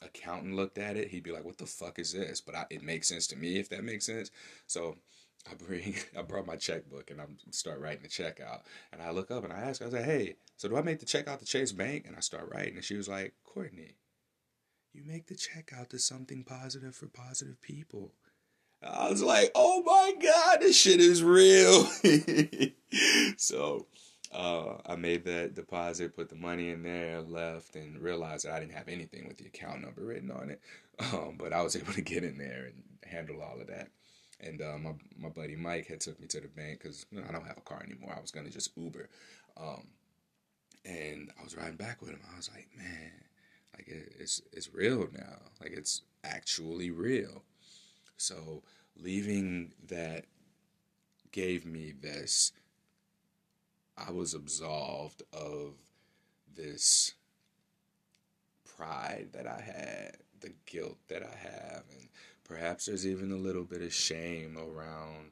accountant 0.04 0.54
looked 0.54 0.78
at 0.78 0.96
it, 0.96 1.08
he'd 1.08 1.22
be 1.22 1.32
like, 1.32 1.44
"What 1.44 1.58
the 1.58 1.66
fuck 1.66 1.98
is 1.98 2.12
this?" 2.12 2.40
But 2.40 2.54
I, 2.54 2.66
it 2.70 2.82
makes 2.82 3.08
sense 3.08 3.26
to 3.28 3.36
me 3.36 3.58
if 3.58 3.68
that 3.70 3.84
makes 3.84 4.06
sense. 4.06 4.30
So 4.66 4.96
I 5.50 5.54
bring 5.54 5.94
I 6.16 6.22
brought 6.22 6.46
my 6.46 6.56
checkbook 6.56 7.10
and 7.10 7.20
I 7.20 7.24
start 7.50 7.80
writing 7.80 8.02
the 8.02 8.08
check 8.08 8.40
out. 8.40 8.62
And 8.92 9.02
I 9.02 9.10
look 9.10 9.30
up 9.30 9.44
and 9.44 9.52
I 9.52 9.60
ask, 9.60 9.82
I 9.82 9.86
was 9.86 9.94
like, 9.94 10.04
"Hey, 10.04 10.36
so 10.56 10.68
do 10.68 10.76
I 10.76 10.82
make 10.82 11.00
the 11.00 11.06
check 11.06 11.28
out 11.28 11.40
to 11.40 11.46
Chase 11.46 11.72
Bank?" 11.72 12.04
And 12.06 12.16
I 12.16 12.20
start 12.20 12.50
writing, 12.52 12.76
and 12.76 12.84
she 12.84 12.96
was 12.96 13.08
like, 13.08 13.34
"Courtney, 13.44 13.96
you 14.92 15.02
make 15.04 15.26
the 15.26 15.36
check 15.36 15.72
out 15.76 15.90
to 15.90 15.98
something 15.98 16.44
positive 16.44 16.94
for 16.94 17.08
positive 17.08 17.60
people." 17.60 18.12
I 18.82 19.10
was 19.10 19.22
like, 19.22 19.50
"Oh 19.54 19.82
my 19.84 20.14
god, 20.20 20.60
this 20.60 20.76
shit 20.76 21.00
is 21.00 21.22
real." 21.22 21.84
so 23.36 23.86
uh, 24.32 24.78
I 24.86 24.96
made 24.96 25.24
that 25.24 25.54
deposit, 25.54 26.16
put 26.16 26.28
the 26.28 26.36
money 26.36 26.70
in 26.70 26.82
there, 26.82 27.20
left, 27.20 27.76
and 27.76 28.00
realized 28.00 28.46
that 28.46 28.52
I 28.54 28.60
didn't 28.60 28.72
have 28.74 28.88
anything 28.88 29.28
with 29.28 29.36
the 29.36 29.46
account 29.46 29.82
number 29.82 30.02
written 30.04 30.30
on 30.30 30.50
it. 30.50 30.60
Um, 31.14 31.36
but 31.38 31.54
I 31.54 31.62
was 31.62 31.74
able 31.76 31.94
to 31.94 32.02
get 32.02 32.22
in 32.22 32.36
there 32.36 32.66
and 32.66 32.82
handle 33.10 33.42
all 33.42 33.58
of 33.60 33.66
that. 33.68 33.88
And 34.40 34.60
uh, 34.60 34.76
my 34.78 34.92
my 35.18 35.30
buddy 35.30 35.56
Mike 35.56 35.86
had 35.86 36.00
took 36.00 36.20
me 36.20 36.26
to 36.28 36.40
the 36.40 36.48
bank 36.48 36.80
because 36.80 37.06
you 37.10 37.18
know, 37.18 37.26
I 37.28 37.32
don't 37.32 37.46
have 37.46 37.56
a 37.56 37.62
car 37.62 37.82
anymore. 37.82 38.14
I 38.16 38.20
was 38.20 38.30
gonna 38.30 38.50
just 38.50 38.76
Uber, 38.76 39.08
um, 39.56 39.88
and 40.84 41.30
I 41.40 41.42
was 41.42 41.56
riding 41.56 41.76
back 41.76 42.00
with 42.02 42.10
him. 42.10 42.20
I 42.32 42.36
was 42.36 42.50
like, 42.54 42.68
man, 42.76 43.12
like 43.74 43.88
it, 43.88 44.12
it's 44.20 44.42
it's 44.52 44.72
real 44.72 45.08
now. 45.12 45.38
Like 45.60 45.72
it's 45.72 46.02
actually 46.24 46.90
real. 46.90 47.42
So 48.18 48.62
leaving 48.96 49.72
that 49.88 50.26
gave 51.32 51.64
me 51.64 51.92
this 51.98 52.52
I 53.96 54.10
was 54.10 54.34
absolved 54.34 55.22
of 55.32 55.74
this 56.54 57.14
pride 58.76 59.28
that 59.32 59.46
I 59.46 59.60
had, 59.60 60.16
the 60.40 60.52
guilt 60.66 60.98
that 61.08 61.22
I 61.22 61.36
have, 61.36 61.84
and 61.90 62.08
perhaps 62.44 62.86
there's 62.86 63.06
even 63.06 63.32
a 63.32 63.36
little 63.36 63.64
bit 63.64 63.82
of 63.82 63.92
shame 63.92 64.56
around 64.56 65.30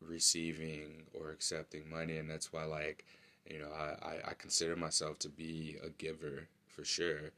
receiving 0.00 1.04
or 1.12 1.30
accepting 1.30 1.88
money, 1.88 2.18
and 2.18 2.30
that's 2.30 2.52
why, 2.52 2.64
like, 2.64 3.04
you 3.48 3.58
know, 3.58 3.70
I, 3.72 4.06
I, 4.06 4.30
I 4.30 4.34
consider 4.34 4.76
myself 4.76 5.18
to 5.20 5.28
be 5.28 5.76
a 5.84 5.90
giver 5.90 6.48
for 6.68 6.84
sure. 6.84 7.32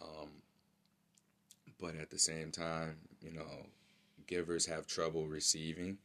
Um, 0.00 0.28
but 1.80 1.96
at 1.96 2.10
the 2.10 2.18
same 2.18 2.50
time, 2.50 2.96
you 3.20 3.32
know, 3.32 3.66
givers 4.26 4.66
have 4.66 4.86
trouble 4.86 5.26
receiving. 5.26 5.98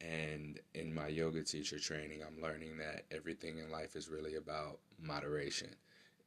And 0.00 0.58
in 0.74 0.94
my 0.94 1.08
yoga 1.08 1.42
teacher 1.42 1.78
training, 1.78 2.20
I'm 2.26 2.42
learning 2.42 2.78
that 2.78 3.04
everything 3.10 3.58
in 3.58 3.70
life 3.70 3.96
is 3.96 4.08
really 4.08 4.36
about 4.36 4.78
moderation 5.00 5.68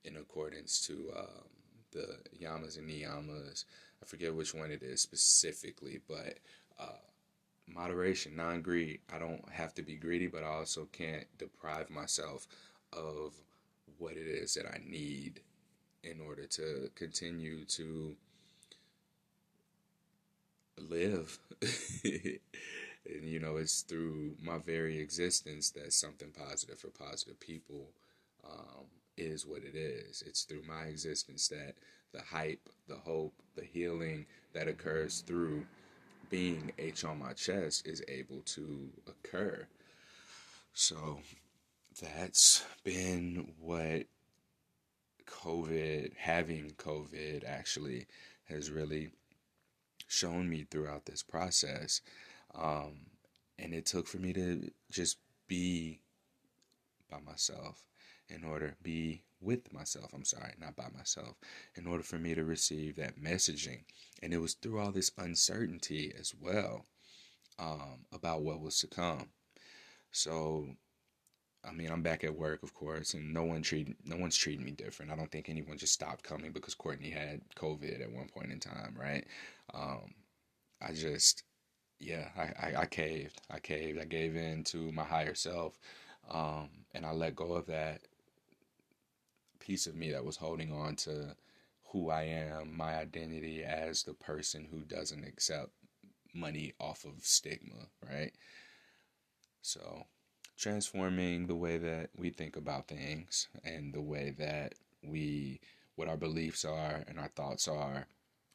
in 0.06 0.18
accordance 0.18 0.86
to 0.88 1.12
um, 1.18 1.50
the 1.92 2.18
yamas 2.40 2.78
and 2.78 2.88
niyamas. 2.90 3.66
I 4.02 4.06
forget 4.06 4.36
which 4.36 4.54
one 4.54 4.70
it 4.72 4.84
is 4.84 5.02
specifically, 5.02 6.00
but 6.08 6.38
uh, 6.80 7.00
moderation, 7.68 8.36
non 8.36 8.62
greed. 8.62 9.00
I 9.14 9.20
don't 9.20 9.48
have 9.52 9.74
to 9.76 9.82
be 9.82 9.96
greedy, 9.96 10.28
but 10.28 10.44
I 10.44 10.48
also 10.48 10.88
can't 10.92 11.26
deprive 11.38 11.90
myself 11.90 12.48
of 12.92 13.34
what 13.98 14.14
it 14.14 14.28
is 14.28 14.54
that 14.56 14.66
I 14.68 14.80
need 14.86 15.42
in 16.04 16.20
order 16.22 16.46
to 16.46 16.90
continue 16.96 17.66
to 17.66 18.16
live. 20.78 21.40
and 23.06 23.28
you 23.28 23.40
know, 23.40 23.58
it's 23.58 23.82
through 23.82 24.36
my 24.42 24.58
very 24.58 25.00
existence 25.00 25.72
that 25.72 25.94
something 25.94 26.32
positive 26.32 26.80
for 26.80 26.90
positive 26.90 27.40
people 27.40 27.90
um, 28.46 28.86
is 29.18 29.46
what 29.46 29.64
it 29.64 29.76
is. 29.76 30.24
It's 30.26 30.44
through 30.44 30.64
my 30.68 30.84
existence 30.84 31.48
that 31.50 31.76
the 32.14 32.22
hype, 32.22 32.70
the 32.88 32.96
hope, 32.96 33.34
the 33.56 33.64
healing 33.64 34.26
that 34.54 34.68
occurs 34.68 35.22
through 35.22 35.66
being 36.30 36.72
H 36.78 37.04
on 37.04 37.20
my 37.20 37.34
chest 37.34 37.88
is 37.88 38.02
able 38.08 38.42
to 38.42 38.90
occur. 39.08 39.68
So 40.74 41.20
that's 42.02 42.66
been 42.84 43.52
what 43.60 44.06
COVID, 45.28 46.14
having 46.18 46.72
COVID 46.78 47.44
actually 47.46 48.08
has 48.46 48.72
really 48.72 49.12
shown 50.08 50.50
me 50.50 50.66
throughout 50.70 51.06
this 51.06 51.24
process. 51.24 52.02
Um, 52.56 53.08
and 53.60 53.74
it 53.74 53.86
took 53.86 54.08
for 54.08 54.18
me 54.18 54.34
to 54.34 54.70
just 54.92 55.18
be 55.48 56.00
by 57.10 57.20
myself 57.20 57.84
in 58.30 58.44
order 58.44 58.76
be 58.82 59.24
with 59.42 59.72
myself. 59.74 60.12
I'm 60.14 60.26
sorry, 60.26 60.54
not 60.60 60.76
by 60.76 60.88
myself, 60.96 61.36
in 61.76 61.86
order 61.86 62.04
for 62.04 62.18
me 62.18 62.34
to 62.34 62.44
receive 62.44 62.96
that 62.96 63.20
messaging. 63.20 63.84
And 64.22 64.34
it 64.34 64.38
was 64.38 64.54
through 64.54 64.80
all 64.80 64.92
this 64.92 65.12
uncertainty 65.18 66.14
as 66.18 66.34
well 66.40 66.86
um, 67.60 68.06
about 68.12 68.42
what 68.42 68.62
was 68.62 68.80
to 68.80 68.88
come. 68.88 69.30
So, 70.12 70.68
I 71.68 71.72
mean, 71.72 71.92
I'm 71.92 72.02
back 72.02 72.24
at 72.24 72.36
work, 72.36 72.64
of 72.64 72.74
course, 72.74 73.14
and 73.14 73.34
no 73.34 73.44
one 73.44 73.62
treat 73.62 73.96
no 74.06 74.18
one's 74.18 74.38
treating 74.38 74.66
me 74.66 74.72
different. 74.72 75.12
I 75.12 75.16
don't 75.16 75.32
think 75.32 75.50
anyone 75.50 75.78
just 75.78 75.94
stopped 75.94 76.24
coming 76.24 76.52
because 76.52 76.76
Courtney 76.76 77.10
had 77.10 77.42
COVID 77.56 78.02
at 78.02 78.12
one 78.12 78.28
point 78.28 78.52
in 78.52 78.60
time, 78.60 78.96
right? 79.00 79.26
Um, 79.74 80.14
I 80.82 80.94
just, 80.94 81.44
yeah, 82.04 82.30
I, 82.38 82.42
I, 82.42 82.82
I, 82.82 82.86
caved. 82.86 83.42
I 83.50 83.60
caved. 83.60 84.00
I 84.00 84.06
gave 84.06 84.36
in 84.36 84.64
to 84.66 84.92
my 84.92 85.04
higher 85.04 85.36
self, 85.36 85.80
um, 86.30 86.70
and 86.94 87.06
I 87.06 87.12
let 87.12 87.36
go 87.36 87.54
of 87.54 87.66
that 87.68 88.02
piece 89.60 89.88
of 89.88 89.96
me 89.96 90.12
that 90.12 90.26
was 90.26 90.38
holding 90.38 90.74
on 90.74 90.96
to 90.98 91.36
who 91.86 92.10
I 92.10 92.24
am, 92.24 92.76
my 92.76 92.98
identity 92.98 93.64
as 93.64 94.04
the 94.04 94.14
person 94.14 94.68
who 94.70 94.80
doesn't 94.80 95.24
accept 95.24 95.70
money 96.34 96.74
off 96.80 97.06
of 97.06 97.24
stigma, 97.24 97.88
right? 98.10 98.34
So, 99.62 100.04
transforming 100.58 101.48
the 101.48 101.56
way 101.56 101.78
that 101.78 102.10
we 102.18 102.30
think 102.32 102.58
about 102.58 102.88
things 102.88 103.48
and 103.64 103.94
the 103.94 104.02
way 104.02 104.34
that 104.40 104.74
we, 105.04 105.60
what 105.96 106.10
our 106.10 106.18
beliefs 106.18 106.66
are 106.66 107.04
and 107.08 107.20
our 107.20 107.30
thoughts 107.30 107.68
are, 107.68 108.08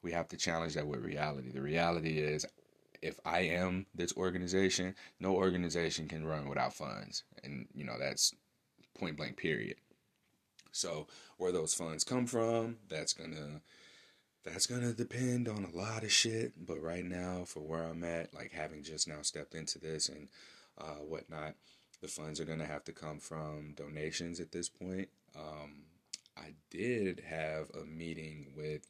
we 0.03 0.13
have 0.13 0.29
to 0.29 0.37
challenge 0.37 0.75
that 0.75 0.87
with 0.87 1.05
reality. 1.05 1.51
The 1.51 1.63
reality 1.63 2.19
is, 2.19 2.45
if 3.03 3.19
I 3.25 3.41
am 3.41 3.87
this 3.95 4.13
organization, 4.17 4.95
no 5.21 5.35
organization 5.35 6.09
can 6.09 6.27
run 6.27 6.49
without 6.49 6.75
funds. 6.75 7.25
And, 7.43 7.67
you 7.75 7.85
know, 7.85 7.97
that's 7.99 8.35
point 8.99 9.17
blank, 9.17 9.37
period. 9.37 9.77
So 10.73 11.07
where 11.37 11.53
those 11.53 11.75
funds 11.75 12.05
come 12.05 12.27
from, 12.27 12.77
that's 12.89 13.13
gonna 13.13 13.63
that's 14.45 14.67
gonna 14.67 14.93
depend 14.93 15.49
on 15.49 15.65
a 15.65 15.77
lot 15.77 16.05
of 16.05 16.13
shit. 16.13 16.53
But 16.67 16.83
right 16.83 17.05
now, 17.05 17.45
for 17.45 17.61
where 17.61 17.85
I'm 17.85 18.05
at, 18.05 18.35
like 18.35 18.53
having 18.53 18.83
just 18.83 19.09
now 19.09 19.23
stepped 19.23 19.55
into 19.55 19.79
this 19.79 20.09
and 20.09 20.29
uh, 20.79 21.03
whatnot, 21.05 21.55
the 22.01 22.09
funds 22.09 22.41
are 22.41 22.45
gonna 22.45 22.67
have 22.67 22.85
to 22.85 22.93
come 22.93 23.19
from 23.19 23.75
donations 23.77 24.41
at 24.41 24.53
this 24.53 24.69
point. 24.69 25.09
Um, 25.37 25.85
I 26.37 26.55
did 26.71 27.23
have 27.29 27.71
a 27.71 27.85
meeting 27.85 28.53
with 28.57 28.87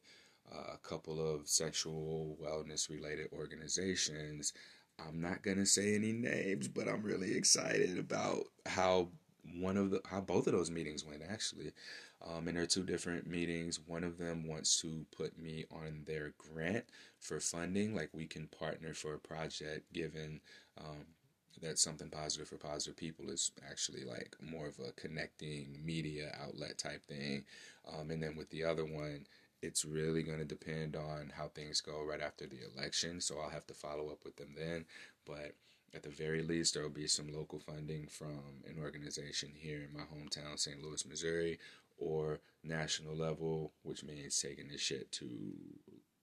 uh, 0.53 0.75
a 0.75 0.79
couple 0.79 1.21
of 1.21 1.49
sexual 1.49 2.37
wellness 2.43 2.91
related 2.91 3.29
organizations. 3.33 4.53
I'm 5.07 5.21
not 5.21 5.43
gonna 5.43 5.67
say 5.67 5.95
any 5.95 6.13
names, 6.13 6.69
but 6.69 6.89
I'm 6.89 7.03
really 7.03 7.37
excited 7.37 7.99
about 7.99 8.45
how 8.67 9.09
one 9.61 9.77
of 9.77 9.91
the 9.91 10.01
how 10.07 10.21
both 10.21 10.47
of 10.47 10.53
those 10.53 10.71
meetings 10.71 11.05
went 11.05 11.23
actually. 11.29 11.73
Um, 12.27 12.49
and 12.49 12.57
there 12.57 12.65
are 12.65 12.67
two 12.67 12.83
different 12.83 13.29
meetings. 13.29 13.79
One 13.87 14.03
of 14.03 14.19
them 14.19 14.49
wants 14.49 14.81
to 14.81 15.07
put 15.17 15.39
me 15.39 15.65
on 15.71 16.03
their 16.05 16.33
grant 16.37 16.85
for 17.21 17.39
funding, 17.39 17.95
like 17.95 18.11
we 18.13 18.27
can 18.27 18.49
partner 18.49 18.93
for 18.93 19.15
a 19.15 19.19
project 19.19 19.93
given 19.93 20.41
um, 20.79 21.07
that 21.63 21.79
something 21.79 22.11
positive 22.11 22.49
for 22.49 22.57
positive 22.57 22.97
people 22.97 23.31
is 23.31 23.53
actually 23.69 24.05
like 24.05 24.37
more 24.41 24.67
of 24.67 24.79
a 24.81 24.93
connecting 24.93 25.79
media 25.85 26.37
outlet 26.43 26.79
type 26.79 27.07
thing. 27.07 27.45
Um, 27.87 28.11
and 28.11 28.23
then 28.23 28.37
with 28.37 28.51
the 28.51 28.65
other 28.65 28.85
one, 28.85 29.27
it's 29.63 29.85
really 29.85 30.23
going 30.23 30.39
to 30.39 30.45
depend 30.45 30.97
on 30.97 31.33
how 31.37 31.49
things 31.49 31.81
go 31.81 32.03
right 32.03 32.21
after 32.21 32.47
the 32.47 32.59
election. 32.75 33.21
So 33.21 33.39
I'll 33.39 33.51
have 33.51 33.67
to 33.67 33.75
follow 33.75 34.09
up 34.11 34.25
with 34.25 34.37
them 34.37 34.55
then. 34.57 34.85
But 35.27 35.55
at 35.95 36.03
the 36.03 36.11
very 36.11 36.43
least, 36.43 36.75
there 36.75 36.83
will 36.83 36.91
be 36.91 37.07
some 37.07 37.33
local 37.33 37.59
funding 37.59 38.07
from 38.07 38.63
an 38.67 38.77
organization 38.81 39.51
here 39.55 39.83
in 39.83 39.93
my 39.93 40.05
hometown, 40.05 40.59
St. 40.59 40.83
Louis, 40.83 41.07
Missouri, 41.07 41.59
or 41.97 42.41
national 42.63 43.17
level, 43.17 43.73
which 43.83 44.05
means 44.05 44.39
taking 44.39 44.69
this 44.69 44.81
shit 44.81 45.11
to 45.13 45.29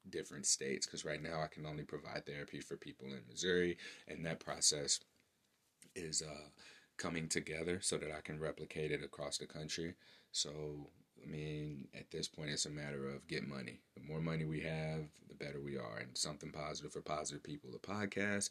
different 0.09 0.45
states. 0.45 0.85
Because 0.85 1.03
right 1.03 1.21
now, 1.21 1.41
I 1.41 1.47
can 1.47 1.65
only 1.65 1.83
provide 1.83 2.25
therapy 2.25 2.59
for 2.59 2.77
people 2.77 3.07
in 3.07 3.21
Missouri, 3.27 3.77
and 4.07 4.25
that 4.25 4.39
process 4.39 4.99
is 5.95 6.21
uh, 6.21 6.49
coming 6.97 7.27
together 7.27 7.79
so 7.81 7.97
that 7.97 8.11
I 8.11 8.21
can 8.21 8.39
replicate 8.39 8.91
it 8.91 9.03
across 9.03 9.37
the 9.37 9.47
country. 9.47 9.95
So, 10.31 10.89
I 11.25 11.29
mean, 11.29 11.87
at 11.97 12.11
this 12.11 12.27
point, 12.27 12.51
it's 12.51 12.65
a 12.65 12.69
matter 12.69 13.07
of 13.09 13.27
get 13.27 13.47
money. 13.47 13.79
The 13.95 14.03
more 14.07 14.21
money 14.21 14.45
we 14.45 14.61
have, 14.61 15.05
the 15.27 15.35
better 15.35 15.59
we 15.59 15.77
are. 15.77 15.97
And 15.97 16.17
something 16.17 16.51
positive 16.51 16.93
for 16.93 17.01
positive 17.01 17.43
people, 17.43 17.71
the 17.71 17.79
podcast 17.79 18.49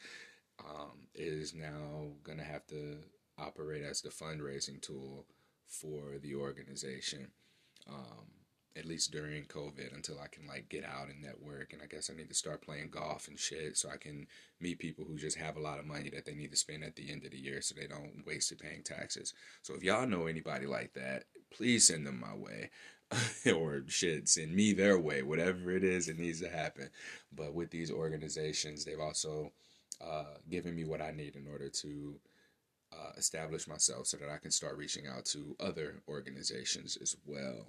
um, 0.59 1.09
is 1.15 1.55
now 1.55 2.09
going 2.25 2.39
to 2.39 2.45
have 2.45 2.67
to 2.69 2.99
operate 3.39 3.85
as 3.85 4.01
the 4.01 4.09
fundraising 4.09 4.81
tool 4.81 5.27
for 5.67 6.19
the 6.21 6.35
organization. 6.35 7.29
Um, 7.89 8.35
at 8.77 8.87
least 8.87 9.13
during 9.13 9.45
COVID 9.45 9.95
until 9.95 10.19
I 10.19 10.27
can 10.27 10.47
like 10.47 10.69
get 10.69 10.85
out 10.85 11.09
and 11.09 11.23
network. 11.23 11.73
And 11.73 11.81
I 11.81 11.87
guess 11.87 12.11
I 12.11 12.17
need 12.17 12.29
to 12.29 12.35
start 12.35 12.63
playing 12.63 12.91
golf 12.91 13.29
and 13.29 13.39
shit 13.39 13.77
so 13.77 13.89
I 13.89 13.97
can 13.97 14.27
meet 14.61 14.81
people 14.81 15.05
who 15.05 15.17
just 15.17 15.39
have 15.39 15.57
a 15.57 15.61
lot 15.61 15.79
of 15.79 15.87
money 15.87 16.11
that 16.11 16.25
they 16.25 16.35
need 16.35 16.51
to 16.51 16.57
spend 16.57 16.83
at 16.83 16.97
the 16.97 17.11
end 17.11 17.25
of 17.25 17.31
the 17.31 17.39
year 17.39 17.61
so 17.61 17.75
they 17.75 17.87
don't 17.87 18.25
waste 18.27 18.51
it 18.51 18.61
paying 18.61 18.83
taxes. 18.83 19.33
So 19.63 19.75
if 19.75 19.85
y'all 19.85 20.07
know 20.07 20.27
anybody 20.27 20.67
like 20.67 20.93
that, 20.95 21.25
please 21.55 21.87
send 21.87 22.07
them 22.07 22.21
my 22.21 22.35
way. 22.35 22.71
or 23.55 23.85
shit, 23.87 24.29
send 24.29 24.55
me 24.55 24.73
their 24.73 24.99
way, 24.99 25.23
whatever 25.23 25.71
it 25.71 25.85
is 25.85 26.09
it 26.09 26.19
needs 26.19 26.41
to 26.41 26.49
happen. 26.49 26.91
But 27.33 27.55
with 27.55 27.71
these 27.71 27.91
organizations, 27.91 28.85
they've 28.85 29.01
also 29.01 29.53
uh, 30.05 30.35
giving 30.51 30.75
me 30.75 30.85
what 30.85 31.01
I 31.01 31.11
need 31.11 31.37
in 31.37 31.47
order 31.47 31.69
to 31.69 32.15
uh, 32.93 33.13
establish 33.17 33.69
myself 33.69 34.07
so 34.07 34.17
that 34.17 34.29
I 34.29 34.39
can 34.39 34.51
start 34.51 34.77
reaching 34.77 35.07
out 35.07 35.25
to 35.27 35.57
other 35.61 36.03
organizations 36.09 36.97
as 37.01 37.17
well. 37.27 37.67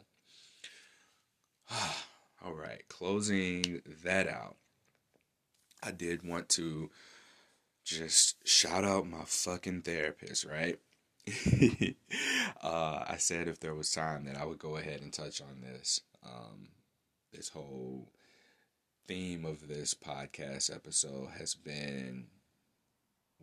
All 2.43 2.53
right, 2.53 2.87
closing 2.87 3.81
that 4.03 4.27
out. 4.27 4.57
I 5.81 5.91
did 5.91 6.27
want 6.27 6.49
to 6.49 6.89
just 7.83 8.47
shout 8.47 8.83
out 8.83 9.07
my 9.07 9.23
fucking 9.25 9.83
therapist, 9.83 10.45
right? 10.45 10.79
uh, 12.63 13.03
I 13.07 13.15
said 13.17 13.47
if 13.47 13.59
there 13.59 13.73
was 13.73 13.91
time 13.91 14.25
that 14.25 14.37
I 14.37 14.45
would 14.45 14.59
go 14.59 14.77
ahead 14.77 15.01
and 15.01 15.11
touch 15.11 15.41
on 15.41 15.61
this. 15.61 16.01
Um, 16.23 16.69
this 17.31 17.49
whole 17.49 18.09
theme 19.07 19.45
of 19.45 19.67
this 19.67 19.93
podcast 19.93 20.73
episode 20.73 21.29
has 21.37 21.53
been 21.53 22.27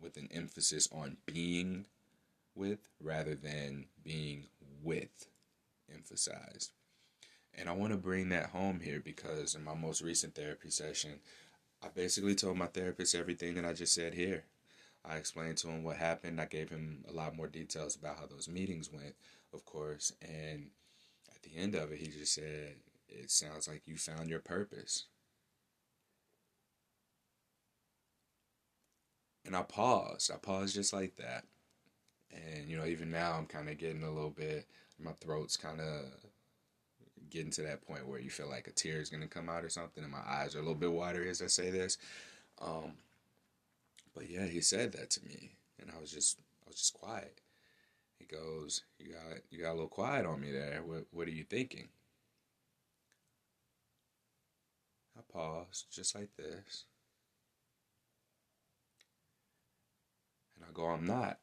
with 0.01 0.17
an 0.17 0.27
emphasis 0.31 0.87
on 0.91 1.17
being 1.25 1.85
with 2.55 2.89
rather 3.01 3.35
than 3.35 3.85
being 4.03 4.45
with 4.81 5.27
emphasized. 5.93 6.71
And 7.55 7.69
I 7.69 7.73
want 7.73 7.91
to 7.91 7.97
bring 7.97 8.29
that 8.29 8.49
home 8.49 8.79
here 8.79 8.99
because 8.99 9.55
in 9.55 9.63
my 9.63 9.75
most 9.75 10.01
recent 10.01 10.35
therapy 10.35 10.69
session, 10.69 11.19
I 11.83 11.87
basically 11.89 12.35
told 12.35 12.57
my 12.57 12.67
therapist 12.67 13.15
everything 13.15 13.55
that 13.55 13.65
I 13.65 13.73
just 13.73 13.93
said 13.93 14.13
here. 14.13 14.45
I 15.05 15.17
explained 15.17 15.57
to 15.57 15.67
him 15.67 15.83
what 15.83 15.97
happened. 15.97 16.39
I 16.39 16.45
gave 16.45 16.69
him 16.69 17.03
a 17.09 17.11
lot 17.11 17.35
more 17.35 17.47
details 17.47 17.95
about 17.95 18.17
how 18.17 18.25
those 18.25 18.47
meetings 18.47 18.91
went, 18.91 19.15
of 19.53 19.65
course. 19.65 20.13
And 20.21 20.69
at 21.33 21.43
the 21.43 21.57
end 21.57 21.75
of 21.75 21.91
it, 21.91 21.99
he 21.99 22.07
just 22.07 22.33
said, 22.33 22.75
It 23.09 23.29
sounds 23.29 23.67
like 23.67 23.81
you 23.85 23.97
found 23.97 24.29
your 24.29 24.39
purpose. 24.39 25.05
And 29.45 29.55
I 29.55 29.63
paused. 29.63 30.31
I 30.31 30.37
paused 30.37 30.73
just 30.73 30.93
like 30.93 31.17
that. 31.17 31.43
And, 32.31 32.69
you 32.69 32.77
know, 32.77 32.85
even 32.85 33.11
now 33.11 33.33
I'm 33.33 33.45
kind 33.45 33.69
of 33.69 33.77
getting 33.77 34.03
a 34.03 34.11
little 34.11 34.29
bit, 34.29 34.65
my 34.97 35.11
throat's 35.19 35.57
kind 35.57 35.81
of 35.81 36.05
getting 37.29 37.51
to 37.51 37.63
that 37.63 37.85
point 37.85 38.07
where 38.07 38.19
you 38.19 38.29
feel 38.29 38.49
like 38.49 38.67
a 38.67 38.71
tear 38.71 39.01
is 39.01 39.09
going 39.09 39.21
to 39.21 39.27
come 39.27 39.49
out 39.49 39.63
or 39.63 39.69
something, 39.69 40.03
and 40.03 40.11
my 40.11 40.23
eyes 40.25 40.55
are 40.55 40.59
a 40.59 40.61
little 40.61 40.75
bit 40.75 40.91
watery 40.91 41.29
as 41.29 41.41
I 41.41 41.47
say 41.47 41.69
this. 41.69 41.97
Um, 42.61 42.93
but 44.13 44.29
yeah, 44.29 44.45
he 44.45 44.61
said 44.61 44.91
that 44.93 45.09
to 45.11 45.25
me, 45.25 45.55
and 45.79 45.91
I 45.95 45.99
was 45.99 46.11
just, 46.11 46.39
I 46.65 46.69
was 46.69 46.77
just 46.77 46.93
quiet. 46.93 47.41
He 48.17 48.25
goes, 48.25 48.83
"You 48.99 49.13
got, 49.13 49.41
you 49.49 49.61
got 49.61 49.71
a 49.71 49.73
little 49.73 49.87
quiet 49.87 50.25
on 50.25 50.39
me 50.41 50.51
there. 50.51 50.81
What, 50.85 51.05
what 51.11 51.27
are 51.27 51.31
you 51.31 51.43
thinking?" 51.43 51.89
I 55.17 55.21
pause 55.31 55.85
just 55.91 56.15
like 56.15 56.35
this. 56.37 56.85
And 60.55 60.65
I 60.67 60.71
go, 60.73 60.85
I'm 60.87 61.05
not. 61.05 61.37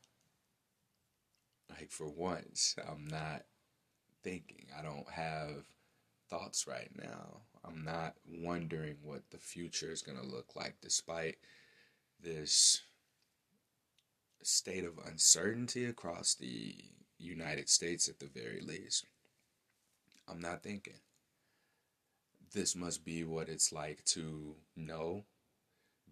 Like, 1.68 1.90
for 1.90 2.08
once, 2.08 2.74
I'm 2.88 3.06
not 3.06 3.42
thinking. 4.22 4.66
I 4.76 4.82
don't 4.82 5.08
have 5.10 5.64
thoughts 6.28 6.66
right 6.66 6.90
now. 6.96 7.42
I'm 7.64 7.84
not 7.84 8.14
wondering 8.26 8.96
what 9.02 9.30
the 9.30 9.38
future 9.38 9.90
is 9.90 10.02
going 10.02 10.18
to 10.18 10.26
look 10.26 10.56
like 10.56 10.76
despite 10.80 11.36
this 12.22 12.82
state 14.42 14.84
of 14.84 14.98
uncertainty 15.06 15.84
across 15.84 16.34
the 16.34 16.74
United 17.18 17.68
States 17.68 18.08
at 18.08 18.18
the 18.18 18.26
very 18.26 18.60
least. 18.60 19.06
I'm 20.28 20.40
not 20.40 20.62
thinking 20.62 21.00
this 22.52 22.74
must 22.74 23.04
be 23.04 23.24
what 23.24 23.48
it's 23.48 23.72
like 23.72 24.04
to 24.04 24.56
know. 24.76 25.24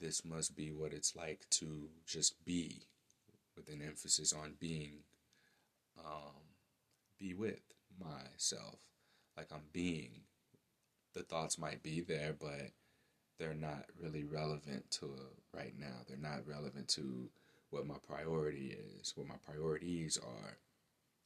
This 0.01 0.25
must 0.25 0.55
be 0.55 0.71
what 0.71 0.93
it's 0.93 1.17
like 1.17 1.47
to 1.51 1.89
just 2.07 2.45
be, 2.45 2.87
with 3.57 3.69
an 3.69 3.83
emphasis 3.83 4.33
on 4.33 4.55
being, 4.61 5.01
um, 5.99 6.55
be 7.19 7.35
with 7.35 7.61
myself. 7.99 8.79
Like 9.37 9.49
I'm 9.53 9.67
being. 9.73 10.23
The 11.15 11.23
thoughts 11.23 11.59
might 11.59 11.83
be 11.83 12.01
there, 12.01 12.37
but 12.39 12.71
they're 13.39 13.55
not 13.55 13.87
really 14.01 14.25
relevant 14.25 14.91
to 14.93 15.11
right 15.55 15.75
now. 15.79 16.03
They're 16.07 16.17
not 16.17 16.47
relevant 16.47 16.89
to 16.89 17.29
what 17.71 17.87
my 17.87 17.97
priority 18.07 18.77
is, 18.99 19.13
what 19.17 19.29
my 19.29 19.37
priorities 19.45 20.19
are. 20.19 20.59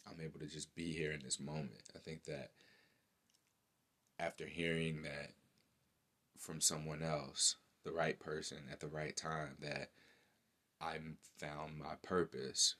I'm 0.06 0.20
able 0.20 0.40
to 0.40 0.46
just 0.46 0.74
be 0.74 0.92
here 0.92 1.12
in 1.12 1.20
this 1.22 1.40
moment. 1.40 1.90
I 1.94 1.98
think 1.98 2.24
that 2.24 2.50
after 4.18 4.46
hearing 4.46 5.02
that 5.02 5.30
from 6.38 6.60
someone 6.60 7.02
else, 7.02 7.56
the 7.84 7.92
right 7.92 8.18
person 8.18 8.58
at 8.70 8.80
the 8.80 8.88
right 8.88 9.16
time, 9.16 9.56
that 9.60 9.90
I 10.80 10.98
found 11.38 11.78
my 11.78 11.94
purpose. 12.02 12.74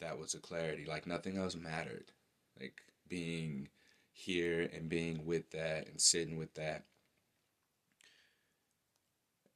That 0.00 0.18
was 0.18 0.34
a 0.34 0.38
clarity. 0.40 0.84
Like 0.86 1.06
nothing 1.06 1.38
else 1.38 1.54
mattered. 1.54 2.12
Like 2.60 2.82
being 3.08 3.68
here 4.12 4.68
and 4.74 4.88
being 4.88 5.24
with 5.24 5.50
that 5.50 5.88
and 5.88 6.00
sitting 6.00 6.36
with 6.36 6.54
that 6.54 6.84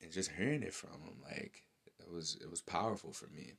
and 0.02 0.10
just 0.12 0.32
hearing 0.32 0.62
it 0.62 0.74
from 0.74 0.90
him 0.90 1.16
like 1.24 1.62
it 1.98 2.10
was 2.10 2.36
it 2.40 2.50
was 2.50 2.60
powerful 2.60 3.12
for 3.12 3.26
me 3.26 3.52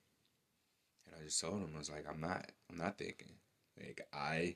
and 1.05 1.15
i 1.19 1.23
just 1.23 1.39
told 1.39 1.61
him 1.61 1.69
i 1.75 1.77
was 1.77 1.91
like 1.91 2.05
i'm 2.09 2.19
not 2.19 2.51
i'm 2.69 2.77
not 2.77 2.97
thinking 2.97 3.33
like 3.79 4.01
i 4.13 4.55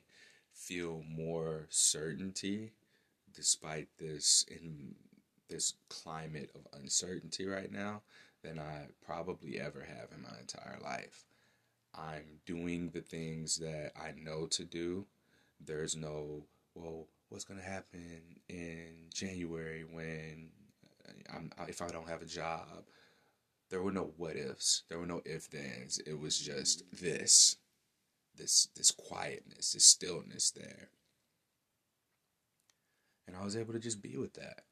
feel 0.52 1.02
more 1.08 1.66
certainty 1.70 2.72
despite 3.34 3.88
this 3.98 4.44
in 4.50 4.94
this 5.48 5.74
climate 5.88 6.50
of 6.54 6.66
uncertainty 6.80 7.46
right 7.46 7.70
now 7.70 8.02
than 8.42 8.58
I 8.58 8.86
probably 9.04 9.60
ever 9.60 9.80
have 9.80 10.08
in 10.14 10.22
my 10.22 10.38
entire 10.40 10.78
life. 10.82 11.24
I'm 11.94 12.40
doing 12.46 12.90
the 12.90 13.02
things 13.02 13.56
that 13.58 13.92
I 13.96 14.12
know 14.18 14.46
to 14.46 14.64
do. 14.64 15.06
There's 15.64 15.96
no, 15.96 16.46
well, 16.74 17.08
what's 17.28 17.44
going 17.44 17.60
to 17.60 17.66
happen 17.66 18.40
in 18.48 19.08
January 19.12 19.84
when 19.90 20.50
I'm 21.32 21.50
if 21.68 21.82
I 21.82 21.88
don't 21.88 22.08
have 22.08 22.22
a 22.22 22.26
job? 22.26 22.86
There 23.70 23.82
were 23.82 23.92
no 23.92 24.12
what 24.16 24.36
ifs. 24.36 24.82
There 24.88 24.98
were 24.98 25.06
no 25.06 25.22
if 25.24 25.44
thens. 25.44 25.98
It 26.06 26.18
was 26.18 26.38
just 26.38 26.84
this 26.92 27.56
this 28.36 28.68
this 28.76 28.90
quietness, 28.90 29.72
this 29.72 29.84
stillness 29.84 30.50
there. 30.50 30.90
And 33.26 33.36
I 33.36 33.44
was 33.44 33.56
able 33.56 33.72
to 33.72 33.78
just 33.78 34.02
be 34.02 34.16
with 34.16 34.34
that. 34.34 34.64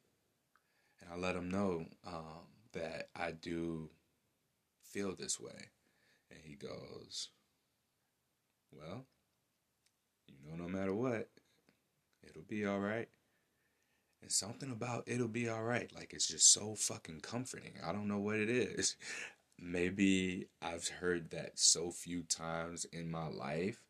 And 1.01 1.11
I 1.13 1.17
let 1.17 1.37
him 1.37 1.51
know 1.51 1.87
um, 2.07 2.47
that 2.73 3.09
I 3.15 3.31
do 3.31 3.91
feel 4.83 5.15
this 5.15 5.41
way. 5.41 5.71
And 6.31 6.41
he 6.43 6.55
goes, 6.55 7.31
Well, 8.71 9.07
you 10.45 10.51
know, 10.51 10.65
no 10.65 10.69
matter 10.69 10.95
what, 10.95 11.29
it'll 12.29 12.43
be 12.43 12.67
all 12.67 12.81
right. 12.81 13.09
And 14.23 14.31
something 14.31 14.71
about 14.71 15.05
it'll 15.07 15.29
be 15.29 15.49
all 15.49 15.63
right. 15.63 15.91
Like, 15.95 16.13
it's 16.13 16.29
just 16.29 16.53
so 16.53 16.75
fucking 16.75 17.21
comforting. 17.21 17.75
I 17.85 17.93
don't 17.93 18.09
know 18.09 18.19
what 18.19 18.37
it 18.37 18.51
is 18.51 18.97
maybe 19.61 20.47
I've 20.63 20.89
heard 20.89 21.31
that 21.31 21.59
so 21.59 21.91
few 21.91 22.23
times 22.23 22.87
in 22.87 23.11
my 23.11 23.29
life 23.29 23.83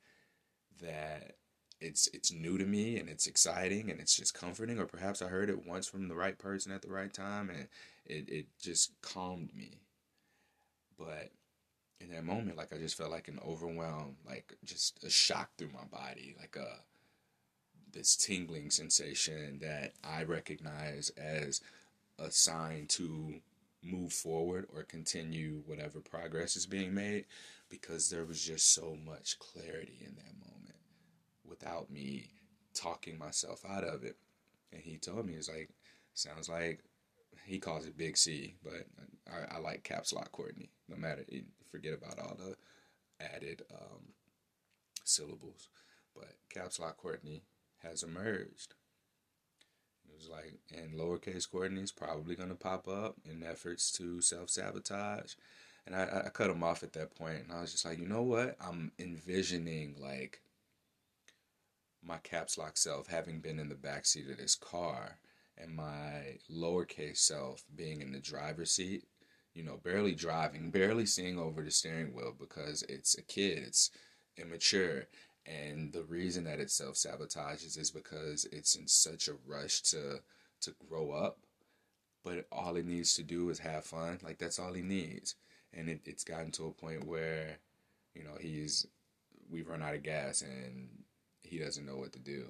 that 0.80 1.36
it's 1.80 2.08
it's 2.08 2.32
new 2.32 2.58
to 2.58 2.66
me 2.66 2.98
and 2.98 3.08
it's 3.08 3.26
exciting 3.26 3.90
and 3.90 4.00
it's 4.00 4.16
just 4.16 4.34
comforting 4.34 4.78
or 4.78 4.86
perhaps 4.86 5.22
I 5.22 5.28
heard 5.28 5.48
it 5.48 5.66
once 5.66 5.86
from 5.86 6.08
the 6.08 6.14
right 6.14 6.38
person 6.38 6.72
at 6.72 6.82
the 6.82 6.90
right 6.90 7.12
time 7.12 7.50
and 7.50 7.68
it, 8.04 8.28
it 8.28 8.46
just 8.60 8.92
calmed 9.00 9.54
me. 9.54 9.80
But 10.98 11.30
in 12.00 12.10
that 12.10 12.24
moment 12.24 12.56
like 12.56 12.72
I 12.72 12.78
just 12.78 12.96
felt 12.96 13.10
like 13.10 13.28
an 13.28 13.40
overwhelm, 13.46 14.16
like 14.26 14.56
just 14.64 15.04
a 15.04 15.10
shock 15.10 15.50
through 15.56 15.70
my 15.72 15.84
body, 15.90 16.34
like 16.38 16.56
a 16.56 16.80
this 17.92 18.16
tingling 18.16 18.70
sensation 18.70 19.58
that 19.60 19.92
I 20.04 20.22
recognize 20.22 21.10
as 21.10 21.60
a 22.18 22.30
sign 22.30 22.86
to 22.88 23.40
move 23.82 24.12
forward 24.12 24.66
or 24.74 24.82
continue 24.82 25.62
whatever 25.66 26.00
progress 26.00 26.56
is 26.56 26.66
being 26.66 26.94
made 26.94 27.24
because 27.68 28.10
there 28.10 28.24
was 28.24 28.42
just 28.42 28.74
so 28.74 28.96
much 29.04 29.38
clarity 29.38 29.98
in 30.00 30.14
that 30.16 30.48
moment 30.48 30.76
without 31.48 31.90
me 31.90 32.30
talking 32.74 33.18
myself 33.18 33.64
out 33.68 33.84
of 33.84 34.04
it. 34.04 34.16
And 34.72 34.82
he 34.82 34.96
told 34.98 35.26
me, 35.26 35.34
it's 35.34 35.48
like, 35.48 35.70
sounds 36.14 36.48
like 36.48 36.80
he 37.50 37.58
calls 37.58 37.86
it 37.86 37.98
Big 37.98 38.16
C, 38.16 38.54
but 38.62 38.86
I, 39.30 39.56
I 39.56 39.58
like 39.58 39.82
caps 39.82 40.12
lock 40.12 40.30
Courtney. 40.32 40.70
No 40.88 40.96
matter, 40.96 41.24
forget 41.70 41.94
about 41.94 42.18
all 42.18 42.36
the 42.36 42.56
added 43.24 43.62
um, 43.72 44.14
syllables. 45.04 45.68
But 46.14 46.36
caps 46.52 46.78
lock 46.78 46.96
Courtney 46.96 47.42
has 47.82 48.02
emerged 48.02 48.74
It 50.08 50.14
was 50.16 50.28
like, 50.28 50.58
and 50.72 50.94
lowercase 50.98 51.50
Courtney 51.50 51.80
is 51.82 51.92
probably 51.92 52.34
going 52.36 52.48
to 52.50 52.54
pop 52.54 52.86
up 52.88 53.16
in 53.24 53.42
efforts 53.42 53.90
to 53.92 54.20
self 54.20 54.50
sabotage. 54.50 55.34
And 55.86 55.96
I, 55.96 56.22
I 56.26 56.28
cut 56.28 56.50
him 56.50 56.62
off 56.62 56.82
at 56.82 56.92
that 56.92 57.16
point, 57.16 57.44
and 57.44 57.52
I 57.52 57.60
was 57.62 57.72
just 57.72 57.84
like, 57.84 57.98
you 57.98 58.06
know 58.06 58.22
what? 58.22 58.56
I'm 58.60 58.92
envisioning 58.98 59.96
like 60.00 60.40
my 62.02 62.18
caps 62.18 62.56
lock 62.58 62.76
self 62.76 63.08
having 63.08 63.40
been 63.40 63.58
in 63.58 63.68
the 63.68 63.74
backseat 63.74 64.30
of 64.30 64.38
this 64.38 64.54
car, 64.54 65.18
and 65.62 65.74
my 65.74 66.38
lowercase 66.50 67.18
self 67.18 67.62
being 67.74 68.00
in 68.00 68.12
the 68.12 68.20
driver's 68.20 68.72
seat. 68.72 69.04
You 69.54 69.64
know, 69.64 69.78
barely 69.82 70.14
driving, 70.14 70.70
barely 70.72 71.06
seeing 71.06 71.38
over 71.38 71.62
the 71.62 71.70
steering 71.70 72.14
wheel 72.14 72.34
because 72.38 72.82
it's 72.88 73.16
a 73.18 73.22
kid, 73.22 73.58
it's 73.58 73.90
immature, 74.36 75.06
and 75.46 75.92
the 75.92 76.04
reason 76.04 76.44
that 76.44 76.60
it 76.60 76.70
self 76.70 76.94
sabotages 76.94 77.78
is 77.78 77.90
because 77.90 78.46
it's 78.52 78.76
in 78.76 78.86
such 78.86 79.28
a 79.28 79.34
rush 79.46 79.82
to 79.82 80.20
to 80.60 80.74
grow 80.88 81.12
up 81.12 81.38
but 82.24 82.46
all 82.52 82.76
it 82.76 82.86
needs 82.86 83.14
to 83.14 83.22
do 83.22 83.48
is 83.50 83.58
have 83.58 83.84
fun. 83.84 84.18
Like 84.22 84.38
that's 84.38 84.58
all 84.58 84.72
he 84.72 84.82
needs. 84.82 85.36
And 85.72 85.88
it, 85.88 86.00
it's 86.04 86.24
gotten 86.24 86.50
to 86.52 86.66
a 86.66 86.72
point 86.72 87.06
where 87.06 87.56
you 88.14 88.24
know 88.24 88.36
he's 88.40 88.86
we've 89.50 89.68
run 89.68 89.82
out 89.82 89.94
of 89.94 90.02
gas 90.02 90.42
and 90.42 90.88
he 91.42 91.58
doesn't 91.58 91.86
know 91.86 91.96
what 91.96 92.12
to 92.12 92.18
do. 92.18 92.46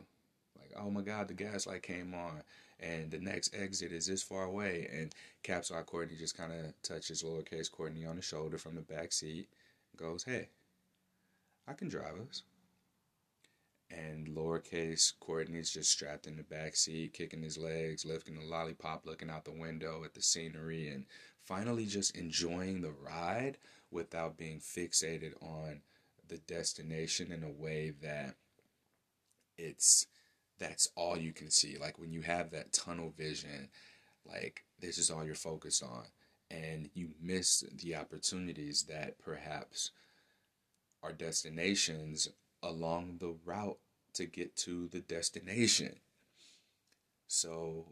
Like 0.59 0.73
oh 0.79 0.91
my 0.91 1.03
god 1.03 1.29
the 1.29 1.35
gas 1.35 1.67
light 1.67 1.83
came 1.83 2.15
on 2.15 2.43
and 2.81 3.11
the 3.11 3.19
next 3.19 3.55
exit 3.55 3.93
is 3.93 4.07
this 4.07 4.23
far 4.23 4.45
away 4.45 4.89
and 4.93 5.15
caps 5.43 5.71
lock 5.71 5.87
courtney 5.87 6.17
just 6.17 6.37
kind 6.37 6.53
of 6.53 6.73
touches 6.83 7.23
lowercase 7.23 7.71
courtney 7.71 8.05
on 8.05 8.17
the 8.17 8.23
shoulder 8.23 8.59
from 8.59 8.75
the 8.75 8.81
back 8.81 9.13
seat 9.13 9.49
goes 9.97 10.25
hey 10.25 10.49
i 11.69 11.73
can 11.73 11.89
drive 11.89 12.15
us. 12.29 12.43
And 13.91 14.29
lowercase 14.29 15.13
Courtney's 15.19 15.71
just 15.71 15.91
strapped 15.91 16.29
in 16.29 16.37
the 16.37 16.45
back 16.45 16.77
seat, 16.77 17.13
kicking 17.13 17.43
his 17.43 17.59
legs, 17.59 18.05
lifting 18.05 18.39
the 18.39 18.45
lollipop, 18.45 19.05
looking 19.05 19.29
out 19.31 19.45
the 19.45 19.51
window 19.51 20.05
at 20.05 20.15
the 20.15 20.23
scenery, 20.23 20.89
and 20.89 21.07
finally 21.45 21.87
just 21.87 22.17
enjoying 22.17 22.83
the 22.83 22.93
ride 22.93 23.59
without 23.91 24.37
being 24.37 24.61
fixated 24.61 25.33
on 25.43 25.81
the 26.29 26.39
destination 26.39 27.33
in 27.33 27.43
a 27.43 27.51
way 27.51 27.93
that 28.01 28.37
it's 29.59 30.07
that's 30.61 30.89
all 30.95 31.17
you 31.17 31.33
can 31.33 31.51
see. 31.51 31.77
Like 31.81 31.99
when 31.99 32.13
you 32.13 32.21
have 32.23 32.51
that 32.51 32.73
tunnel 32.73 33.13
vision, 33.17 33.71
like 34.25 34.65
this 34.79 34.99
is 34.99 35.11
all 35.11 35.25
you're 35.25 35.35
focused 35.35 35.83
on 35.83 36.05
and 36.51 36.91
you 36.95 37.11
miss 37.21 37.65
the 37.83 37.97
opportunities 37.97 38.85
that 38.85 39.19
perhaps 39.19 39.91
are 41.03 41.13
destinations 41.13 42.29
along 42.63 43.17
the 43.19 43.35
route 43.45 43.79
to 44.13 44.27
get 44.27 44.55
to 44.57 44.89
the 44.89 45.01
destination. 45.01 45.97
So 47.27 47.87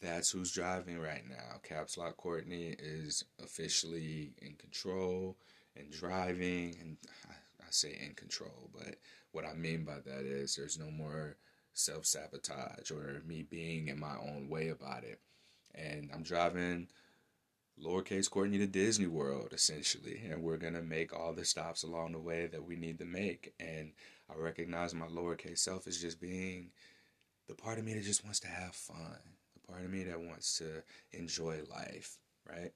that's 0.00 0.30
who's 0.30 0.52
driving 0.52 1.00
right 1.00 1.24
now. 1.28 1.58
Caps 1.62 1.98
Lock 1.98 2.16
Courtney 2.16 2.76
is 2.78 3.24
officially 3.42 4.34
in 4.40 4.54
control 4.54 5.36
and 5.76 5.90
driving, 5.90 6.76
and 6.80 6.96
I, 7.28 7.32
say 7.70 7.98
in 8.02 8.14
control, 8.14 8.70
but 8.72 8.96
what 9.32 9.44
I 9.44 9.52
mean 9.52 9.84
by 9.84 9.98
that 10.06 10.24
is 10.24 10.56
there's 10.56 10.78
no 10.78 10.90
more 10.90 11.36
self 11.78 12.06
sabotage 12.06 12.90
or 12.90 13.22
me 13.26 13.42
being 13.42 13.88
in 13.88 13.98
my 13.98 14.16
own 14.16 14.48
way 14.48 14.68
about 14.68 15.04
it. 15.04 15.20
And 15.74 16.10
I'm 16.12 16.22
driving 16.22 16.88
lowercase 17.82 18.28
Courtney 18.28 18.58
to 18.58 18.66
Disney 18.66 19.06
World, 19.06 19.52
essentially. 19.52 20.22
And 20.30 20.42
we're 20.42 20.56
to 20.56 20.82
make 20.82 21.14
all 21.14 21.32
the 21.32 21.44
stops 21.44 21.82
along 21.82 22.12
the 22.12 22.18
way 22.18 22.46
that 22.46 22.64
we 22.64 22.76
need 22.76 22.98
to 22.98 23.04
make. 23.04 23.54
And 23.60 23.92
I 24.30 24.36
recognize 24.36 24.94
my 24.94 25.06
lowercase 25.06 25.58
self 25.58 25.86
as 25.86 26.00
just 26.00 26.20
being 26.20 26.70
the 27.46 27.54
part 27.54 27.78
of 27.78 27.84
me 27.84 27.94
that 27.94 28.04
just 28.04 28.24
wants 28.24 28.40
to 28.40 28.48
have 28.48 28.74
fun, 28.74 29.18
the 29.54 29.72
part 29.72 29.84
of 29.84 29.90
me 29.90 30.04
that 30.04 30.20
wants 30.20 30.58
to 30.58 30.82
enjoy 31.12 31.60
life, 31.70 32.18
right? 32.48 32.72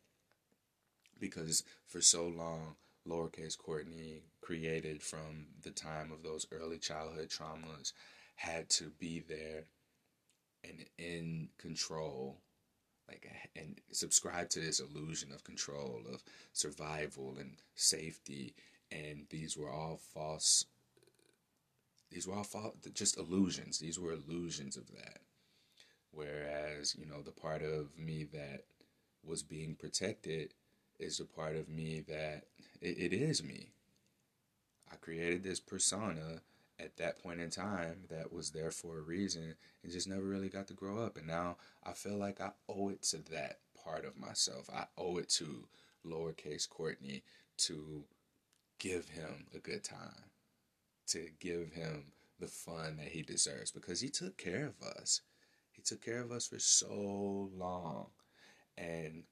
Because 1.18 1.64
for 1.86 2.00
so 2.00 2.26
long, 2.26 2.76
lowercase 3.09 3.59
Courtney, 3.59 4.22
created 4.40 5.03
from 5.03 5.46
the 5.62 5.70
time 5.70 6.11
of 6.12 6.22
those 6.22 6.46
early 6.53 6.78
childhood 6.78 7.28
traumas, 7.28 7.92
had 8.35 8.68
to 8.70 8.91
be 8.99 9.20
there 9.20 9.64
and 10.64 10.85
in 10.99 11.49
control 11.59 12.39
like 13.09 13.28
and 13.57 13.80
subscribe 13.91 14.49
to 14.51 14.61
this 14.61 14.80
illusion 14.80 15.33
of 15.33 15.45
control 15.45 16.03
of 16.12 16.22
survival 16.53 17.37
and 17.39 17.57
safety. 17.74 18.55
And 18.91 19.26
these 19.30 19.57
were 19.57 19.70
all 19.70 20.01
false 20.14 20.66
these 22.11 22.26
were 22.26 22.35
all 22.35 22.45
false 22.45 22.74
just 22.95 23.18
illusions. 23.18 23.78
These 23.78 23.99
were 23.99 24.12
illusions 24.12 24.76
of 24.76 24.89
that. 24.93 25.20
Whereas 26.11 26.95
you 26.95 27.07
know 27.07 27.22
the 27.22 27.33
part 27.33 27.62
of 27.62 27.99
me 27.99 28.24
that 28.33 28.64
was 29.24 29.43
being 29.43 29.74
protected 29.74 30.53
is 30.99 31.18
the 31.18 31.24
part 31.24 31.57
of 31.57 31.68
me 31.68 32.05
that 32.09 32.45
it, 32.80 32.99
it 32.99 33.12
is 33.12 33.43
me. 33.43 33.70
I 34.91 34.97
created 34.97 35.43
this 35.43 35.61
persona 35.61 36.43
at 36.79 36.97
that 36.97 37.23
point 37.23 37.41
in 37.41 37.51
time 37.51 38.05
that 38.11 38.33
was 38.33 38.51
there 38.51 38.70
for 38.70 38.99
a 38.99 39.03
reason 39.03 39.55
and 39.83 39.93
just 39.93 40.09
never 40.09 40.23
really 40.23 40.49
got 40.49 40.66
to 40.68 40.75
grow 40.75 41.03
up. 41.03 41.16
And 41.16 41.27
now 41.27 41.57
I 41.85 41.93
feel 41.93 42.16
like 42.16 42.41
I 42.41 42.51
owe 42.68 42.89
it 42.89 43.03
to 43.03 43.18
that 43.31 43.59
part 43.85 44.05
of 44.05 44.18
myself. 44.18 44.68
I 44.75 44.87
owe 44.99 45.18
it 45.18 45.29
to 45.31 45.66
lowercase 46.07 46.68
Courtney 46.68 47.23
to 47.59 48.05
give 48.79 49.09
him 49.11 49.47
a 49.55 49.59
good 49.59 49.85
time, 49.85 50.31
to 51.09 51.29
give 51.41 51.73
him 51.73 52.07
the 52.41 52.49
fun 52.49 52.97
that 52.97 53.09
he 53.09 53.23
deserves 53.23 53.70
because 53.70 54.01
he 54.01 54.09
took 54.09 54.37
care 54.37 54.66
of 54.66 54.87
us. 54.87 55.20
He 55.70 55.83
took 55.83 56.05
care 56.05 56.20
of 56.20 56.33
us 56.33 56.49
for 56.49 56.59
so 56.59 57.51
long. 57.57 58.09
And 58.77 59.25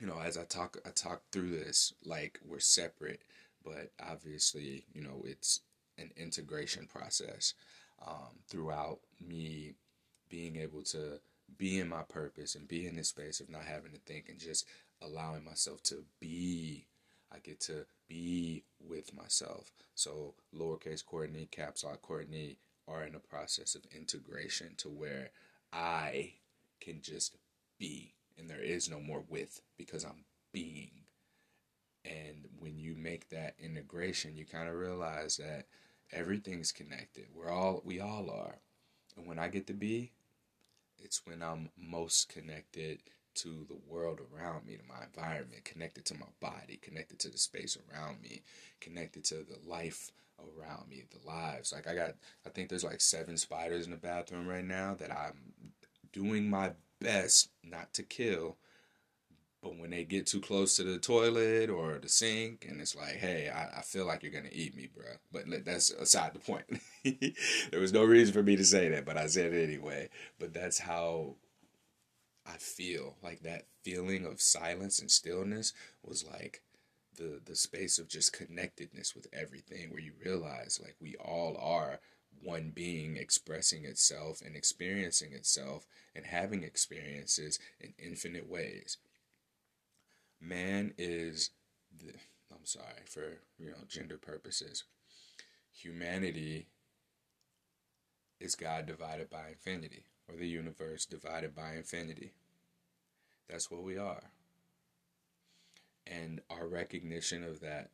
you 0.00 0.06
know, 0.06 0.20
as 0.20 0.38
I 0.38 0.44
talk 0.44 0.78
I 0.86 0.90
talk 0.90 1.22
through 1.30 1.50
this 1.50 1.92
like 2.04 2.40
we're 2.46 2.60
separate, 2.60 3.22
but 3.64 3.92
obviously, 4.00 4.84
you 4.94 5.02
know, 5.02 5.22
it's 5.24 5.60
an 6.00 6.10
integration 6.16 6.86
process 6.86 7.54
um, 8.06 8.38
throughout 8.48 9.00
me 9.20 9.74
being 10.28 10.56
able 10.56 10.82
to 10.82 11.20
be 11.58 11.78
in 11.78 11.88
my 11.88 12.02
purpose 12.02 12.54
and 12.54 12.68
be 12.68 12.86
in 12.86 12.96
this 12.96 13.08
space 13.08 13.40
of 13.40 13.50
not 13.50 13.64
having 13.64 13.92
to 13.92 13.98
think 13.98 14.28
and 14.28 14.38
just 14.38 14.66
allowing 15.02 15.44
myself 15.44 15.82
to 15.84 16.04
be. 16.20 16.86
I 17.32 17.38
get 17.38 17.60
to 17.62 17.86
be 18.08 18.64
with 18.80 19.14
myself. 19.14 19.70
So 19.94 20.34
lowercase 20.56 21.04
Courtney, 21.04 21.46
caps 21.50 21.84
lock 21.84 22.02
Courtney 22.02 22.56
are 22.88 23.04
in 23.04 23.14
a 23.14 23.20
process 23.20 23.76
of 23.76 23.82
integration 23.96 24.74
to 24.78 24.88
where 24.88 25.30
I 25.72 26.32
can 26.80 27.00
just 27.02 27.36
be 27.78 28.14
and 28.40 28.48
there 28.48 28.62
is 28.62 28.88
no 28.88 29.00
more 29.00 29.22
with 29.28 29.60
because 29.76 30.04
I'm 30.04 30.24
being. 30.52 30.90
And 32.04 32.46
when 32.58 32.78
you 32.78 32.96
make 32.96 33.28
that 33.28 33.54
integration, 33.62 34.36
you 34.36 34.46
kind 34.46 34.68
of 34.68 34.74
realize 34.74 35.36
that 35.36 35.66
everything's 36.12 36.72
connected. 36.72 37.26
We're 37.34 37.50
all 37.50 37.82
we 37.84 38.00
all 38.00 38.30
are. 38.30 38.56
And 39.16 39.26
when 39.26 39.38
I 39.38 39.48
get 39.48 39.66
to 39.68 39.74
be, 39.74 40.12
it's 40.98 41.26
when 41.26 41.42
I'm 41.42 41.70
most 41.76 42.28
connected 42.28 43.00
to 43.34 43.66
the 43.68 43.78
world 43.88 44.20
around 44.20 44.66
me, 44.66 44.76
to 44.76 44.82
my 44.88 45.04
environment, 45.04 45.64
connected 45.64 46.04
to 46.06 46.18
my 46.18 46.26
body, 46.40 46.78
connected 46.82 47.18
to 47.20 47.28
the 47.28 47.38
space 47.38 47.76
around 47.76 48.20
me, 48.20 48.42
connected 48.80 49.24
to 49.24 49.36
the 49.36 49.58
life 49.66 50.10
around 50.38 50.88
me, 50.88 51.04
the 51.10 51.26
lives. 51.28 51.72
Like 51.72 51.86
I 51.86 51.94
got 51.94 52.14
I 52.46 52.50
think 52.50 52.68
there's 52.68 52.84
like 52.84 53.00
seven 53.00 53.36
spiders 53.36 53.84
in 53.84 53.90
the 53.90 53.96
bathroom 53.96 54.46
right 54.46 54.64
now 54.64 54.94
that 54.98 55.12
I'm 55.12 55.52
doing 56.12 56.48
my 56.48 56.72
best 57.00 57.50
not 57.62 57.92
to 57.94 58.02
kill 58.02 58.56
but 59.62 59.76
when 59.78 59.90
they 59.90 60.04
get 60.04 60.26
too 60.26 60.40
close 60.40 60.76
to 60.76 60.84
the 60.84 60.98
toilet 60.98 61.68
or 61.68 61.98
the 61.98 62.08
sink, 62.08 62.66
and 62.68 62.80
it's 62.80 62.96
like, 62.96 63.16
hey, 63.16 63.50
I, 63.54 63.80
I 63.80 63.82
feel 63.82 64.06
like 64.06 64.22
you're 64.22 64.32
gonna 64.32 64.48
eat 64.50 64.74
me, 64.74 64.88
bro. 64.94 65.04
But 65.32 65.64
that's 65.64 65.90
aside 65.90 66.32
the 66.32 66.38
point. 66.38 66.64
there 67.70 67.80
was 67.80 67.92
no 67.92 68.04
reason 68.04 68.32
for 68.32 68.42
me 68.42 68.56
to 68.56 68.64
say 68.64 68.88
that, 68.88 69.04
but 69.04 69.18
I 69.18 69.26
said 69.26 69.52
it 69.52 69.62
anyway. 69.62 70.08
But 70.38 70.54
that's 70.54 70.78
how 70.78 71.34
I 72.46 72.56
feel. 72.56 73.16
Like 73.22 73.42
that 73.42 73.66
feeling 73.82 74.24
of 74.24 74.40
silence 74.40 74.98
and 74.98 75.10
stillness 75.10 75.74
was 76.02 76.24
like 76.26 76.62
the 77.16 77.40
the 77.44 77.56
space 77.56 77.98
of 77.98 78.08
just 78.08 78.32
connectedness 78.32 79.14
with 79.14 79.26
everything, 79.30 79.90
where 79.90 80.00
you 80.00 80.12
realize 80.24 80.80
like 80.82 80.96
we 81.02 81.16
all 81.16 81.58
are 81.60 82.00
one 82.42 82.72
being 82.74 83.18
expressing 83.18 83.84
itself 83.84 84.40
and 84.40 84.56
experiencing 84.56 85.34
itself 85.34 85.86
and 86.14 86.24
having 86.24 86.62
experiences 86.62 87.58
in 87.78 87.92
infinite 87.98 88.48
ways 88.48 88.96
man 90.40 90.94
is 90.98 91.50
the, 91.98 92.12
I'm 92.52 92.64
sorry 92.64 93.04
for 93.06 93.40
you 93.58 93.70
know 93.70 93.84
gender 93.88 94.18
purposes. 94.18 94.84
Humanity 95.72 96.66
is 98.40 98.54
God 98.54 98.86
divided 98.86 99.30
by 99.30 99.48
infinity, 99.50 100.04
or 100.28 100.36
the 100.36 100.48
universe 100.48 101.04
divided 101.04 101.54
by 101.54 101.74
infinity. 101.74 102.32
That's 103.48 103.70
what 103.70 103.82
we 103.82 103.98
are. 103.98 104.30
And 106.06 106.40
our 106.50 106.66
recognition 106.66 107.44
of 107.44 107.60
that 107.60 107.90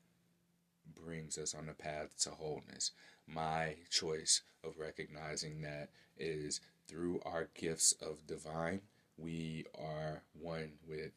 brings 0.94 1.36
us 1.38 1.54
on 1.54 1.66
the 1.66 1.72
path 1.72 2.16
to 2.22 2.30
wholeness. 2.30 2.92
My 3.26 3.76
choice 3.90 4.42
of 4.62 4.78
recognizing 4.78 5.62
that 5.62 5.90
is 6.16 6.60
through 6.86 7.20
our 7.24 7.48
gifts 7.54 7.92
of 8.00 8.26
divine, 8.26 8.82
we 9.18 9.64
are 9.76 10.22
one 10.38 10.72
with 10.88 11.12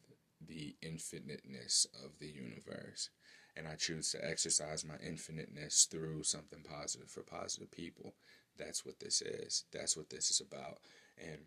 the 0.45 0.75
infiniteness 0.81 1.87
of 2.03 2.19
the 2.19 2.27
universe. 2.27 3.09
And 3.55 3.67
I 3.67 3.75
choose 3.75 4.11
to 4.11 4.25
exercise 4.25 4.85
my 4.85 4.95
infiniteness 5.05 5.85
through 5.89 6.23
something 6.23 6.59
positive 6.63 7.09
for 7.09 7.23
positive 7.23 7.71
people. 7.71 8.13
That's 8.57 8.85
what 8.85 8.99
this 8.99 9.21
is. 9.21 9.65
That's 9.71 9.97
what 9.97 10.09
this 10.09 10.31
is 10.31 10.41
about. 10.41 10.77
And 11.17 11.39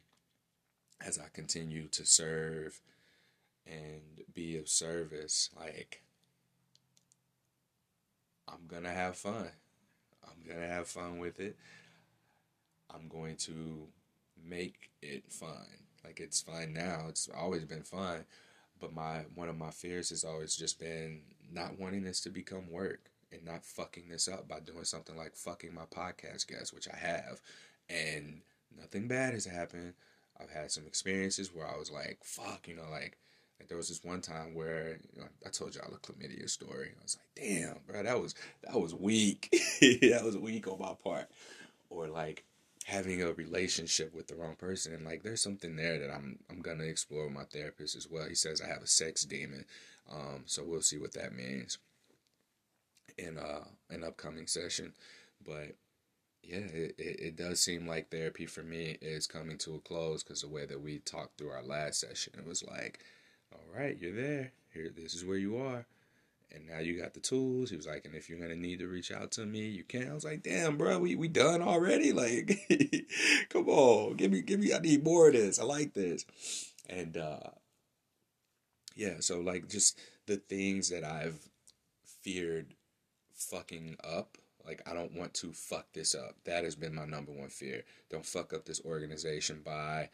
as 1.00 1.18
I 1.18 1.26
continue 1.32 1.88
to 1.88 2.04
serve 2.04 2.80
and 3.66 4.24
be 4.34 4.56
of 4.56 4.68
service, 4.68 5.50
like, 5.58 6.02
I'm 8.48 8.66
going 8.68 8.82
to 8.82 8.90
have 8.90 9.16
fun. 9.16 9.48
I'm 10.24 10.46
going 10.46 10.60
to 10.60 10.74
have 10.74 10.88
fun 10.88 11.18
with 11.18 11.40
it. 11.40 11.56
I'm 12.92 13.08
going 13.08 13.36
to 13.36 13.88
make 14.44 14.90
it 15.00 15.32
fun. 15.32 15.66
Like, 16.04 16.20
it's 16.20 16.42
fun 16.42 16.74
now. 16.74 17.06
It's 17.08 17.28
always 17.34 17.64
been 17.64 17.84
fun 17.84 18.24
but 18.82 18.92
my 18.92 19.20
one 19.36 19.48
of 19.48 19.56
my 19.56 19.70
fears 19.70 20.10
has 20.10 20.24
always 20.24 20.56
just 20.56 20.78
been 20.78 21.20
not 21.50 21.78
wanting 21.78 22.02
this 22.02 22.20
to 22.22 22.30
become 22.30 22.70
work 22.70 23.10
and 23.30 23.44
not 23.44 23.64
fucking 23.64 24.08
this 24.10 24.28
up 24.28 24.48
by 24.48 24.58
doing 24.58 24.84
something 24.84 25.16
like 25.16 25.36
fucking 25.36 25.72
my 25.72 25.84
podcast 25.84 26.48
guests, 26.48 26.72
which 26.72 26.88
I 26.92 26.96
have. 26.96 27.40
And 27.88 28.42
nothing 28.76 29.06
bad 29.08 29.34
has 29.34 29.46
happened. 29.46 29.94
I've 30.38 30.50
had 30.50 30.70
some 30.72 30.86
experiences 30.86 31.54
where 31.54 31.66
I 31.66 31.78
was 31.78 31.90
like, 31.90 32.18
fuck, 32.24 32.66
you 32.66 32.74
know, 32.74 32.90
like, 32.90 33.16
like 33.60 33.68
there 33.68 33.76
was 33.76 33.88
this 33.88 34.02
one 34.02 34.20
time 34.20 34.54
where 34.54 34.98
you 35.14 35.20
know, 35.20 35.28
I 35.46 35.50
told 35.50 35.76
y'all 35.76 35.94
a 35.94 35.98
chlamydia 35.98 36.50
story. 36.50 36.90
I 36.98 37.02
was 37.02 37.16
like, 37.16 37.46
damn, 37.46 37.78
bro, 37.86 38.02
that 38.02 38.20
was 38.20 38.34
that 38.64 38.80
was 38.80 38.94
weak. 38.94 39.48
that 39.80 40.22
was 40.24 40.36
weak 40.36 40.66
on 40.66 40.80
my 40.80 40.94
part. 41.04 41.28
Or 41.88 42.08
like 42.08 42.44
having 42.84 43.22
a 43.22 43.32
relationship 43.32 44.14
with 44.14 44.26
the 44.26 44.34
wrong 44.34 44.56
person 44.56 44.92
and 44.92 45.04
like 45.04 45.22
there's 45.22 45.42
something 45.42 45.76
there 45.76 45.98
that 45.98 46.10
I'm 46.10 46.38
I'm 46.50 46.60
gonna 46.60 46.84
explore 46.84 47.24
with 47.24 47.34
my 47.34 47.44
therapist 47.44 47.96
as 47.96 48.08
well. 48.10 48.28
He 48.28 48.34
says 48.34 48.60
I 48.60 48.68
have 48.68 48.82
a 48.82 48.86
sex 48.86 49.24
demon, 49.24 49.64
um, 50.10 50.42
so 50.46 50.64
we'll 50.64 50.82
see 50.82 50.98
what 50.98 51.12
that 51.14 51.34
means 51.34 51.78
in 53.18 53.38
uh 53.38 53.64
an 53.90 54.04
upcoming 54.04 54.46
session. 54.46 54.92
But 55.44 55.76
yeah, 56.42 56.58
it, 56.58 56.94
it, 56.98 57.20
it 57.20 57.36
does 57.36 57.60
seem 57.60 57.86
like 57.86 58.10
therapy 58.10 58.46
for 58.46 58.62
me 58.62 58.98
is 59.00 59.26
coming 59.26 59.58
to 59.58 59.76
a 59.76 59.80
close 59.80 60.22
because 60.22 60.42
the 60.42 60.48
way 60.48 60.66
that 60.66 60.80
we 60.80 60.98
talked 60.98 61.38
through 61.38 61.50
our 61.50 61.62
last 61.62 62.00
session, 62.00 62.32
it 62.36 62.46
was 62.46 62.64
like, 62.64 62.98
all 63.52 63.60
right, 63.72 63.96
you're 64.00 64.14
there. 64.14 64.52
Here, 64.72 64.90
this 64.94 65.14
is 65.14 65.24
where 65.24 65.36
you 65.36 65.56
are. 65.58 65.86
And 66.54 66.68
now 66.68 66.78
you 66.78 67.00
got 67.00 67.14
the 67.14 67.20
tools. 67.20 67.70
He 67.70 67.76
was 67.76 67.86
like, 67.86 68.04
and 68.04 68.14
if 68.14 68.28
you're 68.28 68.38
gonna 68.38 68.56
need 68.56 68.80
to 68.80 68.88
reach 68.88 69.10
out 69.10 69.30
to 69.32 69.46
me, 69.46 69.68
you 69.68 69.84
can. 69.84 70.10
I 70.10 70.14
was 70.14 70.24
like, 70.24 70.42
damn, 70.42 70.76
bro, 70.76 70.98
we, 70.98 71.16
we 71.16 71.28
done 71.28 71.62
already. 71.62 72.12
Like, 72.22 72.58
come 73.48 73.68
on, 73.68 74.16
give 74.16 74.30
me, 74.30 74.42
give 74.42 74.60
me. 74.60 74.72
I 74.72 74.78
need 74.78 75.02
more 75.02 75.28
of 75.28 75.34
this. 75.34 75.58
I 75.58 75.64
like 75.64 75.94
this. 75.94 76.24
And 76.88 77.16
uh, 77.16 77.50
yeah, 78.94 79.16
so 79.20 79.40
like 79.40 79.68
just 79.68 79.98
the 80.26 80.36
things 80.36 80.90
that 80.90 81.04
I've 81.04 81.38
feared 82.22 82.74
fucking 83.34 83.96
up 84.04 84.36
like, 84.64 84.82
I 84.88 84.94
don't 84.94 85.14
want 85.14 85.34
to 85.34 85.52
fuck 85.52 85.92
this 85.92 86.14
up. 86.14 86.36
That 86.44 86.64
has 86.64 86.76
been 86.76 86.94
my 86.94 87.04
number 87.04 87.32
one 87.32 87.48
fear. 87.48 87.82
Don't 88.10 88.24
fuck 88.24 88.52
up 88.52 88.64
this 88.64 88.80
organization 88.84 89.60
by 89.64 90.10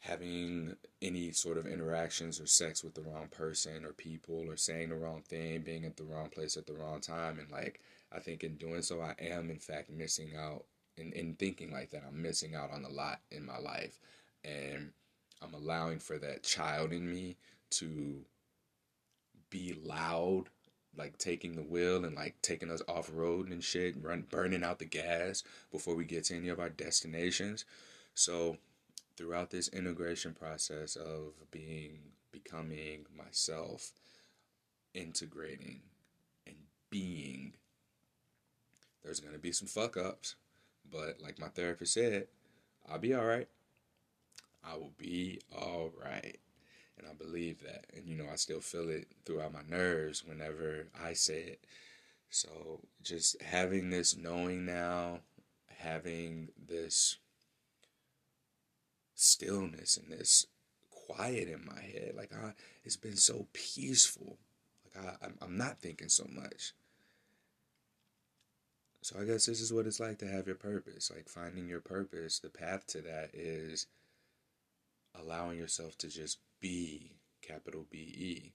having 0.00 0.76
any 1.02 1.32
sort 1.32 1.58
of 1.58 1.66
interactions 1.66 2.40
or 2.40 2.46
sex 2.46 2.84
with 2.84 2.94
the 2.94 3.02
wrong 3.02 3.28
person 3.30 3.84
or 3.84 3.92
people 3.92 4.44
or 4.48 4.56
saying 4.56 4.90
the 4.90 4.96
wrong 4.96 5.22
thing, 5.22 5.62
being 5.62 5.84
at 5.84 5.96
the 5.96 6.04
wrong 6.04 6.28
place 6.28 6.56
at 6.56 6.66
the 6.66 6.74
wrong 6.74 7.00
time. 7.00 7.38
And, 7.38 7.50
like, 7.50 7.80
I 8.12 8.20
think 8.20 8.44
in 8.44 8.56
doing 8.56 8.82
so, 8.82 9.00
I 9.00 9.14
am, 9.20 9.50
in 9.50 9.58
fact, 9.58 9.90
missing 9.90 10.32
out. 10.36 10.64
In, 10.96 11.12
in 11.12 11.34
thinking 11.34 11.70
like 11.70 11.90
that, 11.90 12.02
I'm 12.06 12.20
missing 12.20 12.56
out 12.56 12.72
on 12.72 12.84
a 12.84 12.88
lot 12.88 13.20
in 13.30 13.46
my 13.46 13.58
life. 13.58 13.98
And 14.44 14.90
I'm 15.40 15.54
allowing 15.54 16.00
for 16.00 16.18
that 16.18 16.42
child 16.42 16.92
in 16.92 17.08
me 17.08 17.36
to 17.70 18.24
be 19.50 19.78
loud 19.84 20.44
like 20.96 21.16
taking 21.18 21.54
the 21.54 21.62
wheel 21.62 22.04
and 22.04 22.16
like 22.16 22.34
taking 22.42 22.70
us 22.70 22.82
off 22.88 23.10
road 23.12 23.50
and 23.50 23.62
shit, 23.62 23.94
run 24.02 24.24
burning 24.28 24.64
out 24.64 24.78
the 24.78 24.84
gas 24.84 25.44
before 25.70 25.94
we 25.94 26.04
get 26.04 26.24
to 26.24 26.36
any 26.36 26.48
of 26.48 26.58
our 26.58 26.70
destinations. 26.70 27.64
So 28.14 28.56
throughout 29.18 29.50
this 29.50 29.66
integration 29.68 30.32
process 30.32 30.94
of 30.94 31.32
being 31.50 31.98
becoming 32.30 33.04
myself, 33.16 33.90
integrating 34.94 35.80
and 36.46 36.54
being, 36.88 37.54
there's 39.02 39.18
gonna 39.18 39.38
be 39.38 39.50
some 39.50 39.66
fuck 39.66 39.96
ups. 39.96 40.36
But 40.90 41.20
like 41.20 41.40
my 41.40 41.48
therapist 41.48 41.94
said, 41.94 42.28
I'll 42.88 43.00
be 43.00 43.14
alright. 43.14 43.48
I 44.64 44.76
will 44.76 44.94
be 44.96 45.40
alright. 45.52 46.38
And 46.96 47.06
I 47.06 47.12
believe 47.12 47.62
that. 47.62 47.86
And, 47.94 48.06
you 48.08 48.16
know, 48.16 48.26
I 48.32 48.36
still 48.36 48.60
feel 48.60 48.88
it 48.88 49.08
throughout 49.24 49.52
my 49.52 49.62
nerves 49.68 50.24
whenever 50.24 50.88
I 51.04 51.12
say 51.12 51.40
it. 51.40 51.64
So 52.30 52.80
just 53.02 53.40
having 53.42 53.90
this 53.90 54.16
knowing 54.16 54.64
now, 54.64 55.20
having 55.68 56.48
this 56.56 57.18
stillness 59.20 59.96
and 59.96 60.12
this 60.12 60.46
quiet 60.90 61.48
in 61.48 61.64
my 61.66 61.82
head, 61.82 62.12
like 62.16 62.32
I, 62.32 62.52
it's 62.84 62.96
been 62.96 63.16
so 63.16 63.48
peaceful. 63.52 64.38
Like 64.84 65.04
I, 65.04 65.26
I'm, 65.42 65.58
not 65.58 65.80
thinking 65.80 66.08
so 66.08 66.24
much. 66.30 66.72
So 69.02 69.18
I 69.20 69.24
guess 69.24 69.46
this 69.46 69.60
is 69.60 69.72
what 69.72 69.86
it's 69.86 69.98
like 69.98 70.18
to 70.18 70.28
have 70.28 70.46
your 70.46 70.56
purpose. 70.56 71.10
Like 71.14 71.28
finding 71.28 71.68
your 71.68 71.80
purpose, 71.80 72.38
the 72.38 72.48
path 72.48 72.86
to 72.88 73.00
that 73.02 73.30
is 73.32 73.86
allowing 75.20 75.58
yourself 75.58 75.98
to 75.98 76.08
just 76.08 76.38
be, 76.60 77.12
capital 77.42 77.86
B 77.90 77.98
E, 77.98 78.52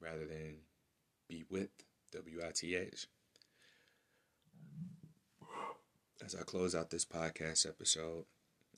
rather 0.00 0.24
than 0.24 0.56
be 1.28 1.44
with, 1.50 1.70
W 2.12 2.40
I 2.46 2.52
T 2.52 2.74
H. 2.74 3.06
As 6.24 6.34
I 6.34 6.42
close 6.42 6.74
out 6.74 6.90
this 6.90 7.04
podcast 7.04 7.66
episode, 7.66 8.24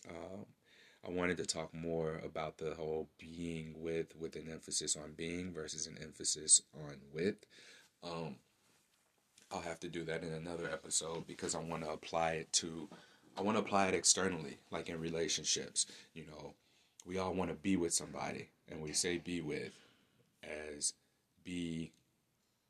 um, 0.08 0.46
I 1.07 1.11
wanted 1.11 1.36
to 1.38 1.46
talk 1.46 1.74
more 1.74 2.20
about 2.24 2.59
the 2.59 2.74
whole 2.74 3.09
being 3.18 3.74
with, 3.82 4.14
with 4.16 4.36
an 4.36 4.48
emphasis 4.50 4.96
on 4.96 5.12
being 5.16 5.53
versus 5.53 5.86
an 5.86 5.98
emphasis 6.00 6.62
on 6.74 6.96
with. 7.12 7.36
Um, 8.05 8.36
I'll 9.50 9.62
have 9.62 9.80
to 9.80 9.88
do 9.88 10.05
that 10.05 10.22
in 10.22 10.32
another 10.32 10.70
episode 10.72 11.26
because 11.26 11.55
I 11.55 11.59
want 11.59 11.82
to 11.84 11.90
apply 11.90 12.32
it 12.32 12.53
to, 12.55 12.88
I 13.36 13.42
want 13.42 13.57
to 13.57 13.62
apply 13.62 13.88
it 13.88 13.94
externally, 13.94 14.59
like 14.70 14.88
in 14.88 15.00
relationships. 15.00 15.86
You 16.14 16.26
know, 16.26 16.55
we 17.05 17.18
all 17.18 17.34
want 17.34 17.50
to 17.50 17.57
be 17.57 17.76
with 17.76 17.92
somebody, 17.92 18.50
and 18.70 18.80
we 18.80 18.92
say 18.92 19.18
be 19.18 19.40
with 19.40 19.72
as 20.44 20.94
be 21.44 21.90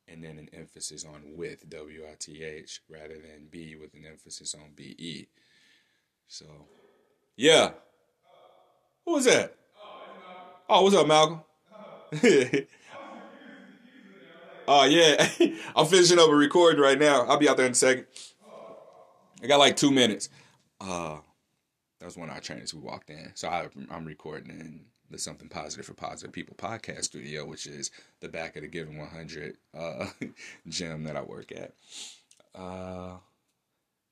and 0.09 0.25
then 0.25 0.39
an 0.39 0.49
emphasis 0.53 1.05
on 1.05 1.37
with 1.37 1.69
W 1.71 2.05
I 2.11 2.15
T 2.19 2.43
H 2.43 2.81
rather 2.89 3.15
than 3.15 3.47
be 3.51 3.77
with 3.77 3.95
an 3.95 4.05
emphasis 4.05 4.55
on 4.55 4.71
B 4.75 4.97
E. 4.99 5.27
So, 6.27 6.47
yeah. 7.37 7.71
Who 9.05 9.13
was 9.13 9.25
that? 9.25 9.55
Oh, 10.69 10.83
what's 10.83 10.97
up, 10.97 11.07
Malcolm? 11.07 11.43
Oh, 14.69 14.83
uh, 14.83 14.85
yeah. 14.85 15.29
I'm 15.77 15.87
finishing 15.87 16.21
up 16.21 16.29
a 16.29 16.35
recording 16.35 16.81
right 16.81 16.99
now. 16.99 17.23
I'll 17.23 17.37
be 17.37 17.49
out 17.49 17.57
there 17.57 17.67
in 17.67 17.73
a 17.73 17.75
second. 17.75 18.07
I 19.43 19.49
got 19.49 19.59
like 19.59 19.77
two 19.77 19.91
minutes. 19.91 20.29
Uh, 20.81 21.17
that 21.99 22.07
was 22.07 22.17
one 22.17 22.29
of 22.29 22.35
our 22.37 22.41
trainers 22.41 22.71
who 22.71 22.79
walked 22.79 23.11
in. 23.11 23.33
So 23.35 23.49
I, 23.49 23.69
I'm 23.91 24.05
recording 24.05 24.51
in 24.51 24.85
the 25.11 25.19
Something 25.19 25.49
Positive 25.49 25.85
for 25.85 25.95
Positive 25.95 26.33
People 26.33 26.55
podcast 26.57 27.05
studio, 27.05 27.45
which 27.45 27.67
is 27.67 27.91
the 28.21 28.29
back 28.29 28.55
of 28.57 28.63
the 28.63 28.69
Given 28.69 28.99
100 28.99 29.57
uh, 29.77 30.07
gym 30.69 31.05
that 31.05 31.17
I 31.17 31.23
work 31.23 31.51
at. 31.53 31.73
Uh, 32.55 33.17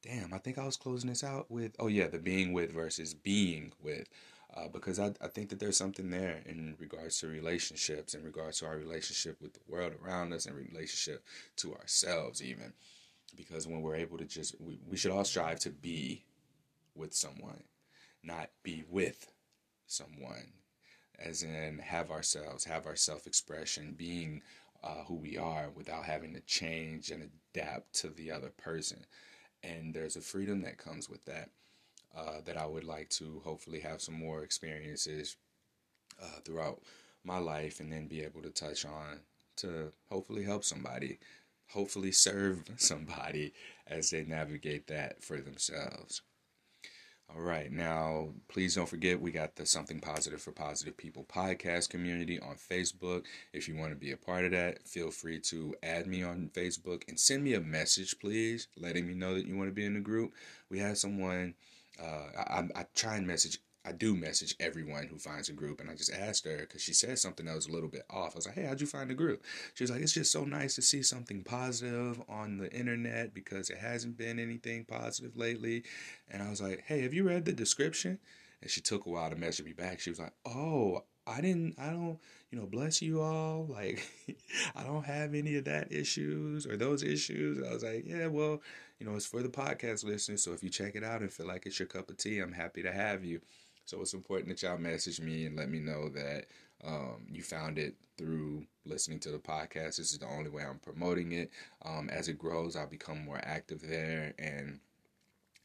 damn, 0.02 0.34
I 0.34 0.38
think 0.38 0.58
I 0.58 0.66
was 0.66 0.76
closing 0.76 1.10
this 1.10 1.24
out 1.24 1.48
with, 1.48 1.76
oh 1.78 1.86
yeah, 1.86 2.08
the 2.08 2.18
being 2.18 2.52
with 2.52 2.72
versus 2.72 3.14
being 3.14 3.72
with. 3.80 4.08
Uh, 4.56 4.66
because 4.68 4.98
I, 4.98 5.12
I 5.20 5.28
think 5.28 5.48
that 5.50 5.60
there's 5.60 5.76
something 5.76 6.10
there 6.10 6.42
in 6.44 6.74
regards 6.80 7.20
to 7.20 7.28
relationships, 7.28 8.14
in 8.14 8.24
regards 8.24 8.58
to 8.58 8.66
our 8.66 8.76
relationship 8.76 9.40
with 9.40 9.52
the 9.52 9.60
world 9.68 9.92
around 10.04 10.32
us, 10.32 10.46
and 10.46 10.56
relationship 10.56 11.24
to 11.56 11.74
ourselves, 11.74 12.42
even. 12.42 12.72
Because 13.36 13.68
when 13.68 13.80
we're 13.80 13.94
able 13.94 14.18
to 14.18 14.24
just, 14.24 14.60
we, 14.60 14.80
we 14.88 14.96
should 14.96 15.12
all 15.12 15.24
strive 15.24 15.60
to 15.60 15.70
be 15.70 16.24
with 16.96 17.14
someone 17.14 17.62
not 18.22 18.50
be 18.62 18.84
with 18.88 19.32
someone, 19.86 20.52
as 21.18 21.42
in 21.42 21.78
have 21.78 22.10
ourselves, 22.10 22.64
have 22.64 22.86
our 22.86 22.96
self 22.96 23.26
expression, 23.26 23.94
being 23.96 24.42
uh, 24.82 25.04
who 25.06 25.14
we 25.14 25.36
are 25.36 25.70
without 25.74 26.04
having 26.04 26.34
to 26.34 26.40
change 26.40 27.10
and 27.10 27.30
adapt 27.54 27.92
to 27.94 28.08
the 28.08 28.30
other 28.30 28.50
person. 28.50 29.04
And 29.62 29.92
there's 29.92 30.16
a 30.16 30.22
freedom 30.22 30.62
that 30.62 30.78
comes 30.78 31.08
with 31.08 31.24
that. 31.26 31.50
Uh, 32.16 32.40
that 32.44 32.56
I 32.56 32.66
would 32.66 32.84
like 32.84 33.08
to 33.10 33.40
hopefully 33.44 33.80
have 33.80 34.02
some 34.02 34.14
more 34.14 34.42
experiences 34.42 35.36
uh, 36.20 36.40
throughout 36.44 36.82
my 37.22 37.38
life 37.38 37.78
and 37.78 37.92
then 37.92 38.08
be 38.08 38.22
able 38.22 38.42
to 38.42 38.50
touch 38.50 38.84
on 38.84 39.20
to 39.58 39.92
hopefully 40.08 40.42
help 40.44 40.64
somebody, 40.64 41.18
hopefully 41.68 42.12
serve 42.12 42.64
somebody 42.76 43.52
as 43.86 44.10
they 44.10 44.24
navigate 44.24 44.88
that 44.88 45.22
for 45.22 45.40
themselves. 45.40 46.22
All 47.32 47.42
right. 47.42 47.70
Now, 47.70 48.30
please 48.48 48.74
don't 48.74 48.88
forget 48.88 49.20
we 49.20 49.30
got 49.30 49.54
the 49.54 49.64
Something 49.64 50.00
Positive 50.00 50.42
for 50.42 50.50
Positive 50.50 50.96
People 50.96 51.24
podcast 51.24 51.88
community 51.88 52.40
on 52.40 52.56
Facebook. 52.56 53.24
If 53.52 53.68
you 53.68 53.76
want 53.76 53.92
to 53.92 53.96
be 53.96 54.10
a 54.10 54.16
part 54.16 54.44
of 54.44 54.50
that, 54.50 54.88
feel 54.88 55.12
free 55.12 55.38
to 55.42 55.76
add 55.80 56.08
me 56.08 56.24
on 56.24 56.50
Facebook 56.52 57.08
and 57.08 57.20
send 57.20 57.44
me 57.44 57.54
a 57.54 57.60
message, 57.60 58.18
please, 58.18 58.66
letting 58.76 59.06
me 59.06 59.14
know 59.14 59.34
that 59.34 59.46
you 59.46 59.56
want 59.56 59.68
to 59.68 59.74
be 59.74 59.84
in 59.84 59.94
the 59.94 60.00
group. 60.00 60.32
We 60.70 60.80
had 60.80 60.98
someone, 60.98 61.54
uh, 62.00 62.28
I, 62.36 62.68
I 62.74 62.86
try 62.94 63.16
and 63.16 63.26
message 63.26 63.58
I 63.84 63.92
do 63.92 64.14
message 64.14 64.54
everyone 64.60 65.06
who 65.06 65.18
finds 65.18 65.48
a 65.48 65.54
group, 65.54 65.80
and 65.80 65.88
I 65.88 65.94
just 65.94 66.12
asked 66.12 66.44
her 66.44 66.58
because 66.58 66.82
she 66.82 66.92
said 66.92 67.18
something 67.18 67.46
that 67.46 67.54
was 67.54 67.66
a 67.66 67.72
little 67.72 67.88
bit 67.88 68.04
off. 68.10 68.34
I 68.34 68.36
was 68.36 68.46
like, 68.46 68.56
"Hey, 68.56 68.64
how'd 68.64 68.80
you 68.80 68.86
find 68.86 69.08
the 69.08 69.14
group?" 69.14 69.42
She 69.74 69.82
was 69.82 69.90
like, 69.90 70.02
"It's 70.02 70.12
just 70.12 70.32
so 70.32 70.44
nice 70.44 70.74
to 70.74 70.82
see 70.82 71.02
something 71.02 71.42
positive 71.44 72.20
on 72.28 72.58
the 72.58 72.70
internet 72.72 73.32
because 73.32 73.70
it 73.70 73.78
hasn't 73.78 74.18
been 74.18 74.38
anything 74.38 74.84
positive 74.84 75.34
lately." 75.34 75.84
And 76.28 76.42
I 76.42 76.50
was 76.50 76.60
like, 76.60 76.84
"Hey, 76.86 77.00
have 77.02 77.14
you 77.14 77.24
read 77.24 77.46
the 77.46 77.52
description?" 77.52 78.18
And 78.60 78.70
she 78.70 78.82
took 78.82 79.06
a 79.06 79.10
while 79.10 79.30
to 79.30 79.36
message 79.36 79.64
me 79.64 79.72
back. 79.72 80.00
She 80.00 80.10
was 80.10 80.20
like, 80.20 80.34
"Oh, 80.44 81.04
I 81.26 81.40
didn't. 81.40 81.78
I 81.78 81.90
don't. 81.90 82.18
You 82.50 82.58
know, 82.58 82.66
bless 82.66 83.00
you 83.00 83.20
all. 83.20 83.66
Like, 83.68 84.02
I 84.74 84.82
don't 84.82 85.04
have 85.04 85.34
any 85.34 85.56
of 85.56 85.64
that 85.64 85.92
issues 85.92 86.66
or 86.66 86.76
those 86.76 87.02
issues." 87.02 87.64
I 87.66 87.72
was 87.72 87.84
like, 87.84 88.04
"Yeah, 88.06 88.26
well." 88.26 88.60
You 88.98 89.06
know, 89.06 89.16
it's 89.16 89.24
for 89.24 89.42
the 89.42 89.48
podcast 89.48 90.04
listeners. 90.04 90.42
So 90.42 90.52
if 90.52 90.62
you 90.62 90.68
check 90.68 90.94
it 90.94 91.02
out 91.02 91.22
and 91.22 91.32
feel 91.32 91.46
like 91.46 91.64
it's 91.64 91.78
your 91.78 91.88
cup 91.88 92.10
of 92.10 92.18
tea, 92.18 92.38
I'm 92.38 92.52
happy 92.52 92.82
to 92.82 92.92
have 92.92 93.24
you. 93.24 93.40
So 93.86 94.00
it's 94.02 94.12
important 94.12 94.50
that 94.50 94.62
y'all 94.62 94.76
message 94.76 95.20
me 95.20 95.46
and 95.46 95.56
let 95.56 95.70
me 95.70 95.80
know 95.80 96.10
that 96.10 96.44
um, 96.84 97.26
you 97.30 97.42
found 97.42 97.78
it 97.78 97.94
through 98.16 98.66
listening 98.84 99.18
to 99.20 99.30
the 99.30 99.38
podcast. 99.38 99.96
This 99.96 100.12
is 100.12 100.18
the 100.18 100.26
only 100.26 100.50
way 100.50 100.62
I'm 100.62 100.78
promoting 100.78 101.32
it. 101.32 101.50
Um, 101.84 102.08
as 102.10 102.28
it 102.28 102.38
grows, 102.38 102.76
I'll 102.76 102.86
become 102.86 103.24
more 103.24 103.40
active 103.42 103.80
there 103.80 104.34
and 104.38 104.80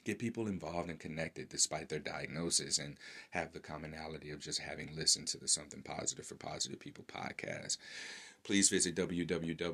get 0.06 0.20
people 0.20 0.48
involved 0.48 0.90
and 0.90 1.00
connected 1.00 1.50
despite 1.50 1.90
their 1.90 2.00
diagnosis 2.00 2.78
and 2.78 2.96
have 3.32 3.52
the 3.52 3.60
commonality 3.60 4.30
of 4.30 4.40
just 4.40 4.60
having 4.60 4.96
listened 4.96 5.28
to 5.28 5.38
the 5.38 5.48
Something 5.48 5.82
Positive 5.82 6.26
for 6.26 6.36
Positive 6.36 6.80
People 6.80 7.04
podcast. 7.04 7.78
Please 8.44 8.70
visit 8.70 8.96
www.spfpp.org 8.96 9.74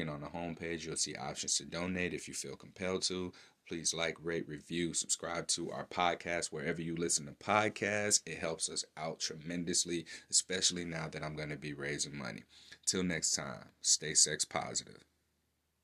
and 0.00 0.08
on 0.10 0.22
the 0.22 0.26
homepage 0.28 0.84
you'll 0.86 0.96
see 0.96 1.14
options 1.14 1.58
to 1.58 1.66
donate 1.66 2.14
if 2.14 2.26
you 2.26 2.32
feel 2.32 2.56
compelled 2.56 3.02
to. 3.02 3.30
Please 3.68 3.94
like, 3.94 4.16
rate, 4.22 4.48
review, 4.48 4.94
subscribe 4.94 5.46
to 5.48 5.70
our 5.70 5.86
podcast 5.86 6.46
wherever 6.46 6.80
you 6.82 6.96
listen 6.96 7.26
to 7.26 7.32
podcasts. 7.32 8.22
It 8.26 8.38
helps 8.38 8.68
us 8.70 8.84
out 8.96 9.20
tremendously, 9.20 10.06
especially 10.30 10.84
now 10.84 11.08
that 11.08 11.22
I'm 11.22 11.36
going 11.36 11.50
to 11.50 11.56
be 11.56 11.74
raising 11.74 12.16
money. 12.16 12.44
Till 12.86 13.04
next 13.04 13.34
time, 13.34 13.66
stay 13.82 14.14
sex 14.14 14.44
positive. 14.44 15.04